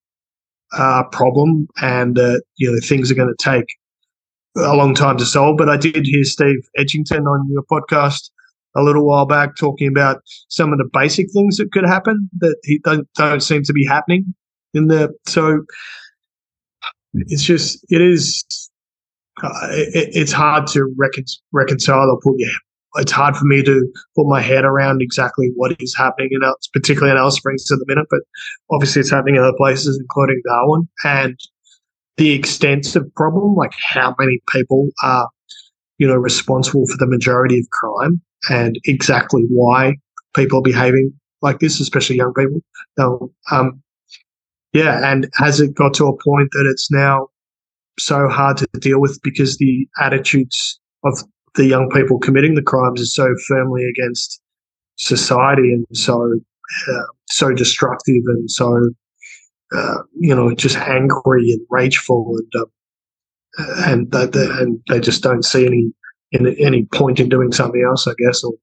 uh, 0.73 1.03
problem 1.11 1.67
and 1.82 2.15
that 2.15 2.43
you 2.57 2.71
know 2.71 2.80
things 2.84 3.11
are 3.11 3.15
going 3.15 3.34
to 3.36 3.43
take 3.43 3.65
a 4.58 4.76
long 4.76 4.93
time 4.93 5.18
to 5.18 5.26
solve. 5.26 5.58
But 5.58 5.70
I 5.70 5.78
did 5.78 6.05
hear 6.05 6.24
Steve 6.24 6.68
Edgington 6.78 7.26
on 7.26 7.47
your 7.49 7.64
podcast 7.64 8.30
a 8.76 8.84
little 8.84 9.05
while 9.05 9.26
back 9.26 9.55
talking 9.55 9.88
about 9.88 10.22
some 10.49 10.72
of 10.72 10.78
the 10.78 10.88
basic 10.93 11.32
things 11.34 11.58
that 11.58 11.72
could 11.72 11.86
happen 11.86 12.30
that 12.39 12.58
he 12.64 12.80
don't, 12.84 13.08
don't 13.16 13.41
seem 13.41 13.64
to 13.64 13.74
be 13.74 13.86
happening 13.86 14.34
in 14.74 14.88
the 14.88 15.12
so 15.26 15.64
it's 17.14 17.43
just 17.43 17.84
it 17.89 18.01
is 18.01 18.43
uh, 19.43 19.68
it, 19.72 20.10
it's 20.14 20.32
hard 20.32 20.68
to 20.68 20.93
recon, 20.97 21.24
reconcile 21.51 22.10
or 22.10 22.20
put 22.22 22.36
yeah 22.38 22.53
it's 22.95 23.12
hard 23.12 23.36
for 23.36 23.45
me 23.45 23.64
to 23.64 23.91
put 24.16 24.28
my 24.28 24.41
head 24.41 24.64
around 24.64 25.01
exactly 25.01 25.51
what 25.55 25.76
is 25.80 25.95
happening 25.97 26.30
in 26.32 26.41
particularly 26.74 27.12
in 27.12 27.18
Alice 27.18 27.36
Springs 27.36 27.70
at 27.72 27.80
the 27.80 27.86
minute 27.88 28.08
but 28.10 28.20
obviously 28.72 28.99
it's 28.99 29.10
happening 29.10 29.36
in 29.36 29.41
other 29.41 29.58
places 29.58 29.97
including 29.99 30.41
Darwin 30.45 30.88
and 31.03 31.39
the 32.18 32.32
extensive 32.32 33.03
problem, 33.15 33.55
like 33.55 33.74
how 33.78 34.15
many 34.20 34.41
people 34.49 34.89
are, 35.03 35.30
you 35.97 36.07
know, 36.07 36.15
responsible 36.15 36.86
for 36.88 36.97
the 36.97 37.07
majority 37.07 37.59
of 37.59 37.70
crime 37.72 38.22
and 38.49 38.80
exactly 38.86 39.43
why 39.49 39.95
people 40.36 40.59
are 40.59 40.63
behaving 40.63 41.13
like 41.41 41.59
this, 41.59 41.80
especially 41.80 42.18
young 42.18 42.34
people. 42.34 42.61
So, 42.97 43.32
um, 43.51 43.82
yeah, 44.74 45.11
and 45.11 45.30
has 45.36 45.59
it 45.59 45.76
got 45.76 45.93
to 45.95 46.07
a 46.07 46.18
point 46.24 46.49
that 46.51 46.68
it's 46.70 46.91
now 46.91 47.28
so 47.99 48.28
hard 48.28 48.57
to 48.57 48.68
deal 48.80 48.99
with 48.99 49.20
because 49.24 49.57
the 49.57 49.88
attitudes 49.99 50.80
of 51.03 51.24
the 51.55 51.65
young 51.65 51.89
people 51.89 52.20
committing 52.20 52.55
the 52.55 52.61
crimes 52.61 53.01
is 53.01 53.13
so 53.13 53.34
firmly 53.47 53.84
against 53.86 54.39
society 54.97 55.74
and 55.74 55.86
so 55.93 56.39
uh, 56.89 57.03
so 57.30 57.53
destructive 57.53 58.22
and 58.28 58.49
so 58.49 58.89
uh, 59.76 59.97
you 60.20 60.36
know, 60.36 60.53
just 60.55 60.78
angry 60.78 61.51
and 61.51 61.61
rageful, 61.70 62.38
and 62.38 62.61
uh, 62.61 63.84
and 63.86 64.11
they, 64.11 64.28
and 64.34 64.80
they 64.89 64.99
just 64.99 65.24
don't 65.24 65.43
see 65.43 65.65
any 65.65 65.91
any 66.59 66.86
point 66.86 67.20
in 67.20 67.30
doing 67.30 67.51
something 67.51 67.84
else, 67.88 68.07
I 68.07 68.13
guess, 68.18 68.43
or 68.43 68.53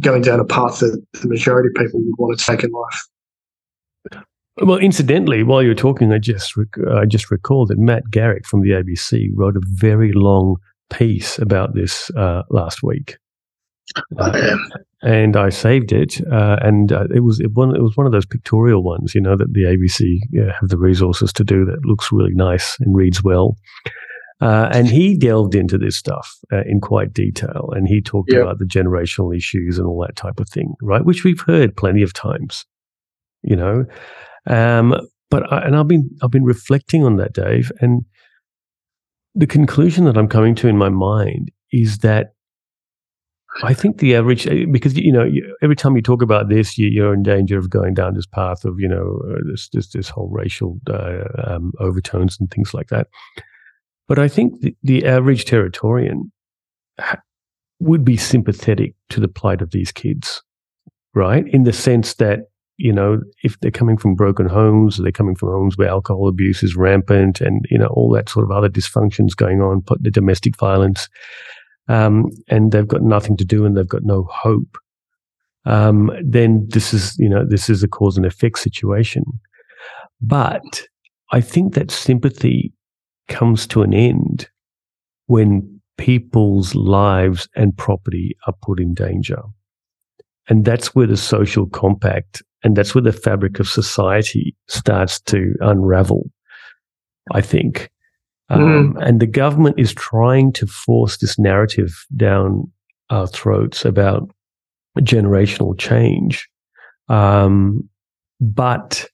going 0.00 0.22
down 0.22 0.40
a 0.40 0.44
path 0.44 0.80
that 0.80 1.02
the 1.20 1.28
majority 1.28 1.68
of 1.68 1.82
people 1.82 2.00
would 2.00 2.14
want 2.18 2.38
to 2.38 2.44
take 2.44 2.64
in 2.64 2.70
life. 2.70 4.22
Well, 4.62 4.78
incidentally, 4.78 5.42
while 5.42 5.62
you're 5.62 5.74
talking, 5.74 6.12
I 6.12 6.18
just 6.18 6.56
rec- 6.56 6.88
I 6.90 7.04
just 7.04 7.30
recalled 7.30 7.68
that 7.68 7.78
Matt 7.78 8.10
Garrick 8.10 8.46
from 8.46 8.62
the 8.62 8.70
ABC 8.70 9.28
wrote 9.34 9.56
a 9.56 9.60
very 9.64 10.12
long 10.12 10.56
piece 10.88 11.38
about 11.38 11.74
this 11.74 12.10
uh, 12.16 12.42
last 12.50 12.82
week. 12.82 13.16
Uh, 14.18 14.56
and 15.02 15.36
I 15.36 15.50
saved 15.50 15.92
it, 15.92 16.20
uh, 16.32 16.56
and 16.60 16.92
uh, 16.92 17.04
it 17.14 17.20
was 17.20 17.40
it, 17.40 17.52
one, 17.52 17.74
it 17.76 17.82
was 17.82 17.96
one 17.96 18.06
of 18.06 18.12
those 18.12 18.26
pictorial 18.26 18.82
ones, 18.82 19.14
you 19.14 19.20
know, 19.20 19.36
that 19.36 19.52
the 19.52 19.62
ABC 19.62 20.52
have 20.60 20.68
the 20.68 20.78
resources 20.78 21.32
to 21.34 21.44
do 21.44 21.64
that 21.66 21.84
looks 21.84 22.10
really 22.10 22.34
nice 22.34 22.76
and 22.80 22.96
reads 22.96 23.22
well. 23.22 23.56
Uh, 24.40 24.68
and 24.70 24.88
he 24.88 25.16
delved 25.16 25.54
into 25.54 25.78
this 25.78 25.96
stuff 25.96 26.36
uh, 26.52 26.62
in 26.66 26.80
quite 26.80 27.12
detail, 27.12 27.70
and 27.72 27.88
he 27.88 28.02
talked 28.02 28.30
yep. 28.30 28.42
about 28.42 28.58
the 28.58 28.66
generational 28.66 29.34
issues 29.34 29.78
and 29.78 29.86
all 29.86 30.00
that 30.00 30.16
type 30.16 30.38
of 30.40 30.48
thing, 30.48 30.74
right? 30.82 31.04
Which 31.04 31.24
we've 31.24 31.40
heard 31.40 31.76
plenty 31.76 32.02
of 32.02 32.12
times, 32.12 32.66
you 33.42 33.56
know. 33.56 33.86
Um, 34.46 34.94
but 35.30 35.50
I, 35.50 35.60
and 35.60 35.74
I've 35.74 35.88
been 35.88 36.10
I've 36.22 36.30
been 36.30 36.44
reflecting 36.44 37.02
on 37.02 37.16
that, 37.16 37.32
Dave, 37.32 37.72
and 37.80 38.04
the 39.34 39.46
conclusion 39.46 40.04
that 40.04 40.18
I'm 40.18 40.28
coming 40.28 40.54
to 40.56 40.68
in 40.68 40.76
my 40.76 40.90
mind 40.90 41.50
is 41.72 41.98
that 41.98 42.34
I 43.62 43.74
think 43.74 43.98
the 43.98 44.14
average, 44.14 44.46
eh, 44.46 44.66
because 44.70 44.96
you 44.96 45.12
know, 45.12 45.26
every 45.62 45.76
time 45.76 45.96
you 45.96 46.02
talk 46.02 46.22
about 46.22 46.48
this, 46.48 46.76
you, 46.76 47.04
are 47.06 47.14
in 47.14 47.22
danger 47.22 47.58
of 47.58 47.70
going 47.70 47.94
down 47.94 48.14
this 48.14 48.26
path 48.26 48.64
of 48.64 48.78
you 48.78 48.88
know 48.88 49.20
uh, 49.30 49.38
this 49.50 49.68
this 49.72 49.88
this 49.88 50.08
whole 50.08 50.28
racial 50.28 50.78
uh, 50.90 51.24
um, 51.44 51.72
overtones 51.80 52.36
and 52.38 52.50
things 52.50 52.74
like 52.74 52.88
that. 52.88 53.08
But 54.08 54.18
I 54.18 54.28
think 54.28 54.60
the, 54.60 54.76
the 54.82 55.04
average 55.06 55.44
Territorian 55.44 56.30
would 57.80 58.04
be 58.04 58.16
sympathetic 58.16 58.94
to 59.10 59.20
the 59.20 59.28
plight 59.28 59.60
of 59.60 59.70
these 59.70 59.92
kids, 59.92 60.42
right? 61.14 61.46
In 61.48 61.64
the 61.64 61.72
sense 61.72 62.14
that, 62.14 62.40
you 62.78 62.92
know, 62.92 63.20
if 63.42 63.58
they're 63.60 63.70
coming 63.70 63.96
from 63.96 64.14
broken 64.14 64.48
homes, 64.48 64.98
they're 64.98 65.12
coming 65.12 65.34
from 65.34 65.50
homes 65.50 65.76
where 65.76 65.88
alcohol 65.88 66.28
abuse 66.28 66.62
is 66.62 66.76
rampant 66.76 67.40
and, 67.40 67.64
you 67.70 67.78
know, 67.78 67.88
all 67.88 68.10
that 68.12 68.28
sort 68.28 68.44
of 68.44 68.50
other 68.50 68.68
dysfunctions 68.68 69.36
going 69.36 69.60
on, 69.60 69.82
put 69.82 70.02
the 70.02 70.10
domestic 70.10 70.56
violence, 70.56 71.08
um, 71.88 72.30
and 72.48 72.72
they've 72.72 72.88
got 72.88 73.02
nothing 73.02 73.36
to 73.36 73.44
do 73.44 73.64
and 73.64 73.76
they've 73.76 73.88
got 73.88 74.04
no 74.04 74.24
hope. 74.30 74.76
Um, 75.64 76.10
then 76.24 76.66
this 76.68 76.94
is, 76.94 77.16
you 77.18 77.28
know, 77.28 77.44
this 77.44 77.68
is 77.68 77.82
a 77.82 77.88
cause 77.88 78.16
and 78.16 78.26
effect 78.26 78.58
situation. 78.58 79.24
But 80.20 80.86
I 81.32 81.40
think 81.40 81.74
that 81.74 81.90
sympathy 81.90 82.72
comes 83.28 83.66
to 83.68 83.82
an 83.82 83.92
end 83.92 84.48
when 85.26 85.80
people's 85.98 86.74
lives 86.74 87.48
and 87.56 87.76
property 87.76 88.36
are 88.46 88.54
put 88.62 88.80
in 88.80 88.94
danger. 88.94 89.42
And 90.48 90.64
that's 90.64 90.94
where 90.94 91.06
the 91.06 91.16
social 91.16 91.66
compact 91.66 92.42
and 92.62 92.76
that's 92.76 92.94
where 92.94 93.02
the 93.02 93.12
fabric 93.12 93.58
of 93.58 93.68
society 93.68 94.54
starts 94.68 95.20
to 95.22 95.54
unravel, 95.60 96.30
I 97.32 97.40
think. 97.40 97.90
Um, 98.48 98.94
mm. 98.94 99.06
And 99.06 99.20
the 99.20 99.26
government 99.26 99.78
is 99.78 99.92
trying 99.94 100.52
to 100.52 100.66
force 100.66 101.16
this 101.16 101.38
narrative 101.38 102.06
down 102.16 102.70
our 103.10 103.26
throats 103.26 103.84
about 103.84 104.30
generational 105.00 105.76
change. 105.78 106.48
Um, 107.08 107.88
but 108.40 109.06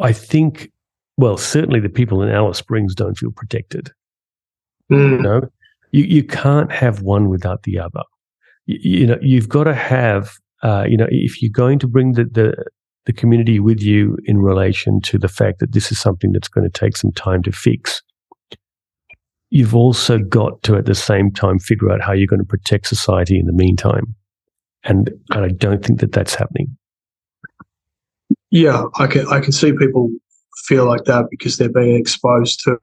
I 0.00 0.12
think, 0.12 0.72
well, 1.16 1.36
certainly 1.36 1.80
the 1.80 1.88
people 1.88 2.22
in 2.22 2.30
Alice 2.30 2.58
Springs 2.58 2.94
don't 2.94 3.18
feel 3.18 3.32
protected. 3.32 3.90
Mm. 4.90 5.10
You 5.10 5.18
know, 5.18 5.40
you, 5.92 6.04
you 6.04 6.24
can't 6.24 6.72
have 6.72 7.02
one 7.02 7.28
without 7.28 7.64
the 7.64 7.78
other. 7.78 8.02
You, 8.66 9.00
you 9.00 9.06
know, 9.06 9.18
you've 9.20 9.48
got 9.48 9.64
to 9.64 9.74
have, 9.74 10.30
uh, 10.62 10.84
you 10.88 10.96
know, 10.96 11.08
if 11.10 11.42
you're 11.42 11.50
going 11.52 11.78
to 11.80 11.88
bring 11.88 12.12
the, 12.12 12.24
the, 12.24 12.64
the 13.08 13.12
community 13.14 13.58
with 13.58 13.82
you 13.82 14.18
in 14.26 14.36
relation 14.36 15.00
to 15.00 15.18
the 15.18 15.28
fact 15.28 15.60
that 15.60 15.72
this 15.72 15.90
is 15.90 15.98
something 15.98 16.30
that's 16.30 16.46
going 16.46 16.70
to 16.70 16.78
take 16.78 16.94
some 16.94 17.10
time 17.12 17.42
to 17.42 17.50
fix, 17.50 18.02
you've 19.48 19.74
also 19.74 20.18
got 20.18 20.62
to 20.64 20.76
at 20.76 20.84
the 20.84 20.94
same 20.94 21.32
time 21.32 21.58
figure 21.58 21.90
out 21.90 22.02
how 22.02 22.12
you're 22.12 22.26
going 22.26 22.38
to 22.38 22.44
protect 22.44 22.86
society 22.86 23.40
in 23.40 23.46
the 23.46 23.52
meantime. 23.54 24.14
And, 24.84 25.10
and 25.30 25.42
I 25.42 25.48
don't 25.48 25.82
think 25.82 26.00
that 26.00 26.12
that's 26.12 26.34
happening. 26.34 26.76
Yeah, 28.50 28.84
I 28.96 29.06
can 29.06 29.26
I 29.28 29.40
can 29.40 29.52
see 29.52 29.72
people 29.72 30.10
feel 30.66 30.84
like 30.84 31.04
that 31.04 31.28
because 31.30 31.56
they're 31.56 31.72
being 31.72 31.96
exposed 31.96 32.60
to 32.64 32.76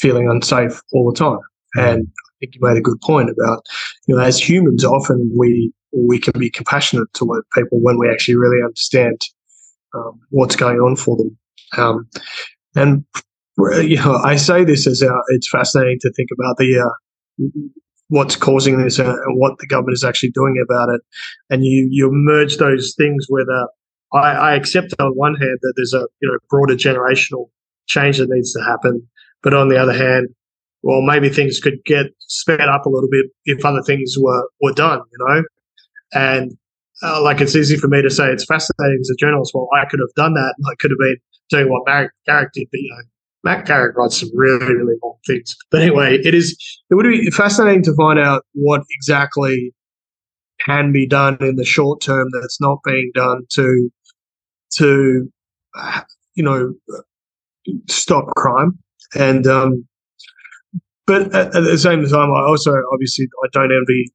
feeling 0.00 0.28
unsafe 0.28 0.80
all 0.92 1.10
the 1.10 1.18
time. 1.18 1.40
Mm. 1.76 1.94
And 1.94 2.06
I 2.06 2.32
think 2.38 2.54
you 2.54 2.60
made 2.62 2.76
a 2.76 2.80
good 2.80 3.00
point 3.00 3.28
about, 3.28 3.64
you 4.06 4.14
know, 4.14 4.22
as 4.22 4.38
humans, 4.38 4.84
often 4.84 5.32
we 5.36 5.72
we 5.96 6.18
can 6.18 6.38
be 6.38 6.50
compassionate 6.50 7.12
toward 7.14 7.44
people 7.54 7.80
when 7.80 7.98
we 7.98 8.10
actually 8.10 8.36
really 8.36 8.62
understand 8.62 9.20
um, 9.94 10.20
what's 10.30 10.56
going 10.56 10.78
on 10.78 10.96
for 10.96 11.16
them. 11.16 11.38
Um, 11.76 12.08
and 12.74 13.04
you 13.82 13.96
know, 13.96 14.16
I 14.16 14.36
say 14.36 14.64
this 14.64 14.86
as 14.86 15.02
uh, 15.02 15.08
it's 15.28 15.48
fascinating 15.48 15.98
to 16.00 16.12
think 16.12 16.28
about 16.38 16.58
the 16.58 16.78
uh, 16.80 17.46
what's 18.08 18.36
causing 18.36 18.78
this 18.78 18.98
uh, 18.98 19.16
and 19.26 19.38
what 19.38 19.58
the 19.58 19.66
government 19.66 19.94
is 19.94 20.04
actually 20.04 20.30
doing 20.30 20.62
about 20.62 20.90
it. 20.90 21.00
And 21.50 21.64
you 21.64 21.88
you 21.90 22.10
merge 22.12 22.58
those 22.58 22.94
things 22.96 23.26
with 23.28 23.48
I 24.12 24.54
accept 24.54 24.94
on 24.98 25.12
one 25.12 25.34
hand 25.34 25.58
that 25.62 25.72
there's 25.76 25.94
a 25.94 26.06
you 26.20 26.28
know 26.28 26.38
broader 26.48 26.74
generational 26.74 27.50
change 27.86 28.18
that 28.18 28.28
needs 28.30 28.52
to 28.52 28.62
happen, 28.62 29.06
but 29.42 29.54
on 29.54 29.68
the 29.68 29.76
other 29.76 29.92
hand, 29.92 30.28
well, 30.82 31.02
maybe 31.02 31.28
things 31.28 31.58
could 31.60 31.84
get 31.84 32.06
sped 32.20 32.60
up 32.60 32.86
a 32.86 32.88
little 32.88 33.10
bit 33.10 33.26
if 33.44 33.64
other 33.64 33.82
things 33.82 34.14
were 34.18 34.48
were 34.60 34.72
done, 34.72 35.00
you 35.10 35.26
know. 35.26 35.42
And 36.12 36.56
uh, 37.02 37.22
like 37.22 37.40
it's 37.40 37.54
easy 37.54 37.76
for 37.76 37.88
me 37.88 38.02
to 38.02 38.10
say 38.10 38.30
it's 38.30 38.44
fascinating 38.44 38.98
as 39.00 39.10
a 39.10 39.16
journalist. 39.18 39.52
Well, 39.54 39.68
I 39.74 39.84
could 39.86 40.00
have 40.00 40.12
done 40.16 40.34
that. 40.34 40.54
I 40.66 40.74
could 40.78 40.90
have 40.90 40.98
been 40.98 41.16
doing 41.50 41.70
what 41.70 41.82
Matt 41.86 42.10
Garrick 42.26 42.52
did, 42.54 42.68
but 42.70 42.80
you 42.80 42.90
know, 42.90 43.02
Matt 43.44 43.66
Garrick 43.66 43.96
writes 43.96 44.20
some 44.20 44.30
really 44.34 44.64
really 44.64 44.94
long 45.02 45.16
things. 45.26 45.54
But 45.70 45.82
anyway, 45.82 46.18
it 46.24 46.34
is 46.34 46.56
it 46.90 46.94
would 46.94 47.04
be 47.04 47.30
fascinating 47.30 47.82
to 47.84 47.94
find 47.94 48.18
out 48.18 48.44
what 48.54 48.82
exactly 48.98 49.74
can 50.64 50.92
be 50.92 51.06
done 51.06 51.36
in 51.40 51.56
the 51.56 51.64
short 51.64 52.00
term 52.00 52.28
that's 52.40 52.60
not 52.60 52.78
being 52.84 53.10
done 53.14 53.42
to 53.50 53.90
to 54.78 55.30
you 56.34 56.42
know 56.42 56.74
stop 57.88 58.26
crime 58.36 58.78
and 59.14 59.46
um, 59.46 59.86
but 61.06 61.34
at, 61.34 61.54
at, 61.54 61.64
the 61.64 61.78
same 61.78 62.04
time 62.06 62.32
i 62.32 62.40
also 62.40 62.72
obviously 62.92 63.26
i 63.44 63.48
don't 63.52 63.72
envy 63.72 64.10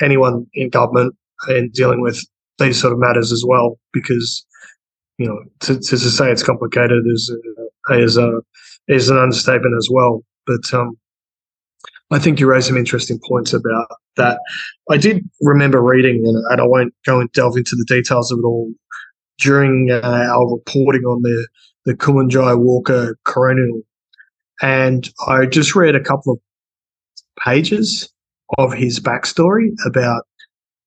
anyone 0.00 0.46
in 0.54 0.68
government 0.68 1.14
in 1.48 1.70
dealing 1.70 2.00
with 2.00 2.24
these 2.58 2.80
sort 2.80 2.92
of 2.92 2.98
matters 2.98 3.32
as 3.32 3.44
well 3.46 3.78
because 3.92 4.44
you 5.18 5.26
know 5.26 5.38
to, 5.60 5.78
to 5.78 5.98
say 5.98 6.30
it's 6.30 6.42
complicated 6.42 7.04
is 7.06 7.34
is 7.90 8.16
a 8.16 8.40
is 8.88 9.10
an 9.10 9.18
understatement 9.18 9.74
as 9.76 9.88
well 9.90 10.22
but 10.46 10.72
um, 10.72 10.96
I 12.10 12.18
think 12.18 12.38
you 12.38 12.46
raised 12.46 12.68
some 12.68 12.76
interesting 12.76 13.18
points 13.26 13.52
about 13.52 13.88
that. 14.16 14.38
I 14.90 14.96
did 14.96 15.28
remember 15.40 15.82
reading, 15.82 16.22
and, 16.24 16.36
and 16.50 16.60
I 16.60 16.64
won't 16.64 16.94
go 17.04 17.20
and 17.20 17.30
delve 17.32 17.56
into 17.56 17.74
the 17.74 17.84
details 17.84 18.30
of 18.30 18.38
it 18.38 18.44
all 18.44 18.72
during 19.38 19.90
uh, 19.90 20.26
our 20.30 20.54
reporting 20.54 21.02
on 21.02 21.22
the 21.22 21.48
the 21.84 21.94
Kumanjayi 21.94 22.58
Walker 22.58 23.16
coronial, 23.24 23.82
and 24.62 25.08
I 25.26 25.46
just 25.46 25.74
read 25.74 25.94
a 25.94 26.00
couple 26.00 26.32
of 26.32 26.38
pages 27.44 28.08
of 28.58 28.72
his 28.72 29.00
backstory 29.00 29.70
about. 29.84 30.24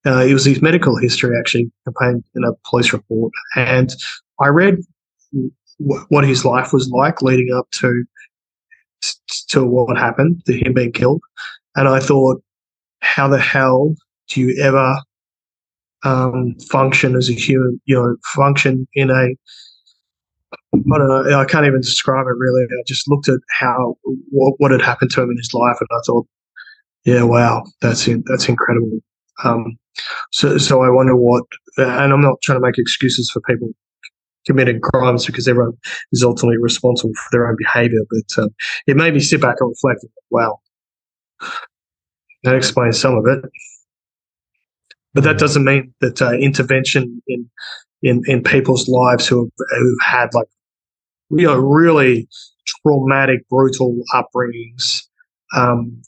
Uh, 0.06 0.26
it 0.26 0.34
was 0.34 0.46
his 0.46 0.62
medical 0.62 0.98
history 0.98 1.38
actually 1.38 1.70
contained 1.86 2.24
in 2.36 2.44
a 2.44 2.52
police 2.70 2.94
report, 2.94 3.34
and 3.56 3.94
I 4.40 4.48
read 4.48 4.78
w- 5.34 6.06
what 6.10 6.24
his 6.26 6.46
life 6.46 6.72
was 6.72 6.90
like 6.90 7.22
leading 7.22 7.54
up 7.54 7.70
to 7.72 8.04
to 9.50 9.66
what 9.66 9.98
happened, 9.98 10.42
to 10.46 10.54
him 10.54 10.74
being 10.74 10.92
killed, 10.92 11.22
and 11.76 11.88
I 11.88 12.00
thought, 12.00 12.42
how 13.02 13.28
the 13.28 13.40
hell 13.40 13.96
do 14.30 14.42
you 14.42 14.62
ever 14.62 14.96
um, 16.04 16.56
function 16.72 17.16
as 17.16 17.30
a 17.30 17.34
human, 17.34 17.82
you 17.86 17.96
know, 17.96 18.16
function 18.36 18.88
in 18.94 19.10
a 19.10 19.36
I 20.74 20.98
don't 20.98 21.08
know. 21.08 21.40
I 21.40 21.46
can't 21.46 21.66
even 21.66 21.82
describe 21.82 22.26
it 22.26 22.38
really. 22.38 22.64
I 22.64 22.84
just 22.88 23.10
looked 23.10 23.28
at 23.28 23.40
how 23.50 23.98
what, 24.32 24.56
what 24.60 24.72
had 24.72 24.82
happened 24.82 25.12
to 25.12 25.22
him 25.22 25.30
in 25.32 25.38
his 25.38 25.54
life, 25.54 25.78
and 25.80 25.90
I 25.92 26.00
thought, 26.06 26.28
yeah, 27.06 27.24
wow, 27.24 27.64
that's 27.82 28.08
in, 28.08 28.24
that's 28.28 28.48
incredible. 28.48 29.00
Um, 29.44 29.78
so, 30.32 30.58
so 30.58 30.84
I 30.84 30.90
wonder 30.90 31.16
what, 31.16 31.44
and 31.78 32.14
I'm 32.14 32.22
not 32.22 32.42
trying 32.42 32.58
to 32.58 32.66
make 32.66 32.78
excuses 32.78 33.30
for 33.30 33.42
people 33.42 33.70
committing 34.46 34.80
crimes 34.80 35.26
because 35.26 35.48
everyone 35.48 35.74
is 36.12 36.24
ultimately 36.24 36.58
responsible 36.58 37.14
for 37.14 37.30
their 37.32 37.48
own 37.48 37.56
behaviour, 37.58 38.02
but 38.10 38.44
um, 38.44 38.50
it 38.88 38.96
made 38.96 39.14
me 39.14 39.20
sit 39.20 39.42
back 39.42 39.58
and 39.60 39.70
reflect. 39.70 40.06
Wow, 40.32 40.60
that 42.44 42.56
explains 42.56 43.00
some 43.00 43.16
of 43.16 43.26
it. 43.28 43.50
But 45.14 45.24
that 45.24 45.40
doesn't 45.40 45.64
mean 45.64 45.94
that 46.02 46.22
uh, 46.22 46.34
intervention 46.34 47.22
in, 47.28 47.50
in 48.04 48.22
in 48.26 48.44
people's 48.44 48.88
lives 48.88 49.28
who 49.28 49.44
have 49.44 49.80
who've 49.80 50.02
had 50.02 50.34
like 50.34 50.48
you 51.30 51.48
know 51.48 51.58
really 51.58 52.28
traumatic, 52.84 53.48
brutal 53.50 53.98
upbringings. 54.14 55.04
Um, 55.56 56.02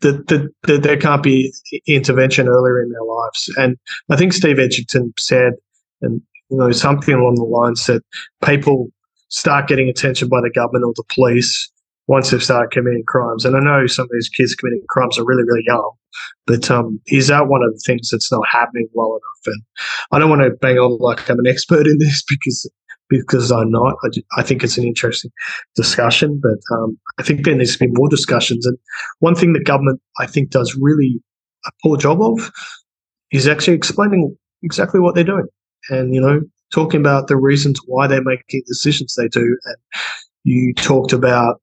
that, 0.00 0.26
that, 0.28 0.50
that 0.62 0.82
there 0.82 0.96
can't 0.96 1.22
be 1.22 1.52
intervention 1.86 2.48
earlier 2.48 2.82
in 2.82 2.90
their 2.90 3.02
lives. 3.02 3.52
And 3.56 3.76
I 4.10 4.16
think 4.16 4.32
Steve 4.32 4.56
Edgington 4.56 5.12
said, 5.18 5.54
and 6.02 6.20
you 6.50 6.58
know, 6.58 6.70
something 6.72 7.14
along 7.14 7.36
the 7.36 7.44
lines 7.44 7.86
that 7.86 8.02
people 8.44 8.88
start 9.28 9.68
getting 9.68 9.88
attention 9.88 10.28
by 10.28 10.40
the 10.40 10.50
government 10.50 10.84
or 10.84 10.92
the 10.96 11.04
police 11.12 11.70
once 12.06 12.30
they've 12.30 12.42
started 12.42 12.70
committing 12.70 13.02
crimes. 13.06 13.44
And 13.44 13.56
I 13.56 13.60
know 13.60 13.86
some 13.86 14.04
of 14.04 14.10
these 14.12 14.28
kids 14.28 14.54
committing 14.54 14.82
crimes 14.88 15.18
are 15.18 15.24
really, 15.24 15.42
really 15.42 15.64
young, 15.66 15.92
but 16.46 16.70
um, 16.70 17.00
is 17.06 17.28
that 17.28 17.48
one 17.48 17.62
of 17.62 17.72
the 17.72 17.82
things 17.84 18.10
that's 18.10 18.30
not 18.30 18.46
happening 18.48 18.88
well 18.92 19.18
enough? 19.18 19.54
And 19.54 19.62
I 20.12 20.18
don't 20.18 20.30
want 20.30 20.42
to 20.42 20.50
bang 20.50 20.78
on 20.78 20.98
like 20.98 21.28
I'm 21.28 21.40
an 21.40 21.46
expert 21.48 21.86
in 21.86 21.98
this 21.98 22.22
because 22.28 22.70
because 23.08 23.50
I'm 23.52 23.70
not. 23.70 23.96
I, 24.02 24.08
I 24.40 24.42
think 24.42 24.62
it's 24.62 24.78
an 24.78 24.84
interesting 24.84 25.30
discussion, 25.74 26.40
but 26.42 26.76
um, 26.76 26.98
I 27.18 27.22
think 27.22 27.44
there 27.44 27.54
needs 27.54 27.76
to 27.76 27.86
be 27.86 27.92
more 27.92 28.08
discussions. 28.08 28.66
And 28.66 28.78
one 29.20 29.34
thing 29.34 29.52
the 29.52 29.62
government 29.62 30.00
I 30.18 30.26
think 30.26 30.50
does 30.50 30.76
really 30.80 31.20
a 31.66 31.70
poor 31.82 31.96
job 31.96 32.20
of 32.20 32.50
is 33.32 33.46
actually 33.46 33.76
explaining 33.76 34.36
exactly 34.62 35.00
what 35.00 35.14
they're 35.14 35.24
doing, 35.24 35.46
and 35.90 36.14
you 36.14 36.20
know 36.20 36.40
talking 36.72 37.00
about 37.00 37.28
the 37.28 37.36
reasons 37.36 37.80
why 37.86 38.06
they're 38.06 38.24
making 38.24 38.62
decisions 38.66 39.14
they 39.14 39.28
do. 39.28 39.56
And 39.64 39.76
you 40.44 40.74
talked 40.74 41.12
about 41.12 41.60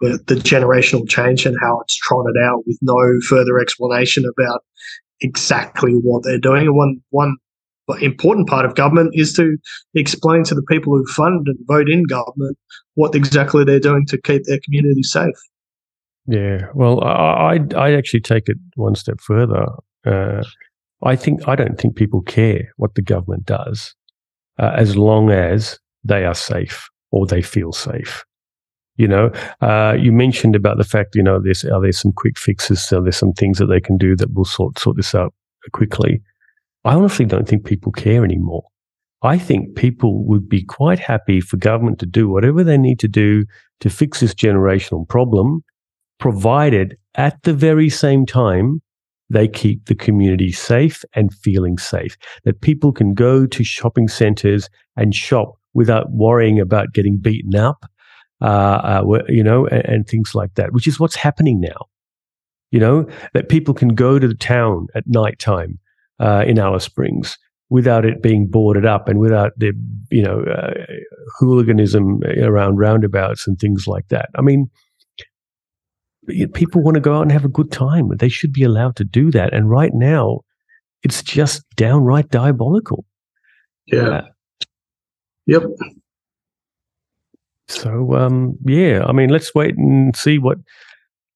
the, 0.00 0.18
the 0.26 0.34
generational 0.36 1.08
change 1.08 1.44
and 1.44 1.56
how 1.60 1.80
it's 1.80 1.96
trotted 1.96 2.36
out 2.42 2.66
with 2.66 2.78
no 2.80 2.96
further 3.28 3.58
explanation 3.58 4.24
about 4.24 4.62
exactly 5.20 5.92
what 5.92 6.22
they're 6.24 6.38
doing. 6.38 6.66
And 6.66 6.76
one 6.76 7.00
one 7.10 7.36
important 8.00 8.48
part 8.48 8.64
of 8.64 8.74
government 8.74 9.10
is 9.14 9.32
to 9.34 9.56
explain 9.94 10.44
to 10.44 10.54
the 10.54 10.62
people 10.62 10.96
who 10.96 11.04
fund 11.06 11.46
and 11.46 11.58
vote 11.66 11.88
in 11.88 12.04
government 12.04 12.58
what 12.94 13.14
exactly 13.14 13.64
they're 13.64 13.80
doing 13.80 14.06
to 14.06 14.20
keep 14.20 14.44
their 14.44 14.60
community 14.64 15.02
safe. 15.02 15.34
Yeah, 16.26 16.68
well, 16.74 17.02
I 17.02 17.60
I 17.76 17.92
actually 17.92 18.20
take 18.20 18.48
it 18.48 18.58
one 18.76 18.94
step 18.94 19.20
further. 19.20 19.66
Uh, 20.06 20.42
I 21.02 21.16
think 21.16 21.48
I 21.48 21.56
don't 21.56 21.78
think 21.78 21.96
people 21.96 22.22
care 22.22 22.72
what 22.76 22.94
the 22.94 23.02
government 23.02 23.46
does, 23.46 23.94
uh, 24.58 24.72
as 24.76 24.96
long 24.96 25.30
as 25.30 25.78
they 26.04 26.24
are 26.24 26.34
safe 26.34 26.88
or 27.10 27.26
they 27.26 27.42
feel 27.42 27.72
safe. 27.72 28.24
You 28.96 29.08
know, 29.08 29.32
uh, 29.62 29.96
you 29.98 30.12
mentioned 30.12 30.54
about 30.54 30.76
the 30.76 30.84
fact, 30.84 31.16
you 31.16 31.22
know, 31.22 31.40
there's 31.40 31.64
are 31.64 31.80
there 31.80 31.92
some 31.92 32.12
quick 32.12 32.38
fixes? 32.38 32.92
Are 32.92 33.02
there 33.02 33.12
some 33.12 33.32
things 33.32 33.58
that 33.58 33.66
they 33.66 33.80
can 33.80 33.96
do 33.96 34.14
that 34.16 34.34
will 34.34 34.44
sort 34.44 34.78
sort 34.78 34.96
this 34.96 35.14
out 35.14 35.32
quickly? 35.72 36.20
I 36.84 36.94
honestly 36.94 37.26
don't 37.26 37.46
think 37.46 37.64
people 37.64 37.92
care 37.92 38.24
anymore. 38.24 38.64
I 39.22 39.36
think 39.36 39.76
people 39.76 40.24
would 40.24 40.48
be 40.48 40.62
quite 40.64 40.98
happy 40.98 41.40
for 41.40 41.58
government 41.58 41.98
to 41.98 42.06
do 42.06 42.28
whatever 42.28 42.64
they 42.64 42.78
need 42.78 42.98
to 43.00 43.08
do 43.08 43.44
to 43.80 43.90
fix 43.90 44.20
this 44.20 44.34
generational 44.34 45.06
problem, 45.06 45.62
provided 46.18 46.96
at 47.16 47.42
the 47.42 47.52
very 47.52 47.90
same 47.90 48.24
time 48.24 48.80
they 49.28 49.46
keep 49.46 49.86
the 49.86 49.94
community 49.94 50.50
safe 50.52 51.04
and 51.14 51.34
feeling 51.34 51.76
safe. 51.76 52.16
That 52.44 52.62
people 52.62 52.92
can 52.92 53.14
go 53.14 53.46
to 53.46 53.64
shopping 53.64 54.08
centers 54.08 54.68
and 54.96 55.14
shop 55.14 55.54
without 55.74 56.10
worrying 56.10 56.58
about 56.58 56.94
getting 56.94 57.18
beaten 57.18 57.54
up, 57.54 57.84
uh, 58.40 58.44
uh, 59.04 59.22
you 59.28 59.44
know, 59.44 59.66
and, 59.66 59.84
and 59.84 60.08
things 60.08 60.34
like 60.34 60.54
that, 60.54 60.72
which 60.72 60.88
is 60.88 60.98
what's 60.98 61.14
happening 61.14 61.60
now. 61.60 61.86
You 62.70 62.80
know, 62.80 63.06
that 63.34 63.48
people 63.48 63.74
can 63.74 63.94
go 63.94 64.18
to 64.18 64.26
the 64.26 64.34
town 64.34 64.86
at 64.94 65.06
night 65.06 65.38
time 65.38 65.78
uh, 66.20 66.44
in 66.46 66.58
Alice 66.58 66.84
Springs 66.84 67.36
without 67.70 68.04
it 68.04 68.22
being 68.22 68.46
boarded 68.48 68.84
up 68.84 69.08
and 69.08 69.18
without 69.18 69.52
the 69.56 69.72
you 70.10 70.22
know 70.22 70.42
uh, 70.42 70.72
hooliganism 71.38 72.20
around 72.42 72.76
roundabouts 72.76 73.46
and 73.46 73.58
things 73.58 73.86
like 73.86 74.08
that. 74.08 74.28
I 74.36 74.42
mean, 74.42 74.70
people 76.52 76.82
want 76.82 76.96
to 76.96 77.00
go 77.00 77.16
out 77.16 77.22
and 77.22 77.32
have 77.32 77.44
a 77.44 77.48
good 77.48 77.72
time. 77.72 78.10
They 78.16 78.28
should 78.28 78.52
be 78.52 78.62
allowed 78.62 78.96
to 78.96 79.04
do 79.04 79.30
that. 79.32 79.52
And 79.54 79.70
right 79.70 79.92
now, 79.94 80.40
it's 81.02 81.22
just 81.22 81.64
downright 81.76 82.28
diabolical. 82.28 83.04
Yeah. 83.86 84.08
Uh, 84.08 84.26
yep. 85.46 85.62
So, 87.68 88.14
um, 88.14 88.56
yeah, 88.64 89.04
I 89.06 89.12
mean, 89.12 89.30
let's 89.30 89.54
wait 89.54 89.76
and 89.76 90.14
see 90.16 90.38
what 90.38 90.58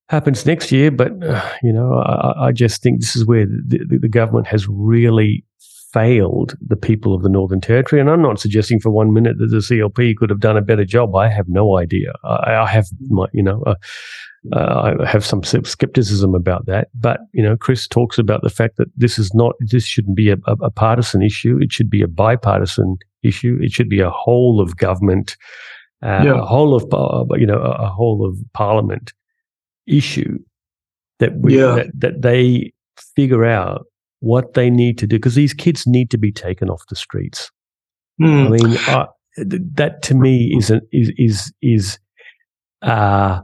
happens 0.08 0.46
next 0.46 0.70
year. 0.72 0.90
But, 0.90 1.22
uh, 1.22 1.42
you 1.62 1.72
know, 1.72 1.94
I, 1.94 2.48
I, 2.48 2.52
just 2.52 2.82
think 2.82 3.00
this 3.00 3.16
is 3.16 3.24
where 3.24 3.46
the, 3.46 3.98
the, 4.00 4.08
government 4.08 4.46
has 4.48 4.68
really 4.68 5.44
failed 5.92 6.56
the 6.60 6.76
people 6.76 7.14
of 7.14 7.22
the 7.22 7.28
Northern 7.28 7.60
Territory. 7.60 8.00
And 8.00 8.10
I'm 8.10 8.22
not 8.22 8.40
suggesting 8.40 8.80
for 8.80 8.90
one 8.90 9.12
minute 9.12 9.38
that 9.38 9.46
the 9.46 9.58
CLP 9.58 10.16
could 10.16 10.30
have 10.30 10.40
done 10.40 10.56
a 10.56 10.62
better 10.62 10.84
job. 10.84 11.14
I 11.14 11.28
have 11.28 11.48
no 11.48 11.78
idea. 11.78 12.12
I, 12.24 12.54
I 12.56 12.66
have 12.66 12.86
my, 13.08 13.26
you 13.32 13.42
know, 13.42 13.62
uh, 13.62 13.74
uh, 14.52 14.94
I 15.00 15.06
have 15.06 15.24
some 15.24 15.42
skepticism 15.42 16.34
about 16.34 16.66
that. 16.66 16.88
But, 16.94 17.20
you 17.32 17.42
know, 17.42 17.56
Chris 17.56 17.88
talks 17.88 18.18
about 18.18 18.42
the 18.42 18.50
fact 18.50 18.76
that 18.76 18.88
this 18.96 19.18
is 19.18 19.32
not, 19.32 19.54
this 19.60 19.86
shouldn't 19.86 20.16
be 20.16 20.30
a, 20.30 20.36
a, 20.46 20.52
a 20.64 20.70
partisan 20.70 21.22
issue. 21.22 21.58
It 21.62 21.72
should 21.72 21.88
be 21.88 22.02
a 22.02 22.08
bipartisan 22.08 22.98
issue. 23.22 23.58
It 23.62 23.72
should 23.72 23.88
be 23.88 24.00
a 24.00 24.10
whole 24.10 24.60
of 24.60 24.76
government, 24.76 25.36
uh, 26.02 26.22
yeah. 26.24 26.40
a 26.40 26.44
whole 26.44 26.74
of, 26.74 26.92
uh, 26.92 27.34
you 27.36 27.46
know, 27.46 27.58
a 27.58 27.88
whole 27.88 28.26
of 28.26 28.36
parliament 28.52 29.14
issue 29.86 30.38
that 31.18 31.36
we, 31.36 31.58
yeah. 31.58 31.74
that, 31.74 31.90
that 31.94 32.22
they 32.22 32.72
figure 33.16 33.44
out 33.44 33.86
what 34.20 34.54
they 34.54 34.70
need 34.70 34.98
to 34.98 35.06
do 35.06 35.16
because 35.16 35.34
these 35.34 35.52
kids 35.52 35.86
need 35.86 36.10
to 36.10 36.18
be 36.18 36.32
taken 36.32 36.70
off 36.70 36.82
the 36.88 36.96
streets. 36.96 37.50
Mm. 38.20 38.46
I 38.46 38.48
mean, 38.48 38.78
uh, 38.88 39.06
that 39.36 40.02
to 40.02 40.14
me 40.14 40.54
is 40.56 40.70
a, 40.70 40.80
is 40.92 41.12
is 41.16 41.52
is 41.60 41.98
uh, 42.82 43.40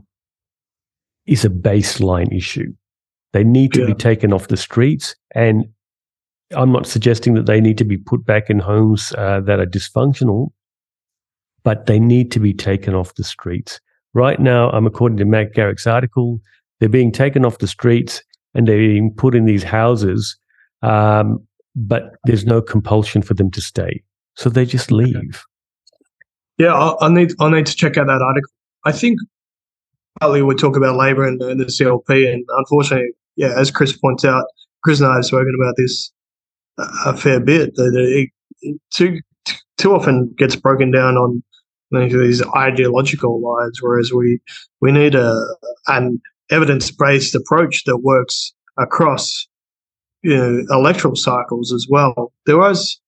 is 1.27 1.45
a 1.45 1.51
baseline 1.51 2.35
issue. 2.35 2.73
They 3.33 3.45
need 3.45 3.73
to 3.75 3.81
yeah. 3.81 3.87
be 3.87 3.95
taken 3.95 4.33
off 4.33 4.49
the 4.49 4.57
streets, 4.57 5.15
and 5.35 5.67
I'm 6.55 6.73
not 6.73 6.87
suggesting 6.87 7.35
that 7.35 7.47
they 7.47 7.61
need 7.61 7.79
to 7.79 7.85
be 7.85 7.97
put 7.97 8.25
back 8.25 8.51
in 8.51 8.59
homes 8.59 9.13
uh, 9.17 9.41
that 9.41 9.61
are 9.61 9.67
dysfunctional, 9.67 10.51
but 11.63 11.87
they 11.87 12.01
need 12.01 12.33
to 12.33 12.41
be 12.41 12.55
taken 12.55 12.95
off 12.95 13.15
the 13.15 13.25
streets. 13.25 13.81
Right 14.15 14.41
now, 14.41 14.71
I'm 14.71 14.87
according 14.87 15.19
to 15.19 15.25
Matt 15.25 15.55
Garrick's 15.55 15.87
article, 15.87 16.41
they're 16.81 16.89
being 16.89 17.13
taken 17.13 17.45
off 17.45 17.59
the 17.59 17.67
streets 17.67 18.23
and 18.55 18.67
they're 18.67 18.79
being 18.79 19.15
put 19.15 19.35
in 19.35 19.45
these 19.45 19.63
houses, 19.63 20.37
um, 20.83 21.47
but 21.77 22.15
there's 22.25 22.45
no 22.45 22.61
compulsion 22.61 23.23
for 23.23 23.35
them 23.35 23.51
to 23.53 23.61
stay. 23.61 24.03
So 24.35 24.51
they 24.51 24.65
just 24.65 24.91
leave. 24.91 25.45
Yeah, 26.59 26.75
i 26.75 27.07
i 27.07 27.09
need 27.09 27.33
i 27.41 27.49
need 27.49 27.67
to 27.67 27.75
check 27.75 27.97
out 27.97 28.07
that 28.07 28.23
article. 28.23 28.51
I 28.85 28.93
think 28.93 29.19
partly 30.21 30.43
we 30.43 30.55
talk 30.55 30.77
about 30.77 30.97
Labor 30.97 31.27
and, 31.27 31.41
and, 31.43 31.61
the 31.61 31.65
CLP, 31.65 32.33
and 32.33 32.45
unfortunately, 32.59 33.11
yeah, 33.37 33.53
as 33.57 33.71
Chris 33.71 33.97
points 33.97 34.25
out, 34.25 34.45
Chris 34.83 35.01
and 35.01 35.09
I 35.09 35.17
have 35.17 35.25
spoken 35.25 35.55
about 35.61 35.75
this 35.77 36.11
a, 36.79 36.87
a 37.07 37.17
fair 37.17 37.41
bit. 37.41 37.75
That 37.77 37.93
it, 38.63 38.77
too 38.91 39.21
too 39.79 39.95
often 39.95 40.35
gets 40.37 40.57
broken 40.57 40.91
down 40.91 41.17
on 41.17 41.43
these 41.91 42.43
ideological 42.57 43.41
lines, 43.41 43.81
whereas 43.83 44.13
we 44.13 44.41
we 44.81 44.93
need 44.93 45.15
a 45.15 45.35
an 45.89 46.21
evidence 46.51 46.91
based 46.91 47.35
approach 47.35 47.85
that 47.85 47.99
works 47.99 48.53
across 48.79 49.47
you 50.23 50.37
know 50.37 50.65
electoral 50.71 51.17
cycles 51.17 51.73
as 51.73 51.87
well. 51.89 52.33
There 52.47 52.59
was 52.59 53.01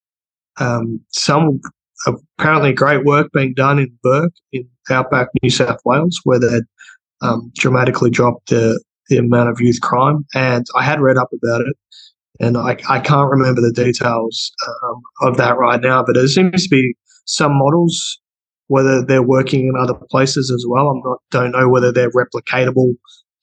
um, 0.58 1.00
some 1.10 1.60
apparently 2.06 2.72
great 2.72 3.04
work 3.04 3.30
being 3.32 3.54
done 3.54 3.78
in 3.78 3.96
Bourke 4.02 4.32
in 4.52 4.68
outback 4.90 5.28
New 5.42 5.50
South 5.50 5.78
Wales, 5.84 6.20
where 6.24 6.38
they'd 6.38 6.64
um, 7.22 7.52
dramatically 7.54 8.10
dropped 8.10 8.50
the, 8.50 8.82
the 9.08 9.16
amount 9.18 9.48
of 9.48 9.60
youth 9.60 9.80
crime. 9.80 10.26
And 10.34 10.66
I 10.76 10.82
had 10.82 11.00
read 11.00 11.16
up 11.16 11.30
about 11.32 11.62
it, 11.62 11.76
and 12.40 12.56
I, 12.56 12.76
I 12.88 13.00
can't 13.00 13.30
remember 13.30 13.60
the 13.60 13.72
details 13.72 14.52
um, 14.66 15.02
of 15.22 15.36
that 15.36 15.56
right 15.58 15.80
now, 15.80 16.02
but 16.02 16.14
there 16.14 16.26
seems 16.26 16.64
to 16.64 16.68
be 16.68 16.94
some 17.24 17.56
models 17.56 18.20
whether 18.72 19.04
they're 19.04 19.22
working 19.22 19.66
in 19.66 19.74
other 19.78 19.92
places 20.10 20.50
as 20.50 20.64
well. 20.66 20.88
I'm 20.88 21.02
not 21.04 21.18
don't 21.30 21.50
know 21.50 21.68
whether 21.68 21.92
they're 21.92 22.10
replicatable 22.10 22.94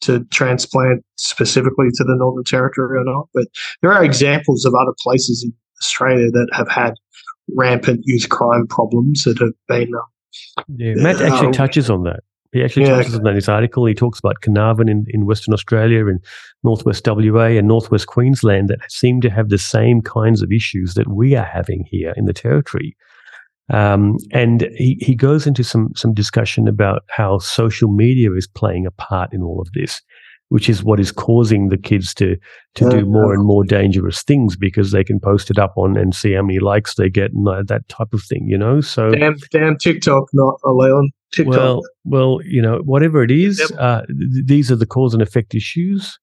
to 0.01 0.23
transplant 0.31 1.05
specifically 1.17 1.89
to 1.93 2.03
the 2.03 2.15
Northern 2.17 2.43
Territory 2.43 2.97
or 2.97 3.03
not. 3.03 3.27
But 3.31 3.45
there 3.83 3.93
are 3.93 4.03
examples 4.03 4.65
of 4.65 4.73
other 4.73 4.93
places 5.03 5.43
in 5.43 5.53
Australia 5.79 6.31
that 6.31 6.49
have 6.53 6.67
had 6.67 6.95
rampant 7.55 8.01
youth 8.05 8.29
crime 8.29 8.65
problems 8.65 9.23
that 9.25 9.37
have 9.37 9.53
been. 9.67 9.91
Um, 9.93 10.65
yeah, 10.75 10.95
Matt 10.95 11.21
actually 11.21 11.49
uh, 11.49 11.51
touches 11.51 11.91
on 11.91 12.05
that. 12.05 12.21
He 12.51 12.63
actually 12.63 12.87
yeah. 12.87 12.95
touches 12.95 13.13
on 13.13 13.21
that 13.21 13.29
in 13.29 13.35
his 13.35 13.49
article. 13.49 13.85
He 13.85 13.93
talks 13.93 14.17
about 14.17 14.41
Carnarvon 14.41 14.89
in, 14.89 15.05
in 15.09 15.27
Western 15.27 15.53
Australia 15.53 16.07
and 16.07 16.19
Northwest 16.63 17.07
WA 17.07 17.49
and 17.59 17.67
Northwest 17.67 18.07
Queensland 18.07 18.67
that 18.69 18.79
seem 18.91 19.21
to 19.21 19.29
have 19.29 19.49
the 19.49 19.59
same 19.59 20.01
kinds 20.01 20.41
of 20.41 20.51
issues 20.51 20.95
that 20.95 21.07
we 21.07 21.35
are 21.35 21.45
having 21.45 21.85
here 21.87 22.15
in 22.17 22.25
the 22.25 22.33
Territory. 22.33 22.97
Um, 23.69 24.17
and 24.31 24.67
he, 24.75 24.97
he 24.99 25.15
goes 25.15 25.45
into 25.45 25.63
some 25.63 25.91
some 25.95 26.13
discussion 26.13 26.67
about 26.67 27.03
how 27.09 27.39
social 27.39 27.91
media 27.91 28.33
is 28.33 28.47
playing 28.47 28.85
a 28.85 28.91
part 28.91 29.31
in 29.33 29.43
all 29.43 29.61
of 29.61 29.71
this, 29.73 30.01
which 30.49 30.67
is 30.67 30.83
what 30.83 30.99
is 30.99 31.11
causing 31.11 31.69
the 31.69 31.77
kids 31.77 32.13
to 32.15 32.35
to 32.75 32.89
do 32.89 33.05
more 33.05 33.33
and 33.33 33.45
more 33.45 33.63
dangerous 33.63 34.23
things 34.23 34.55
because 34.55 34.91
they 34.91 35.03
can 35.03 35.19
post 35.19 35.51
it 35.51 35.59
up 35.59 35.73
on 35.77 35.97
and 35.97 36.15
see 36.15 36.33
how 36.33 36.41
many 36.41 36.59
likes 36.59 36.95
they 36.95 37.09
get 37.09 37.31
and 37.31 37.45
that 37.67 37.87
type 37.89 38.13
of 38.13 38.23
thing, 38.23 38.47
you 38.47 38.57
know. 38.57 38.81
So 38.81 39.11
damn, 39.11 39.35
damn 39.51 39.77
TikTok, 39.77 40.25
not 40.33 40.59
a 40.65 40.73
Leon. 40.73 41.11
TikTok. 41.31 41.55
Well, 41.55 41.81
well, 42.05 42.39
you 42.43 42.61
know, 42.61 42.79
whatever 42.85 43.23
it 43.23 43.29
is, 43.29 43.59
yep. 43.59 43.79
uh, 43.79 44.01
th- 44.07 44.45
these 44.45 44.71
are 44.71 44.75
the 44.75 44.87
cause 44.87 45.13
and 45.13 45.21
effect 45.21 45.53
issues. 45.53 46.17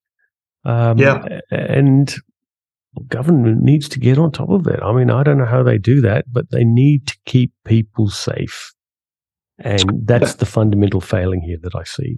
Um, 0.65 0.97
yeah, 0.97 1.39
and 1.49 2.13
government 3.07 3.61
needs 3.61 3.89
to 3.89 3.99
get 3.99 4.17
on 4.17 4.31
top 4.31 4.49
of 4.49 4.67
it. 4.67 4.79
I 4.81 4.93
mean, 4.93 5.09
I 5.09 5.23
don't 5.23 5.37
know 5.37 5.45
how 5.45 5.63
they 5.63 5.77
do 5.77 6.01
that, 6.01 6.25
but 6.31 6.51
they 6.51 6.63
need 6.63 7.07
to 7.07 7.17
keep 7.25 7.51
people 7.65 8.09
safe. 8.09 8.73
And 9.59 10.05
that's 10.05 10.35
the 10.35 10.45
fundamental 10.45 11.01
failing 11.01 11.41
here 11.41 11.57
that 11.63 11.75
I 11.75 11.83
see. 11.83 12.17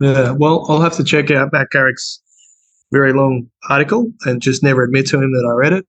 Yeah, 0.00 0.32
well, 0.32 0.66
I'll 0.68 0.80
have 0.80 0.96
to 0.96 1.04
check 1.04 1.30
out 1.30 1.52
Matt 1.52 1.68
Garrick's 1.70 2.20
very 2.92 3.12
long 3.12 3.48
article 3.68 4.10
and 4.24 4.40
just 4.40 4.62
never 4.62 4.84
admit 4.84 5.06
to 5.08 5.16
him 5.20 5.32
that 5.32 5.48
I 5.48 5.52
read 5.56 5.72
it. 5.72 5.86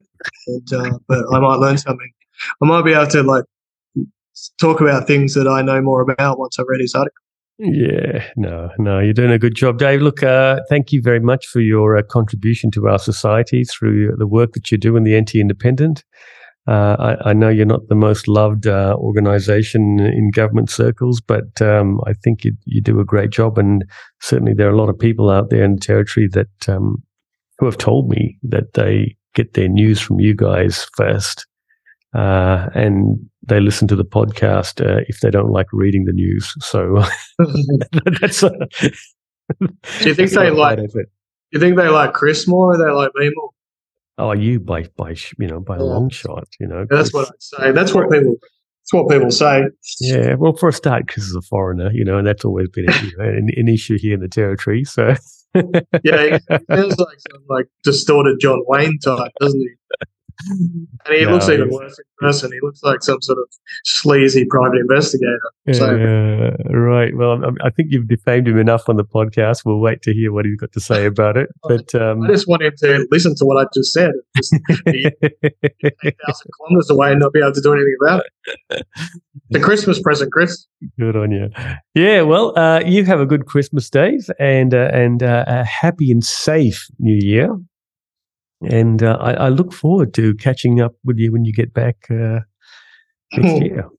And, 0.48 0.74
uh, 0.74 1.00
but 1.08 1.24
I 1.34 1.40
might 1.40 1.58
learn 1.58 1.78
something. 1.78 2.12
I 2.62 2.66
might 2.66 2.84
be 2.84 2.94
able 2.94 3.08
to 3.08 3.24
like 3.24 3.46
talk 4.60 4.82
about 4.82 5.08
things 5.08 5.34
that 5.36 5.48
I 5.48 5.62
know 5.62 5.82
more 5.82 6.02
about 6.02 6.40
once 6.40 6.58
I 6.60 6.64
read 6.68 6.82
his 6.82 6.96
article. 6.96 7.24
Yeah, 7.64 8.26
no, 8.36 8.72
no, 8.80 8.98
you're 8.98 9.14
doing 9.14 9.30
a 9.30 9.38
good 9.38 9.54
job, 9.54 9.78
Dave. 9.78 10.02
Look, 10.02 10.24
uh, 10.24 10.62
thank 10.68 10.92
you 10.92 11.00
very 11.00 11.20
much 11.20 11.46
for 11.46 11.60
your 11.60 11.96
uh, 11.96 12.02
contribution 12.02 12.72
to 12.72 12.88
our 12.88 12.98
society 12.98 13.64
through 13.66 14.16
the 14.18 14.26
work 14.26 14.54
that 14.54 14.72
you 14.72 14.80
do 14.80 14.96
in 14.96 15.04
the 15.04 15.20
NT 15.20 15.36
Independent. 15.36 16.04
Uh, 16.68 16.96
I, 16.98 17.30
I, 17.30 17.34
know 17.34 17.50
you're 17.50 17.68
not 17.68 17.88
the 17.88 17.96
most 17.96 18.28
loved 18.28 18.66
uh, 18.66 18.96
organization 18.98 20.00
in 20.00 20.32
government 20.32 20.72
circles, 20.72 21.22
but 21.22 21.62
um, 21.62 22.02
I 22.08 22.14
think 22.14 22.46
you, 22.46 22.54
you, 22.66 22.82
do 22.82 23.00
a 23.00 23.06
great 23.06 23.30
job. 23.30 23.60
And 23.60 23.84
certainly 24.22 24.54
there 24.56 24.68
are 24.68 24.74
a 24.74 24.78
lot 24.78 24.90
of 24.90 24.98
people 24.98 25.30
out 25.30 25.52
there 25.52 25.64
in 25.64 25.76
the 25.76 25.80
territory 25.80 26.28
that 26.30 26.70
um, 26.70 27.04
who 27.60 27.68
have 27.68 27.78
told 27.78 28.10
me 28.10 28.40
that 28.42 28.74
they 28.74 29.16
get 29.36 29.54
their 29.54 29.70
news 29.70 30.00
from 30.02 30.20
you 30.20 30.34
guys 30.34 30.88
first. 30.96 31.46
Uh, 32.14 32.70
and 32.74 33.18
they 33.44 33.60
listen 33.60 33.88
to 33.88 33.96
the 33.96 34.06
podcast 34.06 34.86
uh, 34.86 35.04
if 35.08 35.20
they 35.22 35.32
don't 35.32 35.52
like 35.52 35.68
reading 35.72 36.06
the 36.06 36.14
news. 36.14 36.54
So 36.60 37.04
that's. 38.20 38.44
A, 38.44 38.52
Do 39.60 40.10
you 40.10 40.14
think 40.14 40.32
they 40.32 40.50
like? 40.50 40.78
Do 40.78 41.06
you 41.52 41.60
think 41.60 41.76
they 41.76 41.90
like 41.90 42.14
Chris 42.14 42.48
more, 42.48 42.74
or 42.74 42.78
they 42.78 42.92
like 42.92 43.12
me 43.16 43.32
more? 43.36 43.50
Oh, 44.18 44.32
you 44.34 44.60
by 44.60 44.84
by 44.96 45.16
you 45.40 45.48
know 45.48 45.60
by 45.60 45.78
yeah. 45.78 45.84
a 45.84 45.86
long 45.86 46.10
shot, 46.10 46.48
you 46.60 46.68
know. 46.68 46.80
Yeah, 46.80 46.98
that's 46.98 47.14
what 47.14 47.28
I 47.28 47.32
say. 47.40 47.72
That's 47.72 47.94
what 47.94 48.10
people. 48.10 48.36
That's 48.84 48.94
what 48.94 49.10
people 49.10 49.32
say. 49.32 49.64
Yeah, 50.00 50.36
well, 50.36 50.54
for 50.54 50.70
a 50.70 50.74
start, 50.74 51.08
Chris 51.08 51.26
is 51.26 51.36
a 51.36 51.42
foreigner, 51.42 51.92
you 51.92 52.04
know, 52.04 52.18
and 52.18 52.26
that's 52.26 52.44
always 52.44 52.68
been 52.70 52.90
a, 52.90 53.04
you 53.04 53.16
know, 53.18 53.26
an, 53.26 53.50
an, 53.56 53.68
issue 53.68 53.98
here 54.00 54.16
in 54.16 54.22
the 54.22 54.28
territory. 54.28 54.84
So, 54.86 55.14
yeah, 56.04 56.40
he 56.50 56.58
feels 56.76 56.98
like 56.98 57.20
some 57.32 57.44
like 57.48 57.68
distorted 57.84 58.40
John 58.42 58.64
Wayne 58.68 58.98
type, 59.00 59.32
doesn't 59.40 59.60
he? 59.60 59.70
And 61.04 61.18
he 61.18 61.26
no, 61.26 61.32
looks 61.32 61.50
even 61.50 61.70
worse 61.70 61.98
in 61.98 62.06
person. 62.20 62.52
He 62.52 62.60
looks 62.62 62.84
like 62.84 63.02
some 63.02 63.22
sort 63.22 63.40
of 63.40 63.46
sleazy 63.84 64.46
private 64.46 64.78
investigator. 64.78 65.40
So. 65.74 65.86
Uh, 65.86 66.70
right. 66.70 67.16
Well, 67.16 67.42
I 67.64 67.72
think 67.72 67.88
you've 67.92 68.08
defamed 68.08 68.48
him 68.48 68.60
enough 68.60 68.88
on 68.88 68.98
the 68.98 69.04
podcast. 69.04 69.66
We'll 69.66 69.80
wait 69.80 70.04
to 70.04 70.14
hear 70.14 70.32
what 70.32 70.46
he's 70.46 70.58
got 70.58 70.72
to 70.74 70.80
say 70.80 71.06
about 71.06 71.38
it. 71.38 71.50
But 71.64 71.96
um, 71.96 72.24
I 72.24 72.28
just 72.28 72.48
want 72.48 72.64
him 72.64 72.74
to 72.80 73.08
listen 73.12 73.34
to 73.36 73.46
what 73.46 73.66
I 73.66 73.68
just 73.74 73.94
said. 73.94 74.12
Just 74.36 74.54
be 74.86 75.06
8,000 75.24 76.52
kilometers 76.58 76.90
away 76.90 77.12
and 77.12 77.20
not 77.20 77.32
be 77.32 77.40
able 77.40 77.54
to 77.54 77.62
do 77.62 77.74
anything 77.74 77.96
about 78.02 78.26
it. 78.70 78.86
The 79.52 79.60
Christmas 79.60 80.02
present, 80.02 80.32
Chris. 80.32 80.66
Good 81.00 81.16
on 81.16 81.32
you. 81.32 81.50
Yeah. 81.94 82.22
Well, 82.22 82.58
uh, 82.58 82.82
you 82.86 83.06
have 83.06 83.20
a 83.20 83.26
good 83.26 83.46
Christmas 83.46 83.90
days 83.90 84.30
and 84.40 84.74
uh, 84.74 84.90
and 84.94 85.24
uh, 85.24 85.46
a 85.48 85.64
happy 85.64 86.12
and 86.12 86.24
safe 86.24 86.88
New 87.00 87.18
Year. 87.20 87.58
And 88.70 89.02
uh, 89.02 89.18
I, 89.20 89.34
I, 89.34 89.50
look 89.50 89.74
forward 89.74 90.14
to 90.14 90.36
catching 90.36 90.82
up 90.82 90.94
with 91.04 91.18
you 91.18 91.32
when 91.32 91.46
you 91.46 91.54
get 91.54 91.74
back 91.74 91.96
uh, 92.12 92.42
next 93.34 93.62
year. 93.64 93.90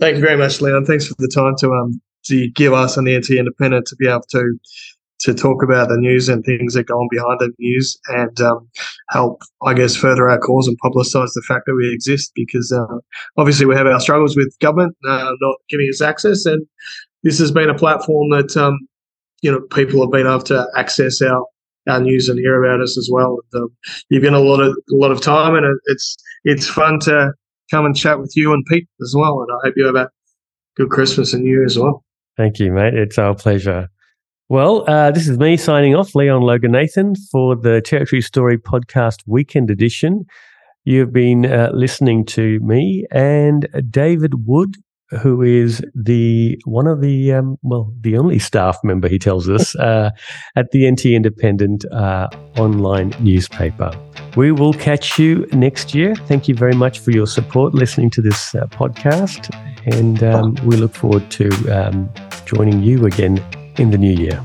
Thank 0.00 0.16
you 0.16 0.22
very 0.22 0.36
much, 0.36 0.60
Leon. 0.60 0.84
Thanks 0.84 1.06
for 1.06 1.14
the 1.18 1.30
time 1.32 1.54
to 1.58 1.70
um 1.70 2.00
to 2.24 2.48
give 2.50 2.72
us 2.72 2.98
on 2.98 3.04
the 3.04 3.16
NT 3.16 3.30
Independent 3.30 3.86
to 3.86 3.96
be 3.96 4.08
able 4.08 4.24
to 4.30 4.58
to 5.20 5.34
talk 5.34 5.62
about 5.62 5.88
the 5.88 5.96
news 5.96 6.28
and 6.28 6.44
things 6.44 6.74
that 6.74 6.86
go 6.86 6.94
on 6.94 7.08
behind 7.10 7.40
the 7.40 7.52
news 7.58 7.98
and 8.08 8.40
um, 8.40 8.68
help, 9.10 9.42
I 9.66 9.74
guess, 9.74 9.96
further 9.96 10.28
our 10.28 10.38
cause 10.38 10.68
and 10.68 10.78
publicise 10.80 11.32
the 11.34 11.42
fact 11.46 11.64
that 11.66 11.74
we 11.74 11.92
exist 11.92 12.30
because 12.36 12.70
uh, 12.70 12.98
obviously 13.36 13.66
we 13.66 13.74
have 13.74 13.88
our 13.88 13.98
struggles 13.98 14.36
with 14.36 14.56
government 14.60 14.96
uh, 15.08 15.32
not 15.40 15.56
giving 15.68 15.88
us 15.88 16.00
access, 16.00 16.46
and 16.46 16.64
this 17.24 17.38
has 17.38 17.50
been 17.50 17.70
a 17.70 17.74
platform 17.74 18.30
that 18.30 18.56
um, 18.56 18.78
you 19.42 19.50
know 19.50 19.60
people 19.72 20.00
have 20.00 20.12
been 20.12 20.26
able 20.26 20.42
to 20.42 20.66
access 20.76 21.20
our 21.20 21.44
our 21.88 22.00
news 22.00 22.28
and 22.28 22.38
hear 22.38 22.62
about 22.62 22.80
us 22.80 22.98
as 22.98 23.08
well. 23.12 23.38
Um, 23.54 23.68
you've 24.08 24.22
given 24.22 24.34
a 24.34 24.40
lot 24.40 24.60
of 24.60 24.72
a 24.72 24.94
lot 24.94 25.10
of 25.10 25.20
time, 25.20 25.54
and 25.54 25.66
it's 25.86 26.16
it's 26.44 26.68
fun 26.68 27.00
to 27.00 27.32
come 27.70 27.84
and 27.84 27.96
chat 27.96 28.20
with 28.20 28.32
you 28.36 28.52
and 28.52 28.64
Pete 28.66 28.88
as 29.02 29.14
well. 29.16 29.40
And 29.42 29.50
I 29.52 29.66
hope 29.66 29.74
you 29.76 29.86
have 29.86 29.96
a 29.96 30.10
good 30.76 30.90
Christmas 30.90 31.32
and 31.32 31.44
New 31.44 31.50
Year 31.50 31.64
as 31.64 31.78
well. 31.78 32.04
Thank 32.36 32.58
you, 32.58 32.72
mate. 32.72 32.94
It's 32.94 33.18
our 33.18 33.34
pleasure. 33.34 33.88
Well, 34.48 34.88
uh, 34.88 35.10
this 35.10 35.28
is 35.28 35.36
me 35.36 35.58
signing 35.58 35.94
off, 35.94 36.14
Leon 36.14 36.40
Logan 36.40 36.72
Nathan, 36.72 37.14
for 37.30 37.54
the 37.54 37.82
Territory 37.82 38.22
Story 38.22 38.56
Podcast 38.56 39.18
Weekend 39.26 39.70
Edition. 39.70 40.24
You've 40.84 41.12
been 41.12 41.44
uh, 41.44 41.70
listening 41.74 42.24
to 42.26 42.58
me 42.60 43.04
and 43.10 43.68
David 43.90 44.46
Wood 44.46 44.76
who 45.10 45.42
is 45.42 45.82
the 45.94 46.60
one 46.64 46.86
of 46.86 47.00
the 47.00 47.32
um, 47.32 47.56
well 47.62 47.92
the 48.00 48.16
only 48.16 48.38
staff 48.38 48.78
member 48.84 49.08
he 49.08 49.18
tells 49.18 49.48
us 49.48 49.74
uh, 49.76 50.10
at 50.56 50.70
the 50.70 50.90
NT 50.90 51.06
Independent 51.06 51.84
uh, 51.92 52.28
online 52.56 53.14
newspaper. 53.20 53.90
We 54.36 54.52
will 54.52 54.74
catch 54.74 55.18
you 55.18 55.46
next 55.52 55.94
year. 55.94 56.14
Thank 56.14 56.48
you 56.48 56.54
very 56.54 56.74
much 56.74 56.98
for 56.98 57.10
your 57.10 57.26
support 57.26 57.74
listening 57.74 58.10
to 58.10 58.22
this 58.22 58.54
uh, 58.54 58.66
podcast, 58.66 59.54
and 59.86 60.22
um, 60.22 60.54
we 60.64 60.76
look 60.76 60.94
forward 60.94 61.30
to 61.32 61.48
um, 61.70 62.10
joining 62.44 62.82
you 62.82 63.06
again 63.06 63.42
in 63.76 63.90
the 63.90 63.98
new 63.98 64.12
year. 64.12 64.42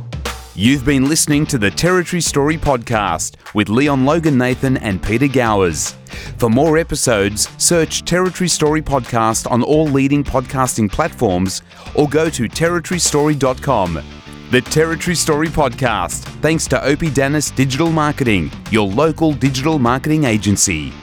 You've 0.55 0.85
been 0.85 1.09
listening 1.09 1.47
to 1.47 1.57
the 1.57 1.71
Territory 1.71 2.21
Story 2.21 2.57
Podcast 2.57 3.37
with 3.55 3.69
Leon 3.69 4.05
Logan 4.05 4.37
Nathan 4.37 4.77
and 4.77 5.01
Peter 5.01 5.27
Gowers. 5.27 5.93
For 6.37 6.47
more 6.47 6.77
episodes, 6.77 7.49
search 7.57 8.05
Territory 8.05 8.47
Story 8.47 8.83
Podcast 8.83 9.49
on 9.49 9.63
all 9.63 9.85
leading 9.85 10.23
podcasting 10.23 10.91
platforms 10.91 11.63
or 11.95 12.07
go 12.07 12.29
to 12.29 12.43
territorystory.com. 12.43 14.03
The 14.51 14.61
Territory 14.61 15.15
Story 15.15 15.47
Podcast, 15.47 16.19
thanks 16.43 16.67
to 16.67 16.85
Opie 16.85 17.09
Dennis 17.09 17.49
Digital 17.49 17.91
Marketing, 17.91 18.51
your 18.69 18.87
local 18.87 19.33
digital 19.33 19.79
marketing 19.79 20.25
agency. 20.25 20.93